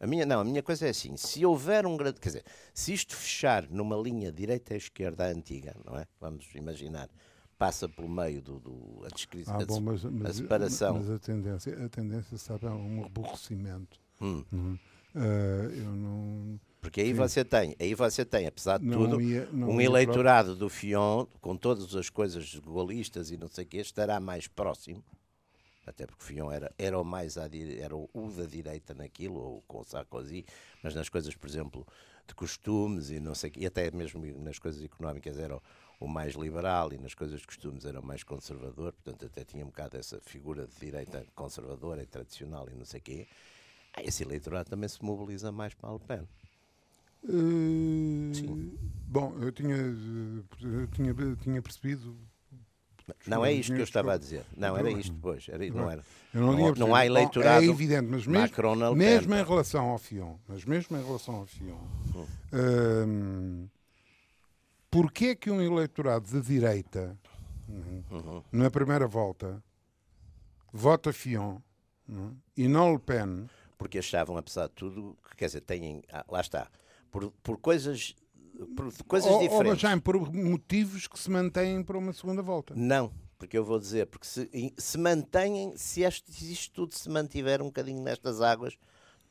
a 0.01 0.07
minha, 0.07 0.27
não, 0.27 0.41
a 0.41 0.45
minha 0.45 0.63
coisa 0.63 0.87
é 0.87 0.91
assim, 0.91 1.17
se 1.17 1.45
houver 1.45 1.87
um 1.87 1.97
grande, 1.97 2.21
quer 2.21 2.29
dizer, 2.29 2.45
se 2.75 2.93
isto 2.93 3.17
fechar 3.17 3.69
numa 3.71 3.97
linha 3.97 4.31
direita 4.31 4.75
e 4.75 4.77
esquerda 4.77 5.27
antiga, 5.27 5.75
não 5.85 5.97
é? 5.99 6.07
Vamos 6.21 6.47
imaginar, 6.55 7.09
passa 7.59 7.89
pelo 7.89 8.09
meio 8.09 8.41
do, 8.41 8.59
do 8.61 9.05
a 9.05 9.09
descrição, 9.09 9.55
ah, 9.57 9.65
bom, 9.67 9.81
mas, 9.81 10.05
mas, 10.05 10.37
separação. 10.37 10.97
mas 10.97 11.11
a 11.11 11.19
tendência, 11.19 11.85
a 11.85 11.89
tendência 11.89 12.39
sabe, 12.39 12.67
é 12.67 12.71
um 12.71 13.05
aborrecimento. 13.05 13.99
Hum, 14.21 14.45
Uhum. 14.53 14.79
Ah, 15.15 15.69
eu 15.75 15.91
não, 15.93 16.61
porque 16.81 17.01
aí 17.01 17.13
Sim. 17.13 17.15
você 17.15 17.45
tem, 17.45 17.75
aí 17.81 17.95
você 17.95 18.25
tem, 18.25 18.47
apesar 18.47 18.79
de 18.79 18.87
não 18.87 18.93
tudo, 18.93 19.21
ia, 19.21 19.49
um 19.53 19.81
eleitorado 19.81 20.55
do 20.55 20.69
Fion, 20.69 21.27
com 21.41 21.57
todas 21.57 21.95
as 21.95 22.09
coisas 22.09 22.55
golistas 22.57 23.31
e 23.31 23.37
não 23.37 23.49
sei 23.49 23.65
o 23.65 23.67
quê, 23.67 23.79
estará 23.79 24.21
mais 24.21 24.47
próximo, 24.47 25.03
até 25.87 26.07
porque 26.07 26.23
o 26.23 26.27
Fion 26.27 26.53
era, 26.53 26.73
era 26.79 26.99
o 26.99 27.05
mais 27.05 27.35
dire- 27.51 27.81
era 27.81 27.97
o, 27.97 28.09
o 28.13 28.31
da 28.31 28.45
direita 28.45 28.95
naquilo, 28.95 29.41
ou 29.41 29.63
com 29.67 29.81
o 29.81 29.85
Sarkozy, 29.85 30.45
mas 30.83 30.95
nas 30.95 31.09
coisas, 31.09 31.35
por 31.35 31.49
exemplo, 31.49 31.87
de 32.27 32.35
costumes 32.35 33.11
e 33.11 33.19
não 33.21 33.35
sei 33.35 33.51
o 33.51 33.53
quê, 33.53 33.61
e 33.61 33.67
até 33.67 33.91
mesmo 33.91 34.25
nas 34.41 34.59
coisas 34.59 34.83
económicas 34.83 35.39
era 35.39 35.59
o, 36.01 36.07
mais 36.07 36.35
liberal 36.35 36.93
e 36.93 36.99
nas 36.99 37.15
coisas 37.15 37.41
de 37.41 37.47
costumes 37.47 37.85
era 37.85 38.01
o 38.01 38.05
mais 38.05 38.23
conservador, 38.23 38.93
portanto 38.93 39.27
até 39.27 39.45
tinha 39.45 39.65
um 39.65 39.69
bocado 39.69 39.97
essa 39.97 40.21
figura 40.21 40.67
de 40.67 40.75
direita 40.81 41.25
conservadora 41.35 42.03
e 42.03 42.07
tradicional 42.07 42.69
e 42.71 42.75
não 42.75 42.85
sei 42.85 43.01
o 43.01 43.03
quê. 43.03 43.27
Ah, 43.95 44.03
Esse 44.03 44.23
eleitorado 44.23 44.71
também 44.71 44.89
se 44.89 45.03
mobiliza 45.05 45.51
mais 45.51 45.75
para 45.75 45.91
a 45.91 45.93
Le 45.95 45.99
Pen. 46.01 46.29
Eh, 47.25 48.35
Sim. 48.35 48.79
Bom, 49.09 49.35
eu 49.41 49.51
tinha, 49.51 49.75
eh, 49.77 50.43
eu 50.63 50.87
tinha, 50.89 51.15
tinha 51.43 51.63
percebido. 51.63 52.17
Não 53.27 53.45
é 53.45 53.53
isto 53.53 53.73
que 53.75 53.81
eu 53.81 53.85
estava 53.85 54.13
a 54.15 54.19
dizer. 54.19 54.45
Não, 54.57 54.77
era 54.77 54.91
isto 54.91 55.13
depois. 55.15 55.49
Era, 55.49 55.67
não 55.71 55.91
era. 55.91 56.05
Eu 56.33 56.43
não, 56.43 56.53
Não- 56.53 56.75
não 56.75 56.95
há 56.95 57.01
Bom, 57.01 57.05
eleitorado 57.07 57.65
É 57.65 57.69
evidente, 57.69 58.07
mas 58.07 58.27
mesmo, 58.27 58.95
mesmo 58.95 59.35
em 59.35 59.43
relação 59.45 59.89
ao 59.89 59.99
Fion, 59.99 60.37
mas 60.47 60.65
mesmo 60.65 60.97
em 60.97 61.03
relação 61.05 61.37
ao 61.37 61.47
Fion, 61.47 61.79
Hum. 62.15 62.27
hum, 62.53 63.69
porquê 64.91 65.27
é 65.27 65.35
que 65.35 65.51
um 65.51 65.61
eleitorado 65.61 66.27
de 66.27 66.41
direita, 66.41 67.19
uhum, 67.69 68.43
na 68.53 68.71
primeira 68.71 69.07
volta, 69.07 69.63
vota 70.73 71.13
Fion 71.13 71.59
uhum, 72.09 72.37
e 72.57 72.69
não 72.69 72.93
Le 72.93 72.99
Pen? 72.99 73.47
Porque 73.77 73.99
achavam, 73.99 74.37
apesar 74.37 74.67
de 74.67 74.75
tudo, 74.75 75.17
que 75.31 75.37
quer 75.37 75.47
dizer, 75.47 75.61
têm. 75.61 76.03
ah, 76.13 76.25
lá 76.29 76.41
está. 76.41 76.69
Por, 77.11 77.31
por 77.43 77.59
coisas. 77.59 78.17
Por 78.75 78.93
coisas 79.05 79.31
ou, 79.31 79.37
ou 79.37 79.43
diferentes. 79.49 79.81
já 79.81 80.01
por 80.01 80.33
motivos 80.33 81.07
que 81.07 81.17
se 81.19 81.31
mantêm 81.31 81.81
para 81.85 81.97
uma 81.97 82.13
segunda 82.13 82.43
volta? 82.43 82.75
Não, 82.77 83.13
porque 83.39 83.57
eu 83.57 83.65
vou 83.65 83.79
dizer, 83.79 84.07
porque 84.07 84.27
se, 84.27 84.75
se 84.77 84.99
mantêm, 84.99 85.77
se, 85.77 86.03
este, 86.03 86.53
isto 86.53 86.75
tudo 86.75 86.95
se 86.95 87.09
mantiver 87.09 87.63
um 87.63 87.67
bocadinho 87.67 88.03
nestas 88.03 88.41
águas 88.41 88.77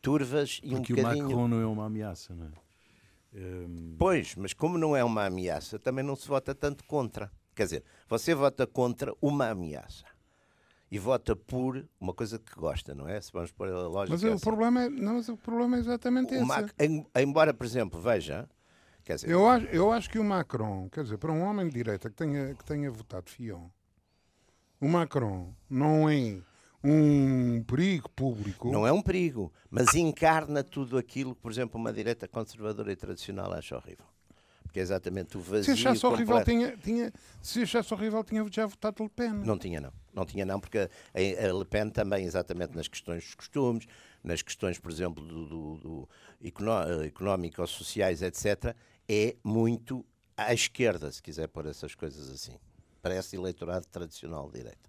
turvas 0.01 0.62
e 0.64 0.70
Porque 0.70 0.93
um 0.93 0.95
o 0.95 0.97
bocadinho. 0.99 1.26
Macron 1.26 1.47
não 1.49 1.62
é 1.62 1.66
uma 1.66 1.86
ameaça, 1.86 2.34
não 2.34 2.45
é? 2.47 2.51
Hum, 3.38 3.96
Pois, 4.00 4.36
mas 4.36 4.54
como 4.54 4.78
não 4.78 4.96
é 4.96 5.04
uma 5.04 5.26
ameaça, 5.26 5.78
também 5.78 6.04
não 6.04 6.16
se 6.16 6.28
vota 6.28 6.56
tanto 6.56 6.84
contra. 6.86 7.32
Quer 7.56 7.64
dizer, 7.64 7.84
você 8.10 8.34
vota 8.34 8.66
contra 8.66 9.14
uma 9.22 9.50
ameaça 9.50 10.06
e 10.90 10.98
vota 10.98 11.36
por 11.36 11.88
uma 12.00 12.14
coisa 12.14 12.40
que 12.40 12.54
gosta, 12.56 12.96
não 12.96 13.08
é? 13.08 13.20
Se 13.22 13.32
vamos 13.32 13.52
pôr 13.52 13.68
a 13.70 13.88
lógica. 13.88 14.14
Mas 14.16 14.24
o 14.24 14.34
assim. 14.34 14.44
problema 14.44 14.84
é, 14.84 14.90
não, 14.90 15.16
mas 15.16 15.30
o 15.30 15.38
problema 15.38 15.78
é 15.78 15.80
exatamente 15.80 16.34
O 16.34 16.38
esse. 16.38 16.46
Mac- 16.48 16.74
em- 16.80 17.06
embora, 17.16 17.54
por 17.54 17.66
exemplo, 17.66 18.00
veja, 18.00 18.50
quer 19.04 19.16
dizer, 19.16 19.30
Eu 19.30 19.48
acho, 19.48 19.66
eu 19.68 19.92
acho 19.92 20.10
que 20.10 20.18
o 20.20 20.24
Macron, 20.24 20.90
quer 20.90 21.04
dizer, 21.04 21.18
para 21.18 21.32
um 21.32 21.42
homem 21.42 21.68
de 21.68 21.74
direita 21.74 22.10
que 22.10 22.16
tenha, 22.16 22.56
que 22.56 22.64
tenha 22.64 22.90
votado 22.90 23.30
Fion, 23.30 23.68
o 24.80 24.88
Macron 24.88 25.54
não 25.70 26.08
é 26.10 26.40
um 26.90 27.64
perigo 27.64 28.10
público. 28.10 28.72
não 28.72 28.88
é 28.88 28.92
um 28.92 29.02
perigo, 29.02 29.52
mas 29.70 29.94
encarna 29.94 30.64
tudo 30.64 30.98
aquilo 30.98 31.36
que, 31.36 31.42
por 31.42 31.52
exemplo, 31.52 31.80
uma 31.80 31.92
direita 31.92 32.28
conservadora 32.28 32.92
e 32.92 32.96
tradicional 32.96 33.52
acha 33.54 33.76
horrível. 33.76 34.06
Porque 34.64 34.80
é 34.80 34.84
exatamente 34.84 35.38
o 35.38 35.42
vazio. 35.42 35.64
se 35.64 35.72
achasse 35.72 36.06
horrível, 36.06 36.44
tinha, 36.44 36.78
tinha, 36.78 37.14
se 37.42 37.64
achasse 37.64 37.94
horrível, 37.94 38.24
tinha 38.24 38.46
já 38.52 38.66
votado 38.66 39.04
Le 39.04 39.10
Pen. 39.10 39.34
Não 39.34 39.58
tinha, 39.58 39.80
não. 39.82 39.94
Não 40.14 40.26
tinha, 40.26 40.46
não, 40.46 40.60
porque 40.60 40.78
a, 40.78 40.88
a 41.18 41.54
Le 41.54 41.66
Pen 41.66 41.90
também, 41.90 42.26
exatamente 42.26 42.76
nas 42.76 42.88
questões 42.88 43.24
dos 43.24 43.36
costumes, 43.36 43.86
nas 44.24 44.42
questões, 44.42 44.78
por 44.78 44.92
exemplo, 44.92 45.24
do, 45.26 45.46
do, 45.46 45.78
do 45.78 46.10
eh, 46.42 47.06
económico-sociais, 47.06 48.22
etc., 48.22 48.76
é 49.08 49.36
muito 49.44 50.06
à 50.36 50.54
esquerda, 50.54 51.12
se 51.12 51.22
quiser 51.22 51.48
pôr 51.48 51.66
essas 51.66 51.96
coisas 51.96 52.30
assim. 52.30 52.58
Parece 53.02 53.36
eleitorado 53.36 53.88
tradicional 53.88 54.48
de 54.48 54.58
direita. 54.58 54.87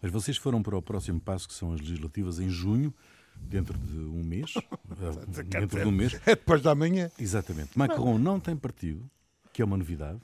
Mas 0.00 0.10
vocês 0.10 0.36
foram 0.36 0.62
para 0.62 0.76
o 0.76 0.82
próximo 0.82 1.20
passo, 1.20 1.48
que 1.48 1.54
são 1.54 1.72
as 1.72 1.80
legislativas, 1.80 2.38
em 2.38 2.48
junho, 2.48 2.94
dentro 3.36 3.76
de 3.78 3.98
um 3.98 4.22
mês. 4.22 4.54
Eh, 5.00 5.42
dentro 5.44 5.80
de 5.80 5.86
um 5.86 5.92
mês. 5.92 6.14
É 6.26 6.34
depois 6.34 6.60
da 6.62 6.74
manhã. 6.74 7.10
Exatamente. 7.18 7.78
Macron 7.78 8.18
não 8.18 8.40
tem 8.40 8.56
partido, 8.56 9.08
que 9.52 9.62
é 9.62 9.64
uma 9.64 9.76
novidade. 9.76 10.18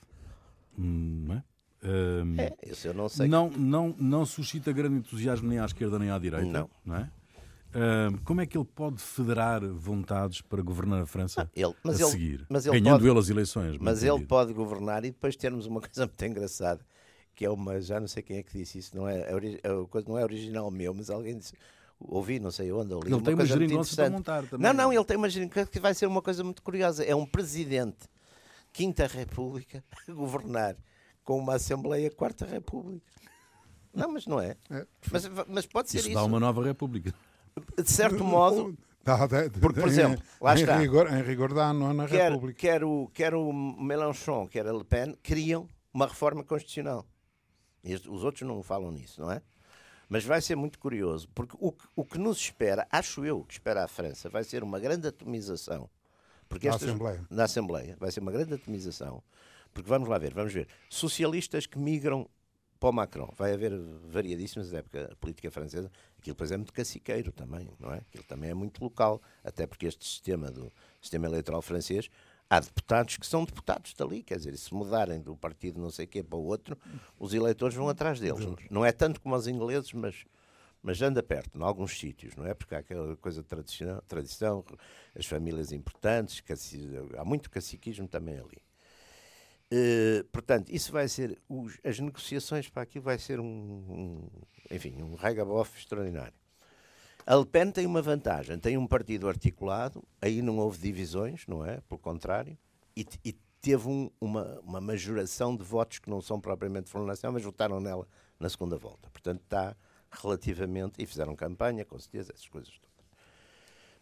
Hum, 0.76 1.24
não 1.26 1.34
é? 1.36 1.44
Um, 1.84 2.40
é, 2.40 2.56
isso 2.66 2.88
eu 2.88 2.94
não 2.94 3.08
sei. 3.08 3.28
Não, 3.28 3.50
não, 3.50 3.94
não 3.98 4.24
suscita 4.24 4.72
grande 4.72 4.96
entusiasmo 4.96 5.46
nem 5.46 5.58
à 5.58 5.66
esquerda 5.66 5.98
nem 5.98 6.10
à 6.10 6.18
direita. 6.18 6.46
Não. 6.46 6.70
não 6.84 6.96
é? 6.96 7.10
Um, 7.74 8.18
como 8.18 8.40
é 8.40 8.46
que 8.46 8.56
ele 8.56 8.64
pode 8.64 9.02
federar 9.02 9.60
vontades 9.66 10.40
para 10.40 10.62
governar 10.62 11.02
a 11.02 11.06
França 11.06 11.42
ah, 11.42 11.48
ele, 11.54 11.74
mas 11.82 12.00
a 12.00 12.04
ele, 12.04 12.10
seguir? 12.10 12.46
Mas 12.48 12.66
ele 12.66 12.80
ganhando 12.80 13.00
pode, 13.00 13.10
ele 13.10 13.18
as 13.18 13.28
eleições. 13.28 13.78
Mas 13.78 14.02
ele 14.02 14.24
pode 14.24 14.52
governar 14.52 15.04
e 15.04 15.10
depois 15.10 15.36
termos 15.36 15.66
uma 15.66 15.80
coisa 15.82 16.06
muito 16.06 16.24
engraçada, 16.24 16.80
que 17.34 17.44
é 17.44 17.50
uma, 17.50 17.80
já 17.80 17.98
não 17.98 18.08
sei 18.08 18.22
quem 18.22 18.38
é 18.38 18.42
que 18.42 18.56
disse 18.56 18.78
isso, 18.78 18.96
não 18.96 19.08
é, 19.08 19.20
é, 19.20 19.30
é 19.32 20.02
não 20.06 20.18
é 20.18 20.22
original 20.22 20.70
meu, 20.70 20.94
mas 20.94 21.10
alguém 21.10 21.36
disse, 21.36 21.52
ouvi, 21.98 22.38
não 22.38 22.50
sei 22.50 22.70
onde, 22.72 22.92
ali, 22.92 23.02
ele 23.06 23.14
uma 23.14 23.22
tem 23.22 23.34
uma 23.34 23.46
geringonça 23.46 23.96
para 23.96 24.06
interessante. 24.06 24.12
montar 24.12 24.48
também. 24.48 24.66
Não, 24.66 24.72
não, 24.72 24.92
ele 24.92 25.04
tem 25.04 25.16
uma 25.16 25.28
geringonça 25.28 25.66
que 25.66 25.80
vai 25.80 25.94
ser 25.94 26.06
uma 26.06 26.22
coisa 26.22 26.44
muito 26.44 26.62
curiosa. 26.62 27.04
É 27.04 27.14
um 27.14 27.26
presidente, 27.26 28.08
Quinta 28.72 29.06
República, 29.06 29.82
a 30.08 30.12
governar 30.12 30.76
com 31.24 31.38
uma 31.38 31.54
Assembleia 31.54 32.10
Quarta 32.10 32.44
República. 32.46 33.04
Não, 33.92 34.12
mas 34.12 34.26
não 34.26 34.40
é. 34.40 34.56
É. 34.70 34.86
Mas, 35.10 35.28
mas 35.48 35.66
pode 35.66 35.90
ser 35.90 35.98
Isso 35.98 36.08
isso. 36.08 36.18
dá 36.18 36.24
uma 36.24 36.40
nova 36.40 36.62
república. 36.64 37.14
De 37.80 37.90
certo 37.90 38.24
modo, 38.24 38.76
Porque, 39.60 39.80
por 39.80 39.88
exemplo, 39.88 40.22
lá 40.40 40.54
em, 40.54 40.60
está. 40.60 40.78
Rigor, 40.78 41.12
em 41.12 41.22
rigor 41.22 41.52
da 41.52 41.72
nona 41.72 42.06
quer, 42.06 42.32
República. 42.32 42.58
quer, 42.58 42.84
o, 42.84 43.10
quer 43.12 43.34
o 43.34 43.52
Mélenchon, 43.52 44.48
quer 44.48 44.66
a 44.66 44.72
Le 44.72 44.84
Pen, 44.84 45.14
queriam 45.22 45.68
uma 45.92 46.06
reforma 46.06 46.42
constitucional. 46.42 47.06
Os 47.84 48.24
outros 48.24 48.42
não 48.48 48.62
falam 48.62 48.90
nisso, 48.90 49.20
não 49.20 49.30
é? 49.30 49.42
Mas 50.08 50.24
vai 50.24 50.40
ser 50.40 50.54
muito 50.56 50.78
curioso, 50.78 51.28
porque 51.34 51.56
o, 51.58 51.72
que- 51.72 51.88
o 51.96 52.04
que 52.04 52.18
nos 52.18 52.38
espera, 52.38 52.86
acho 52.90 53.24
eu, 53.24 53.42
que 53.44 53.54
espera 53.54 53.84
a 53.84 53.88
França, 53.88 54.28
vai 54.28 54.44
ser 54.44 54.62
uma 54.62 54.78
grande 54.78 55.08
atomização. 55.08 55.88
Porque 56.48 56.68
Na 56.68 56.74
estas- 56.74 56.88
Assembleia. 56.90 57.26
Na 57.30 57.44
Assembleia. 57.44 57.96
Vai 57.98 58.10
ser 58.12 58.20
uma 58.20 58.30
grande 58.32 58.54
atomização. 58.54 59.22
Porque 59.72 59.88
vamos 59.88 60.08
lá 60.08 60.18
ver, 60.18 60.32
vamos 60.34 60.52
ver. 60.52 60.68
Socialistas 60.90 61.66
que 61.66 61.78
migram 61.78 62.28
para 62.78 62.90
o 62.90 62.92
Macron. 62.92 63.32
Vai 63.36 63.54
haver 63.54 63.72
variadíssimas 64.08 64.70
na 64.70 64.78
época 64.78 65.16
política 65.18 65.50
francesa. 65.50 65.90
Aquilo 66.18 66.34
depois 66.34 66.52
é 66.52 66.56
muito 66.56 66.72
caciqueiro 66.72 67.32
também, 67.32 67.68
não 67.80 67.92
é? 67.92 67.98
Aquilo 67.98 68.24
também 68.24 68.50
é 68.50 68.54
muito 68.54 68.84
local. 68.84 69.20
Até 69.42 69.66
porque 69.66 69.86
este 69.86 70.04
sistema 70.04 70.50
do 70.50 70.70
sistema 71.00 71.26
eleitoral 71.26 71.62
francês 71.62 72.08
há 72.56 72.60
deputados 72.60 73.16
que 73.16 73.26
são 73.26 73.44
deputados 73.44 73.94
dali, 73.94 74.22
quer 74.22 74.36
dizer, 74.36 74.56
se 74.56 74.72
mudarem 74.74 75.20
do 75.20 75.36
partido 75.36 75.80
não 75.80 75.90
sei 75.90 76.06
quê 76.06 76.22
para 76.22 76.38
o 76.38 76.44
outro, 76.44 76.76
os 77.18 77.34
eleitores 77.34 77.74
vão 77.74 77.88
atrás 77.88 78.20
deles. 78.20 78.44
Não 78.70 78.84
é 78.84 78.92
tanto 78.92 79.20
como 79.20 79.34
os 79.34 79.46
ingleses, 79.46 79.92
mas 79.92 80.24
mas 80.86 81.00
anda 81.00 81.22
perto, 81.22 81.58
em 81.58 81.62
alguns 81.62 81.98
sítios, 81.98 82.36
não 82.36 82.44
é? 82.46 82.52
Porque 82.52 82.74
há 82.74 82.78
aquela 82.80 83.16
coisa 83.16 83.40
de 83.42 83.48
tradição, 83.48 84.02
tradição 84.06 84.62
as 85.18 85.24
famílias 85.24 85.72
importantes, 85.72 86.42
caci- 86.42 86.90
há 87.16 87.24
muito 87.24 87.48
caciquismo 87.48 88.06
também 88.06 88.38
ali. 88.38 88.58
Eh, 89.70 90.24
portanto, 90.30 90.68
isso 90.68 90.92
vai 90.92 91.08
ser, 91.08 91.40
os- 91.48 91.78
as 91.82 91.98
negociações 91.98 92.68
para 92.68 92.82
aquilo 92.82 93.02
vai 93.04 93.18
ser 93.18 93.40
um, 93.40 93.46
um 93.46 94.28
enfim, 94.70 95.02
um 95.02 95.14
regabof 95.14 95.74
extraordinário. 95.78 96.34
A 97.26 97.34
Le 97.36 97.46
Pen 97.46 97.70
tem 97.70 97.86
uma 97.86 98.02
vantagem, 98.02 98.58
tem 98.58 98.76
um 98.76 98.86
partido 98.86 99.28
articulado, 99.28 100.02
aí 100.20 100.42
não 100.42 100.58
houve 100.58 100.78
divisões, 100.78 101.46
não 101.46 101.64
é? 101.64 101.80
Pelo 101.88 101.98
contrário, 101.98 102.56
e, 102.94 103.06
e 103.24 103.32
teve 103.62 103.88
um- 103.88 104.10
uma, 104.20 104.60
uma 104.60 104.80
majoração 104.80 105.56
de 105.56 105.62
votos 105.64 105.98
que 105.98 106.10
não 106.10 106.20
são 106.20 106.38
propriamente 106.38 106.90
foram 106.90 107.06
nacional, 107.06 107.32
mas 107.32 107.42
votaram 107.42 107.80
nela 107.80 108.06
na 108.38 108.48
segunda 108.50 108.76
volta. 108.76 109.08
Portanto, 109.10 109.40
está 109.42 109.74
relativamente, 110.10 111.02
e 111.02 111.06
fizeram 111.06 111.34
campanha, 111.34 111.84
com 111.84 111.98
certeza, 111.98 112.32
essas 112.34 112.46
coisas 112.46 112.72
todas. 112.78 112.94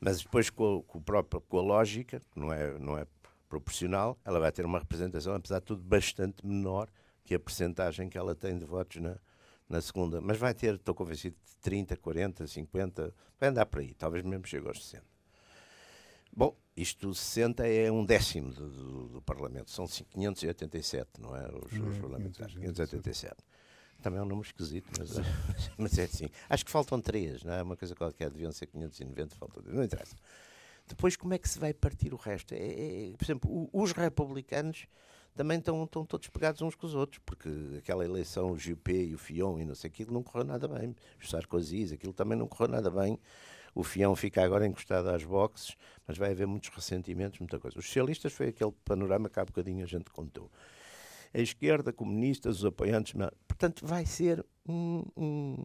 Mas 0.01 0.20
depois, 0.20 0.51
com, 0.51 0.79
a- 0.79 0.83
com, 0.83 0.99
o 0.99 1.03
próprio, 1.03 1.41
com 1.43 1.59
a 1.59 1.62
lógica, 1.62 2.18
que 2.18 2.41
não 2.41 2.53
é, 2.53 2.77
não 2.79 2.99
é 2.99 3.07
proporcional, 3.49 4.18
ela 4.25 4.41
vai 4.41 4.51
ter 4.51 4.66
uma 4.66 4.81
representação, 4.81 5.33
apesar 5.35 5.61
de 5.61 5.66
tudo, 5.66 5.83
bastante 5.85 6.45
menor 6.45 6.89
que 7.25 7.35
a 7.37 7.39
percentagem 7.39 8.09
que 8.09 8.18
ela 8.18 8.35
tem 8.35 8.59
de 8.59 8.64
votos 8.64 9.01
na, 9.01 9.16
na 9.69 9.81
segunda. 9.81 10.21
Mas 10.21 10.39
vai 10.39 10.55
ter, 10.55 10.75
estou 10.75 10.95
convencido, 10.95 11.37
de 11.45 11.57
30, 11.61 11.97
40, 11.97 12.47
50, 12.47 13.15
vai 13.39 13.49
andar 13.49 13.67
por 13.67 13.81
aí, 13.81 13.95
talvez 13.95 14.25
mesmo 14.25 14.47
chegue 14.47 14.67
aos 14.69 14.85
60. 14.85 15.05
Bom, 16.35 16.57
isto 16.77 17.15
60 17.15 17.67
é 17.67 17.91
um 17.93 18.05
décimo 18.05 18.51
do, 18.53 18.69
do- 18.71 19.09
do 19.09 19.23
Parlamento, 19.23 19.71
são 19.71 19.87
587, 19.87 21.21
não 21.21 21.37
é? 21.37 21.47
Os, 21.49 21.73
os 21.73 21.79
Não 21.79 21.93
é, 21.93 22.01
parlamentares, 22.01 22.55
587. 22.55 23.37
587. 23.37 23.37
Também 24.03 24.19
é 24.19 24.23
um 24.23 24.27
número 24.27 24.47
esquisito, 24.47 24.89
mas, 24.99 25.11
mas 25.79 25.99
é 25.99 26.05
assim. 26.05 26.29
Acho 26.49 26.65
que 26.65 26.71
faltam 26.71 27.01
três, 27.01 27.43
não 27.45 27.53
é? 27.53 27.63
Uma 27.63 27.77
coisa 27.77 27.95
qualquer, 27.95 28.31
deviam 28.31 28.51
ser 28.51 28.67
590, 28.67 29.37
faltam 29.37 29.63
três, 29.63 29.77
não 29.77 29.85
interessa. 29.85 30.17
Depois, 30.89 31.17
como 31.17 31.35
é 31.35 31.39
que 31.39 31.49
se 31.49 31.59
vai 31.59 31.73
partir 31.75 32.13
o 32.13 32.17
resto? 32.17 32.55
É, 32.55 33.11
é- 33.11 33.13
por 33.17 33.25
exemplo, 33.25 33.51
o- 33.51 33.71
os 33.83 33.93
republicanos 33.93 34.87
também 35.35 35.59
estão, 35.59 35.85
estão 35.85 36.05
todos 36.05 36.28
pegados 36.28 36.61
uns 36.62 36.74
com 36.74 36.87
os 36.87 36.95
outros, 36.95 37.20
porque 37.24 37.49
aquela 37.78 38.05
eleição, 38.05 38.51
o 38.51 38.59
Juppé 38.59 38.93
e 39.05 39.14
o 39.14 39.18
Fion 39.18 39.59
e 39.59 39.64
não 39.64 39.74
sei 39.74 39.89
aquilo, 39.89 40.12
não 40.12 40.22
correu 40.22 40.45
nada 40.45 40.68
bem. 40.68 40.95
Os 41.20 41.30
Sarkozy, 41.30 41.95
aquilo 41.95 42.12
também 42.12 42.37
não 42.37 42.47
correu 42.47 42.68
nada 42.68 42.91
bem. 42.91 43.18
O 43.74 43.83
Fião 43.83 44.14
fica 44.14 44.43
agora 44.45 44.66
encostado 44.66 45.09
às 45.09 45.24
boxes, 45.24 45.76
mas 46.07 46.18
vai 46.18 46.30
haver 46.33 46.47
muitos 46.47 46.68
ressentimentos, 46.68 47.39
muita 47.39 47.59
coisa. 47.59 47.78
Os 47.78 47.87
socialistas 47.87 48.33
foi 48.33 48.49
aquele 48.49 48.72
panorama 48.85 49.30
que 49.30 49.41
há 49.41 49.45
bocadinho 49.45 49.83
a 49.83 49.89
gente 49.89 50.11
contou. 50.11 50.51
A 51.33 51.39
esquerda, 51.39 51.91
comunistas, 51.91 52.59
os 52.59 52.64
apoiantes. 52.66 53.14
Portanto, 53.49 53.87
vai 53.87 54.05
ser 54.05 54.45
um. 54.68 55.03
um- 55.16 55.64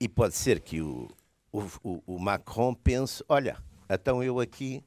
E 0.00 0.08
pode 0.08 0.34
ser 0.34 0.58
que 0.60 0.82
o, 0.82 1.08
o, 1.52 1.60
o- 1.84 2.02
o 2.06 2.18
Macron 2.18 2.74
pense: 2.74 3.22
olha, 3.28 3.56
então 3.88 4.20
eu 4.24 4.40
aqui 4.40 4.82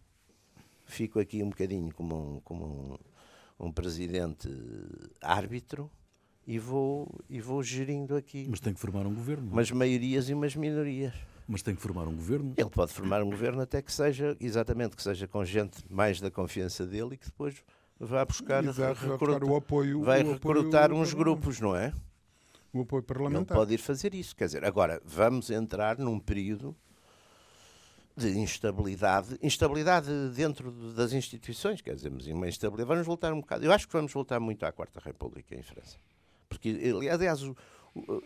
fico 0.86 1.20
aqui 1.20 1.42
um 1.42 1.50
bocadinho 1.50 1.94
como 1.94 2.16
um, 2.36 2.40
como 2.42 2.66
um, 2.66 2.98
um 3.60 3.72
presidente 3.72 4.50
árbitro 5.22 5.90
e 6.46 6.58
vou, 6.60 7.20
e 7.30 7.42
vou 7.42 7.62
gerindo 7.64 8.16
aqui 8.16 8.48
Mas 8.50 8.60
tem 8.60 8.74
que 8.74 8.80
formar 8.80 9.06
um 9.06 9.14
governo. 9.14 9.52
umas 9.52 9.70
maiorias 9.72 10.30
e 10.30 10.34
umas 10.34 10.56
minorias. 10.56 11.14
Mas 11.48 11.62
tem 11.62 11.74
que 11.76 11.82
formar 11.82 12.08
um 12.08 12.16
governo. 12.16 12.54
Ele 12.58 12.70
pode 12.70 12.92
formar 12.94 13.22
um 13.24 13.30
governo 13.30 13.62
até 13.62 13.82
que 13.82 13.92
seja, 13.92 14.36
exatamente, 14.40 14.96
que 14.96 15.02
seja 15.04 15.28
com 15.28 15.44
gente 15.46 15.78
mais 15.90 16.20
da 16.20 16.30
confiança 16.30 16.86
dele 16.86 17.16
e 17.16 17.18
que 17.18 17.26
depois 17.28 17.64
vá 18.00 18.24
buscar, 18.26 18.64
Exato, 18.64 18.80
vai 19.00 19.12
recruta- 19.12 19.40
buscar 19.40 19.44
o 19.46 19.56
apoio. 19.56 20.02
vai 20.02 20.24
o 20.24 20.34
apoio 20.34 20.56
recrutar 20.58 20.92
uns 20.92 21.14
parlamentar. 21.14 21.18
grupos, 21.20 21.60
não 21.62 21.76
é? 21.76 21.94
O 22.74 22.82
apoio 22.82 23.00
Ele 23.00 23.08
parlamentar. 23.08 23.58
pode 23.58 23.74
ir 23.74 23.78
fazer 23.78 24.14
isso. 24.14 24.36
Quer 24.36 24.46
dizer, 24.46 24.66
agora 24.66 25.02
vamos 25.06 25.50
entrar 25.50 25.98
num 25.98 26.20
período 26.20 26.76
de 28.18 28.30
instabilidade, 28.40 29.38
instabilidade 29.44 30.10
dentro 30.36 30.72
de- 30.72 30.94
das 30.96 31.14
instituições, 31.14 31.82
quer 31.82 31.96
dizer, 31.96 32.12
uma 32.34 32.48
instabilidade. 32.48 32.88
Vamos 32.88 33.06
voltar 33.06 33.32
um 33.32 33.40
bocado. 33.42 33.64
Eu 33.64 33.72
acho 33.72 33.86
que 33.86 33.94
vamos 33.94 34.12
voltar 34.12 34.40
muito 34.40 34.66
à 34.66 34.72
Quarta 34.72 35.00
República 35.00 35.56
em 35.56 35.62
França. 35.62 35.98
Porque, 36.50 36.70
ali- 36.70 37.08
aliás, 37.10 37.44
o- 37.44 37.56
o- 37.96 38.24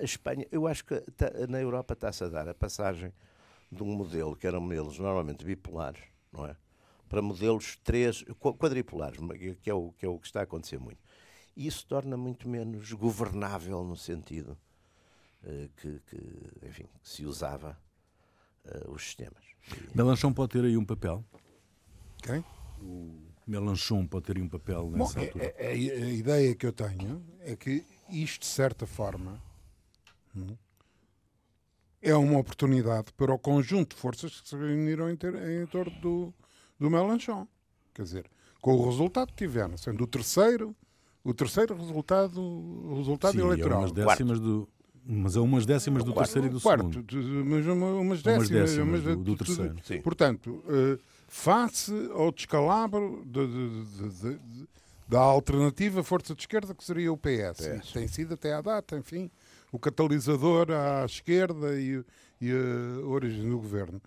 a, 0.00 0.04
Espanha, 0.04 0.46
eu 0.52 0.66
acho 0.66 0.84
que 0.84 1.00
tá- 1.12 1.32
na 1.48 1.58
Europa 1.60 1.94
está-se 1.94 2.22
a 2.24 2.28
dar 2.28 2.46
a 2.46 2.52
passagem 2.54 3.10
de 3.70 3.82
um 3.82 3.86
modelo 3.86 4.36
que 4.36 4.46
eram 4.46 4.60
modelos 4.60 4.98
normalmente 4.98 5.44
bipolares, 5.46 6.02
não 6.30 6.46
é? 6.46 6.54
Para 7.08 7.22
modelos 7.22 7.76
três, 7.82 8.22
qu- 8.38 8.54
quadripolares, 8.54 9.18
que 9.62 9.70
é, 9.70 9.74
o, 9.74 9.92
que 9.92 10.04
é 10.04 10.08
o 10.08 10.18
que 10.18 10.26
está 10.26 10.40
a 10.40 10.42
acontecer 10.42 10.78
muito. 10.78 11.00
E 11.56 11.66
isso 11.66 11.86
torna 11.86 12.16
muito 12.18 12.46
menos 12.48 12.92
governável 12.92 13.82
no 13.82 13.96
sentido 13.96 14.58
eh, 15.44 15.68
que, 15.76 16.00
que, 16.06 16.66
enfim, 16.66 16.84
que 17.02 17.08
se 17.08 17.24
usava 17.24 17.78
eh, 18.64 18.84
os 18.88 19.02
sistemas. 19.02 19.42
E- 19.76 19.96
Melanchon 19.96 20.32
pode 20.32 20.52
ter 20.52 20.64
aí 20.64 20.76
um 20.76 20.84
papel. 20.84 21.24
Quem? 22.22 22.44
Melanchon 23.46 24.06
pode 24.06 24.26
ter 24.26 24.36
aí 24.36 24.42
um 24.42 24.48
papel 24.48 24.84
Bom, 24.90 24.98
nessa 24.98 25.20
é- 25.20 25.24
altura. 25.26 25.44
é- 25.44 25.54
é- 25.86 26.02
a 26.04 26.10
ideia 26.10 26.54
que 26.54 26.66
eu 26.66 26.72
tenho 26.72 27.24
é 27.40 27.56
que 27.56 27.84
isto, 28.08 28.40
de 28.40 28.46
certa 28.46 28.86
forma, 28.86 29.42
hum, 30.34 30.56
é 32.00 32.14
uma 32.14 32.38
oportunidade 32.38 33.12
para 33.14 33.32
o 33.32 33.38
conjunto 33.38 33.94
de 33.94 34.00
forças 34.00 34.40
que 34.40 34.48
se 34.48 34.56
reuniram 34.56 35.10
em, 35.10 35.16
ter- 35.16 35.34
em 35.34 35.66
torno 35.66 35.92
do, 36.00 36.34
do 36.78 36.90
Melanchon. 36.90 37.46
Quer 37.94 38.02
dizer, 38.02 38.30
com 38.60 38.74
o 38.74 38.88
resultado 38.88 39.28
que 39.28 39.36
tiveram, 39.44 39.76
sendo 39.76 40.02
o 40.04 40.06
terceiro, 40.06 40.74
o 41.24 41.32
terceiro 41.34 41.76
resultado, 41.76 42.40
o 42.40 42.96
resultado 42.96 43.32
Sim, 43.32 43.40
é 43.40 43.42
eleitoral. 43.42 43.80
umas 43.80 43.92
décimas 43.92 44.40
do. 44.40 44.68
Mas 45.04 45.34
é 45.36 45.40
umas 45.40 45.66
décimas 45.66 46.04
do 46.04 46.12
terceiro 46.12 46.46
e 46.46 46.50
do 46.50 46.60
quarto, 46.60 46.84
segundo. 46.92 47.44
mas 47.44 47.66
uma- 47.66 47.86
umas 47.94 48.04
Umas 48.04 48.22
décimas, 48.22 48.48
décimas 48.48 48.88
mas 48.88 49.02
do- 49.02 49.16
do 49.24 49.36
terceiro. 49.36 49.76
Sim. 49.82 50.00
Portanto, 50.00 50.62
eh, 50.68 50.98
face 51.26 51.92
ao 52.12 52.30
descalabro 52.30 53.24
de- 53.26 53.46
de- 53.48 54.38
de- 54.38 54.68
da 55.08 55.18
alternativa 55.20 56.02
força 56.04 56.34
de 56.34 56.42
esquerda 56.42 56.72
que 56.74 56.84
seria 56.84 57.12
o 57.12 57.16
PS. 57.16 57.58
PS. 57.80 57.92
Tem 57.92 58.06
sido 58.06 58.34
até 58.34 58.54
à 58.54 58.60
data, 58.60 58.96
enfim, 58.96 59.28
o 59.72 59.78
catalisador 59.78 60.68
à 60.70 61.04
esquerda 61.04 61.78
e, 61.80 62.04
e 62.40 62.50
a 62.52 63.06
origem 63.06 63.48
do 63.48 63.58
governo. 63.58 64.00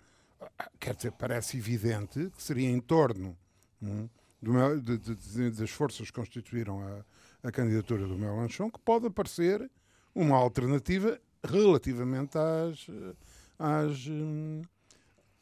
Ah, 0.58 0.70
Quer 0.80 0.94
dizer, 0.96 1.12
parece 1.12 1.58
evidente 1.58 2.30
que 2.34 2.42
seria 2.42 2.68
em 2.70 2.80
torno 2.80 3.36
hum, 3.82 4.08
do 4.40 4.52
Mel- 4.54 4.80
de- 4.80 4.96
de- 4.98 5.14
de- 5.14 5.50
das 5.50 5.70
forças 5.70 6.10
que 6.10 6.18
constituíram 6.18 6.80
a, 6.80 7.48
a 7.48 7.52
candidatura 7.52 8.06
do 8.06 8.16
Mélenchon, 8.16 8.70
que 8.70 8.80
pode 8.80 9.06
aparecer 9.06 9.70
uma 10.16 10.36
alternativa 10.36 11.20
relativamente 11.44 12.38
às, 12.38 12.86
eh, 12.88 13.14
às, 13.58 14.06
hum, 14.06 14.62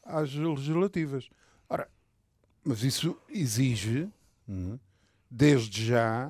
às 0.03 0.33
legislativas. 0.33 1.29
Ora, 1.69 1.89
mas 2.61 2.83
isso 2.83 3.17
exige, 3.29 4.09
hum, 4.47 4.77
desde 5.31 5.85
já, 5.85 6.29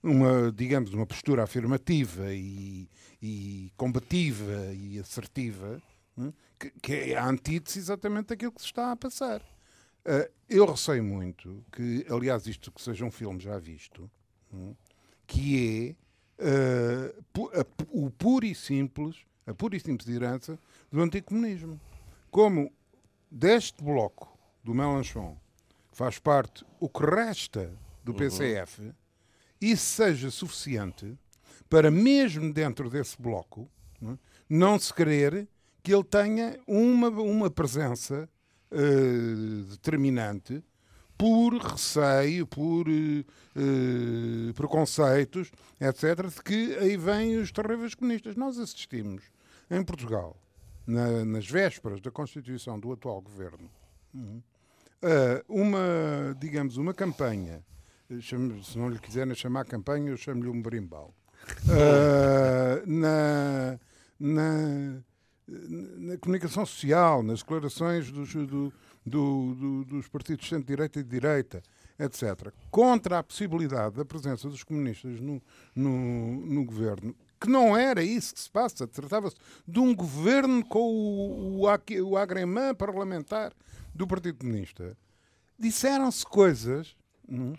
uma, 0.00 0.52
digamos, 0.52 0.94
uma 0.94 1.04
postura 1.04 1.42
afirmativa 1.42 2.32
e, 2.32 2.88
e 3.20 3.72
combativa 3.76 4.72
e 4.72 5.00
assertiva, 5.00 5.82
hum, 6.16 6.32
que, 6.58 6.70
que 6.80 6.92
é 6.92 7.16
a 7.16 7.26
antítese 7.26 7.80
exatamente 7.80 8.28
daquilo 8.28 8.52
que 8.52 8.60
se 8.60 8.68
está 8.68 8.92
a 8.92 8.96
passar. 8.96 9.40
Uh, 10.02 10.30
eu 10.48 10.64
receio 10.64 11.02
muito 11.02 11.62
que, 11.72 12.06
aliás, 12.08 12.46
isto 12.46 12.70
que 12.70 12.80
seja 12.80 13.04
um 13.04 13.10
filme 13.10 13.40
já 13.40 13.58
visto, 13.58 14.08
hum, 14.54 14.74
que 15.26 15.88
é 15.88 16.09
uh, 16.40 17.22
pu- 17.32 17.50
a- 17.54 17.66
o 17.90 18.10
puro 18.10 18.44
e 18.46 18.54
simples, 18.54 19.16
a 19.46 19.54
pura 19.54 19.76
e 19.76 19.80
simples 19.80 20.08
herança 20.08 20.58
do 20.90 21.00
anticomunismo. 21.00 21.80
Como 22.30 22.72
deste 23.30 23.82
bloco 23.82 24.36
do 24.64 24.74
Melanchon 24.74 25.36
faz 25.92 26.18
parte 26.18 26.64
o 26.78 26.88
que 26.88 27.04
resta 27.04 27.70
do 28.04 28.12
PCF, 28.14 28.92
isso 29.60 29.84
seja 29.96 30.30
suficiente 30.30 31.16
para, 31.68 31.90
mesmo 31.90 32.52
dentro 32.52 32.88
desse 32.90 33.20
bloco, 33.20 33.68
não, 34.00 34.12
é, 34.12 34.18
não 34.48 34.78
se 34.78 34.92
querer 34.92 35.46
que 35.82 35.92
ele 35.94 36.04
tenha 36.04 36.58
uma, 36.66 37.08
uma 37.08 37.50
presença 37.50 38.28
eh, 38.70 39.64
determinante 39.70 40.62
por 41.20 41.52
receio, 41.58 42.46
por 42.46 42.88
eh, 42.88 43.24
eh, 43.54 44.52
preconceitos, 44.54 45.52
etc., 45.78 46.26
de 46.34 46.42
que 46.42 46.74
aí 46.78 46.96
vêm 46.96 47.36
os 47.36 47.52
terríveis 47.52 47.94
comunistas. 47.94 48.36
Nós 48.36 48.58
assistimos 48.58 49.22
em 49.70 49.82
Portugal, 49.84 50.34
na- 50.86 51.24
nas 51.26 51.46
vésperas 51.46 52.00
da 52.00 52.10
constituição 52.10 52.80
do 52.80 52.90
atual 52.92 53.20
governo, 53.20 53.70
hum, 54.14 54.40
uma, 55.48 56.34
digamos, 56.38 56.78
uma 56.78 56.94
campanha, 56.94 57.62
eh, 58.10 58.18
se 58.22 58.78
não 58.78 58.88
lhe 58.88 58.98
quiserem 58.98 59.34
chamar 59.34 59.66
campanha, 59.66 60.10
eu 60.10 60.16
chamo-lhe 60.16 60.48
um 60.48 60.60
berimbau, 60.62 61.14
Ah, 61.68 62.82
na, 62.86 63.78
na, 64.18 65.02
na 65.48 66.16
comunicação 66.18 66.64
social, 66.66 67.22
nas 67.22 67.40
declarações 67.40 68.10
dos, 68.10 68.32
do- 68.34 68.72
do- 69.04 69.54
do- 69.54 69.84
dos 69.84 70.08
partidos 70.08 70.48
centro-direita 70.48 71.00
e 71.00 71.02
de 71.02 71.08
direita, 71.10 71.62
etc., 71.98 72.52
contra 72.70 73.18
a 73.18 73.22
possibilidade 73.22 73.96
da 73.96 74.04
presença 74.04 74.48
dos 74.48 74.62
comunistas 74.62 75.20
no, 75.20 75.40
no, 75.74 76.46
no 76.46 76.64
governo, 76.64 77.14
que 77.40 77.48
não 77.48 77.76
era 77.76 78.02
isso 78.02 78.34
que 78.34 78.40
se 78.40 78.50
passa, 78.50 78.86
tratava-se 78.86 79.36
de 79.66 79.78
um 79.80 79.94
governo 79.94 80.64
com 80.64 80.78
o, 80.80 81.62
o, 81.64 82.10
o 82.10 82.16
agremã 82.16 82.74
parlamentar 82.74 83.52
do 83.94 84.06
Partido 84.06 84.38
Comunista. 84.38 84.96
Disseram-se 85.58 86.24
coisas 86.24 86.94
hum, 87.28 87.54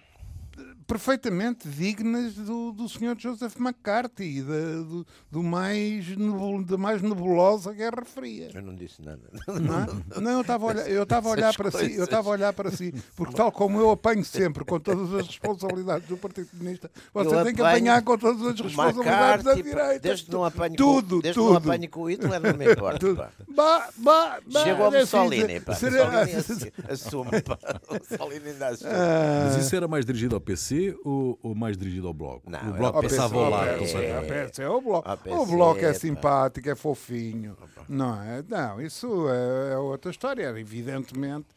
perfeitamente 0.88 1.68
dignas 1.70 2.34
do, 2.36 2.72
do 2.74 2.88
Sr. 2.90 3.16
Joseph 3.18 3.56
McCarthy 3.58 4.40
e 4.40 4.42
da, 4.42 4.54
do, 4.84 5.06
do 5.32 5.42
mais 5.44 6.08
nebul- 6.18 6.64
da 6.64 6.78
mais 6.78 7.02
nebulosa 7.02 7.72
Guerra 7.74 8.04
Fria. 8.04 8.50
Eu 8.54 8.62
não 8.62 8.76
disse 8.76 9.02
nada. 9.02 9.22
Não, 9.48 9.84
é? 9.84 10.20
Não, 10.22 10.32
eu 10.32 10.42
estava 10.42 10.66
a 10.66 10.68
olhar, 10.70 10.90
eu 10.90 11.04
estava 11.04 11.30
a 11.30 11.32
olhar 11.32 11.54
para 11.56 11.72
si, 11.72 11.96
eu 11.96 12.04
estava 12.04 12.30
a 12.30 12.32
olhar 12.34 12.54
para 12.54 12.72
si, 12.72 12.94
porque 13.16 13.36
tal 13.36 13.52
como 13.52 13.80
eu 13.80 13.90
apanho 13.92 14.24
sempre 14.26 14.66
com 14.66 14.80
todas 14.80 15.14
as 15.14 15.28
responsabilidades 15.28 16.08
do 16.08 16.18
Partido 16.18 16.48
Comunista, 16.50 16.92
você 17.14 17.36
Eu 17.36 17.44
tem 17.46 17.56
que 17.56 17.62
apanhar 17.62 18.02
com 18.04 18.18
todas 18.18 18.42
as 18.48 18.60
responsabilidades 18.60 19.46
da 19.46 19.52
McCarthy, 19.54 19.64
pá, 19.76 19.82
direita. 19.84 20.00
Desde 20.00 20.26
que 20.26 20.32
não 20.32 20.44
apanho 20.46 20.76
tudo, 20.76 21.16
com, 21.18 21.22
desde 21.22 21.40
tudo. 21.40 21.48
que 21.62 21.66
não 21.68 21.72
apanho 21.74 21.90
com 21.90 22.02
o 22.02 22.10
Hitler, 22.10 22.42
não 22.42 22.58
me 22.58 22.72
importa. 22.72 23.14
Bah, 23.56 23.90
bah, 23.98 24.40
bah, 24.48 24.64
Chegou 24.64 24.94
é 24.94 25.02
assim, 25.02 25.18
Mussolini, 25.18 25.60
pá. 25.62 25.74
será- 25.76 26.06
Mussolini 26.12 26.36
assu- 26.36 26.72
assume, 26.90 27.42
pá. 27.42 27.58
Mussolini 28.10 28.50
ainda 28.50 28.68
assume. 28.70 28.90
Ah, 28.94 29.50
Mas 29.56 29.66
isso 29.66 29.76
era 29.76 29.88
mais 29.88 30.06
dirigido 30.06 30.36
ao 30.36 30.42
PC 30.52 30.98
ou, 31.04 31.40
ou 31.42 31.56
mais 31.56 31.78
dirigido 31.78 32.08
ao 32.08 32.14
Bloco? 32.14 32.50
Não, 32.50 32.60
o 32.60 32.64
era 32.70 32.72
Bloco 32.78 33.02
PC. 33.02 33.16
É. 33.16 33.20
PC, 33.20 33.30
completamente. 33.30 34.14
ao 34.14 34.22
PC, 34.24 34.66
o 34.66 34.82
bloco, 34.82 35.10
Ao 35.10 35.16
o 35.16 35.18
PC, 35.18 35.52
bloco 35.56 35.80
é 35.80 35.88
pá. 35.88 35.94
simpático, 35.94 36.70
é 36.70 36.76
fofinho. 36.76 37.58
Não 37.88 38.22
é? 38.22 38.44
Não, 38.48 38.82
isso 38.82 39.28
é, 39.30 39.74
é 39.74 39.78
outra 39.78 40.12
história, 40.12 40.48
evidentemente. 40.60 41.48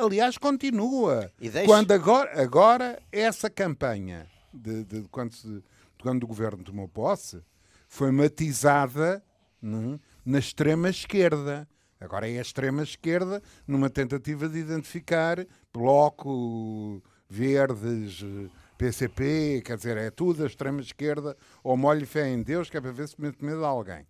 Aliás, 0.00 0.36
continua. 0.38 1.30
E 1.40 1.48
deixe- 1.48 1.66
Quando 1.66 1.92
agora, 1.92 2.40
agora 2.42 3.02
essa 3.10 3.48
campanha 3.50 4.26
de, 4.52 4.84
de 4.84 5.02
quando, 5.10 5.34
se- 5.34 5.48
de 5.48 5.62
quando 6.02 6.24
o 6.24 6.26
governo 6.26 6.62
tomou 6.62 6.86
posse 6.88 7.40
foi 7.88 8.10
matizada 8.10 9.22
não 9.60 9.94
é? 9.94 9.98
na 10.24 10.38
extrema 10.38 10.88
esquerda. 10.90 11.66
Agora 12.00 12.28
é 12.30 12.38
a 12.38 12.42
extrema 12.42 12.82
esquerda 12.82 13.42
numa 13.66 13.88
tentativa 13.88 14.46
de 14.48 14.58
identificar 14.58 15.38
Bloco, 15.72 17.02
Verdes, 17.28 18.22
eh, 18.22 18.50
PCP, 18.76 19.62
quer 19.64 19.76
dizer, 19.76 19.96
é 19.96 20.10
tudo 20.10 20.42
a 20.42 20.46
extrema 20.46 20.80
esquerda, 20.80 21.36
ou 21.62 21.76
molho 21.76 22.06
fé 22.06 22.28
em 22.28 22.42
Deus, 22.42 22.68
que 22.68 22.76
é 22.76 22.80
para 22.80 22.92
ver 22.92 23.08
se 23.08 23.20
mete 23.20 23.44
medo 23.44 23.64
a 23.64 23.68
alguém. 23.68 24.06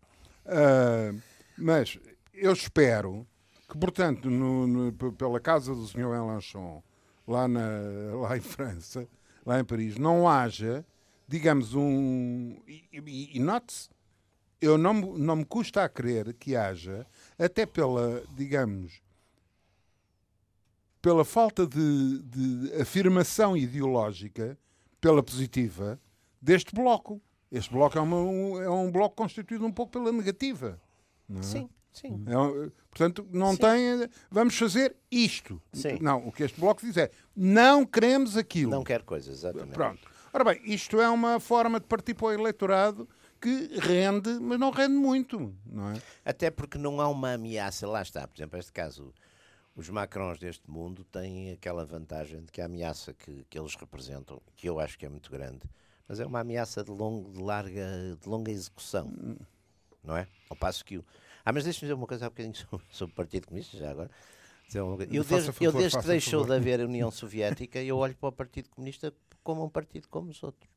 Ah, 0.46 1.12
mas 1.56 1.98
eu 2.32 2.52
espero 2.52 3.26
que, 3.70 3.78
portanto, 3.78 4.28
no- 4.30 4.66
no- 4.66 4.92
pela 5.12 5.38
casa 5.40 5.74
do 5.74 5.86
Sr. 5.86 6.08
Mélenchon, 6.08 6.82
lá, 7.26 7.46
lá 7.46 8.36
em 8.36 8.40
França, 8.40 9.06
lá 9.44 9.60
em 9.60 9.64
Paris, 9.64 9.96
não 9.96 10.28
haja, 10.28 10.84
digamos, 11.28 11.74
um. 11.74 12.56
E, 12.66 12.84
e- 12.92 13.30
e 13.36 13.38
note-se, 13.40 13.88
eu 14.60 14.76
não, 14.78 14.94
não 14.94 15.36
me 15.36 15.44
custa 15.44 15.84
a 15.84 15.88
crer 15.88 16.32
que 16.34 16.56
haja, 16.56 17.06
até 17.38 17.64
pela, 17.66 18.22
digamos, 18.34 19.00
pela 21.04 21.22
falta 21.22 21.66
de, 21.66 22.22
de 22.22 22.72
afirmação 22.80 23.54
ideológica, 23.54 24.58
pela 25.02 25.22
positiva, 25.22 26.00
deste 26.40 26.74
bloco. 26.74 27.20
Este 27.52 27.70
bloco 27.70 27.98
é, 27.98 28.00
uma- 28.00 28.16
um, 28.22 28.62
é 28.62 28.70
um 28.70 28.90
bloco 28.90 29.14
constituído 29.14 29.66
um 29.66 29.70
pouco 29.70 29.92
pela 29.92 30.10
negativa. 30.10 30.80
é? 31.30 31.42
Sim, 31.42 31.68
sim. 31.92 32.24
É 32.26 32.38
um- 32.38 32.70
portanto, 32.90 33.28
não 33.30 33.50
Sim. 33.52 33.58
tem. 33.58 34.08
Vamos 34.30 34.56
fazer 34.56 34.96
isto. 35.10 35.60
Sim. 35.74 35.98
Não, 36.00 36.26
o 36.26 36.32
que 36.32 36.42
este 36.42 36.58
bloco 36.58 36.80
diz 36.80 36.96
é: 36.96 37.10
não 37.36 37.84
queremos 37.84 38.34
aquilo. 38.38 38.70
Não 38.70 38.82
quer 38.82 39.02
coisas, 39.02 39.36
exatamente. 39.36 39.74
Pronto. 39.74 40.00
Ora 40.32 40.42
bem, 40.42 40.60
isto 40.64 40.98
é 41.02 41.08
uma 41.10 41.38
forma 41.38 41.78
de 41.78 41.86
partir 41.86 42.14
para 42.14 42.26
o 42.28 42.32
eleitorado 42.32 43.06
que 43.40 43.78
rende, 43.78 44.30
mas 44.40 44.58
não 44.58 44.70
rende 44.70 44.94
muito, 44.94 45.54
não 45.66 45.90
é? 45.90 46.02
Até 46.24 46.50
porque 46.50 46.78
não 46.78 46.98
há 46.98 47.08
uma 47.08 47.34
ameaça, 47.34 47.86
lá 47.86 48.00
está, 48.00 48.26
por 48.26 48.34
exemplo, 48.38 48.56
neste 48.56 48.72
caso, 48.72 49.12
os 49.76 49.88
Macrons 49.88 50.38
deste 50.38 50.70
mundo 50.70 51.04
têm 51.04 51.52
aquela 51.52 51.84
vantagem 51.84 52.42
de 52.42 52.52
que 52.52 52.60
a 52.60 52.66
ameaça 52.66 53.12
que, 53.12 53.44
que 53.50 53.58
eles 53.58 53.74
representam, 53.74 54.40
que 54.56 54.68
eu 54.68 54.78
acho 54.78 54.98
que 54.98 55.04
é 55.04 55.08
muito 55.08 55.30
grande, 55.30 55.62
mas 56.08 56.20
é 56.20 56.26
uma 56.26 56.40
ameaça 56.40 56.84
de, 56.84 56.90
longo, 56.90 57.30
de, 57.32 57.42
larga, 57.42 58.16
de 58.20 58.28
longa 58.28 58.50
execução, 58.50 59.12
não 60.02 60.16
é? 60.16 60.28
Ao 60.48 60.56
passo 60.56 60.84
que 60.84 60.98
o... 60.98 61.04
Ah, 61.44 61.52
mas 61.52 61.64
deixa-me 61.64 61.82
dizer 61.82 61.94
uma 61.94 62.06
coisa 62.06 62.26
há 62.26 62.30
bocadinho 62.30 62.54
sobre, 62.56 62.86
sobre 62.90 63.12
o 63.12 63.16
Partido 63.16 63.46
Comunista, 63.48 63.76
já 63.76 63.90
agora. 63.90 64.10
Eu, 65.10 65.24
desde, 65.24 65.52
favor, 65.52 65.64
eu 65.64 65.72
desde 65.72 65.98
que 65.98 66.06
deixou 66.06 66.40
favor. 66.40 66.54
de 66.54 66.60
haver 66.60 66.80
a 66.80 66.84
União 66.84 67.10
Soviética, 67.10 67.82
eu 67.82 67.98
olho 67.98 68.16
para 68.16 68.28
o 68.28 68.32
Partido 68.32 68.70
Comunista 68.70 69.12
como 69.42 69.64
um 69.64 69.68
partido 69.68 70.08
como 70.08 70.30
os 70.30 70.42
outros. 70.42 70.68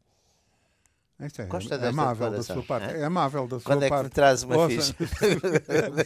Isto 1.19 1.41
é, 1.41 1.45
Gosta 1.45 1.75
é 1.75 1.87
amável 1.87 2.29
da 2.29 2.43
sua 2.43 2.61
parte. 2.61 2.93
hã? 2.93 2.97
É 2.97 3.03
amável 3.05 3.47
da 3.47 3.59
sua 3.59 3.65
Quando 3.65 3.81
é 3.83 3.85
que 3.85 3.89
parte. 3.89 4.03
me 4.03 4.09
traz 4.11 4.43
uma 4.43 4.55
Ouça, 4.57 4.93
ficha? 4.93 4.95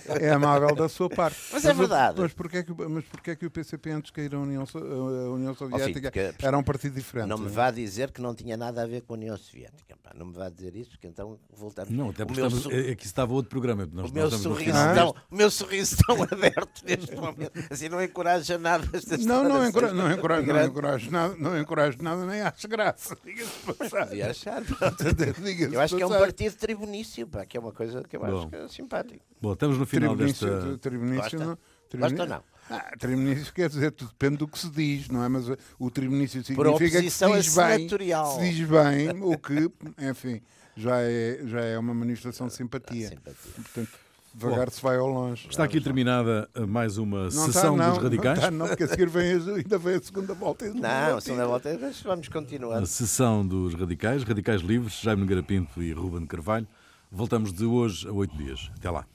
é 0.22 0.30
amável 0.32 0.74
da 0.74 0.88
sua 0.88 1.10
parte. 1.10 1.38
Mas 1.52 1.66
é 1.66 1.72
o- 1.72 1.76
verdade. 1.76 2.22
Mas 2.22 2.34
porquê, 2.34 2.58
é 2.60 2.64
que, 2.64 2.72
mas 2.74 3.04
porquê 3.04 3.32
é 3.32 3.36
que 3.36 3.46
o 3.46 3.52
PCP, 3.52 3.92
antes 3.92 4.08
de 4.08 4.14
cair 4.14 4.34
a 4.34 4.40
União, 4.40 4.64
a 4.74 5.30
União 5.34 5.54
Soviética, 5.54 6.10
porque- 6.12 6.46
era 6.46 6.58
um 6.58 6.64
partido 6.64 6.96
diferente? 6.96 7.28
Não 7.28 7.38
me 7.38 7.50
vá 7.50 7.72
dizer 7.72 8.12
que 8.12 8.22
não 8.22 8.34
tinha 8.34 8.56
nada 8.56 8.84
a 8.84 8.88
ver 8.88 9.02
com 9.02 9.14
a 9.14 9.18
União 9.18 9.36
Soviética. 9.38 9.98
pá. 10.02 10.12
Não 10.16 10.28
me 10.28 10.34
vá 10.34 10.50
dizer 10.50 10.76
isso, 10.78 10.92
porque 10.92 11.08
então 11.08 11.38
voltamos. 11.58 11.92
Não, 11.92 12.10
até 12.12 12.24
porque 12.26 12.42
estamos, 12.42 12.66
é, 12.68 12.92
é 12.92 12.96
que 12.96 13.04
isso 13.04 13.12
estava 13.12 13.34
outro 13.34 13.50
programa. 13.50 13.88
Nós, 13.92 14.12
o 14.12 14.14
meu 14.14 14.32
sorriso 14.32 14.78
Ah. 14.78 14.94
tão, 14.94 15.10
o 15.30 15.36
meu 15.36 15.52
sorriso 15.52 15.98
tão 16.06 16.24
aberto 16.24 16.84
neste 16.86 17.16
momento. 17.16 17.52
Assim 17.70 17.90
não 17.90 18.02
encoraja 18.02 18.58
nada 18.58 18.88
esta 18.94 19.18
Não, 19.18 19.44
não, 19.44 19.66
encorajo, 19.68 19.94
não, 19.94 20.12
encorajo, 20.12 20.46
não, 20.48 20.64
encorajo 20.66 21.12
nada, 21.12 21.36
não 21.38 21.60
encorajo 21.60 21.98
nada, 22.02 22.26
nem 22.26 22.42
acho 22.42 22.68
graça. 22.70 23.18
Diga-se. 23.26 23.50
Podia 23.90 24.32
achar. 24.32 24.62
Eu 25.74 25.82
acho 25.82 25.96
que 25.96 26.02
é 26.04 26.06
um 26.06 26.10
partido 26.10 26.56
tribunício, 26.56 27.28
pá, 27.28 27.46
que 27.46 27.58
é 27.58 27.60
uma 27.60 27.72
coisa 27.72 28.04
que 28.04 28.16
eu 28.16 28.20
Bom. 28.22 28.38
acho 28.40 28.48
que 28.50 28.56
é 28.56 28.68
simpático. 28.68 29.26
Bom, 29.42 29.54
estamos 29.54 29.78
no 29.78 29.86
final 29.86 30.16
Tribunício, 30.16 30.48
desta. 30.50 30.78
tribunício 30.78 31.22
Gosta? 31.22 31.38
não- 31.40 31.46
Gosta 31.48 31.90
tribunício- 31.90 32.22
ou 32.24 32.28
não? 32.30 32.44
Ah, 32.70 32.92
tribunício 32.98 33.54
quer 33.54 33.68
dizer, 33.70 33.92
tudo 33.92 34.10
depende 34.12 34.38
do 34.38 34.48
que 34.48 34.58
se 34.58 34.70
diz, 34.70 35.10
não 35.10 35.24
é? 35.24 35.28
Mas 35.28 35.46
o 35.78 35.92
tribunício 35.92 36.42
significa 36.44 37.02
que 37.02 37.10
se 37.10 37.26
diz 37.26 37.56
bem, 37.56 37.90
se 37.90 38.40
diz 38.40 38.68
bem, 38.68 39.10
o 39.22 39.38
que, 39.38 39.70
enfim, 40.10 40.42
já 40.78 41.02
é, 41.02 41.42
já 41.46 41.60
é 41.62 41.78
uma 41.78 41.94
manifestação 41.94 42.48
de 42.48 42.54
simpatia. 42.54 43.08
Ah, 43.08 43.10
simpatia. 43.10 43.52
Portanto, 43.56 43.90
Devagar 44.34 44.70
se 44.72 44.82
vai 44.82 44.98
ao 44.98 45.08
longe. 45.08 45.48
Está 45.50 45.66
aqui 45.66 45.82
terminada 45.82 46.50
mais 46.68 46.98
uma 46.98 47.24
Não 47.26 47.32
sessão 47.32 47.76
está, 47.76 47.88
não, 47.88 47.94
dos 47.96 48.04
radicais. 48.04 48.38
Não, 48.40 48.46
está, 48.46 48.52
não, 48.52 48.68
porque 48.68 48.84
a 48.84 48.88
seguir 48.88 49.10
vem, 49.10 49.34
a- 49.34 49.56
ainda 49.58 49.78
vem 49.78 49.96
a 49.96 50.02
segunda 50.02 50.34
volta. 50.34 50.66
e 50.66 50.70
Não, 50.74 51.18
a 51.18 51.22
segunda 51.22 51.46
volta, 51.48 51.80
vamos 52.06 52.28
continuar. 52.30 52.78
A 52.82 52.86
sessão 52.86 53.46
dos 53.46 53.74
radicais, 53.74 54.24
radicais 54.24 54.62
livres, 54.62 54.94
Jaime 55.02 55.22
Nogueira 55.22 55.44
Pinto 55.44 55.82
e 55.84 55.92
Ruben 55.92 56.26
Carvalho. 56.26 56.68
Voltamos 57.12 57.52
de 57.52 57.66
hoje 57.66 58.08
a 58.08 58.12
oito 58.14 58.36
dias. 58.38 58.72
Até 58.78 58.90
lá. 58.90 59.06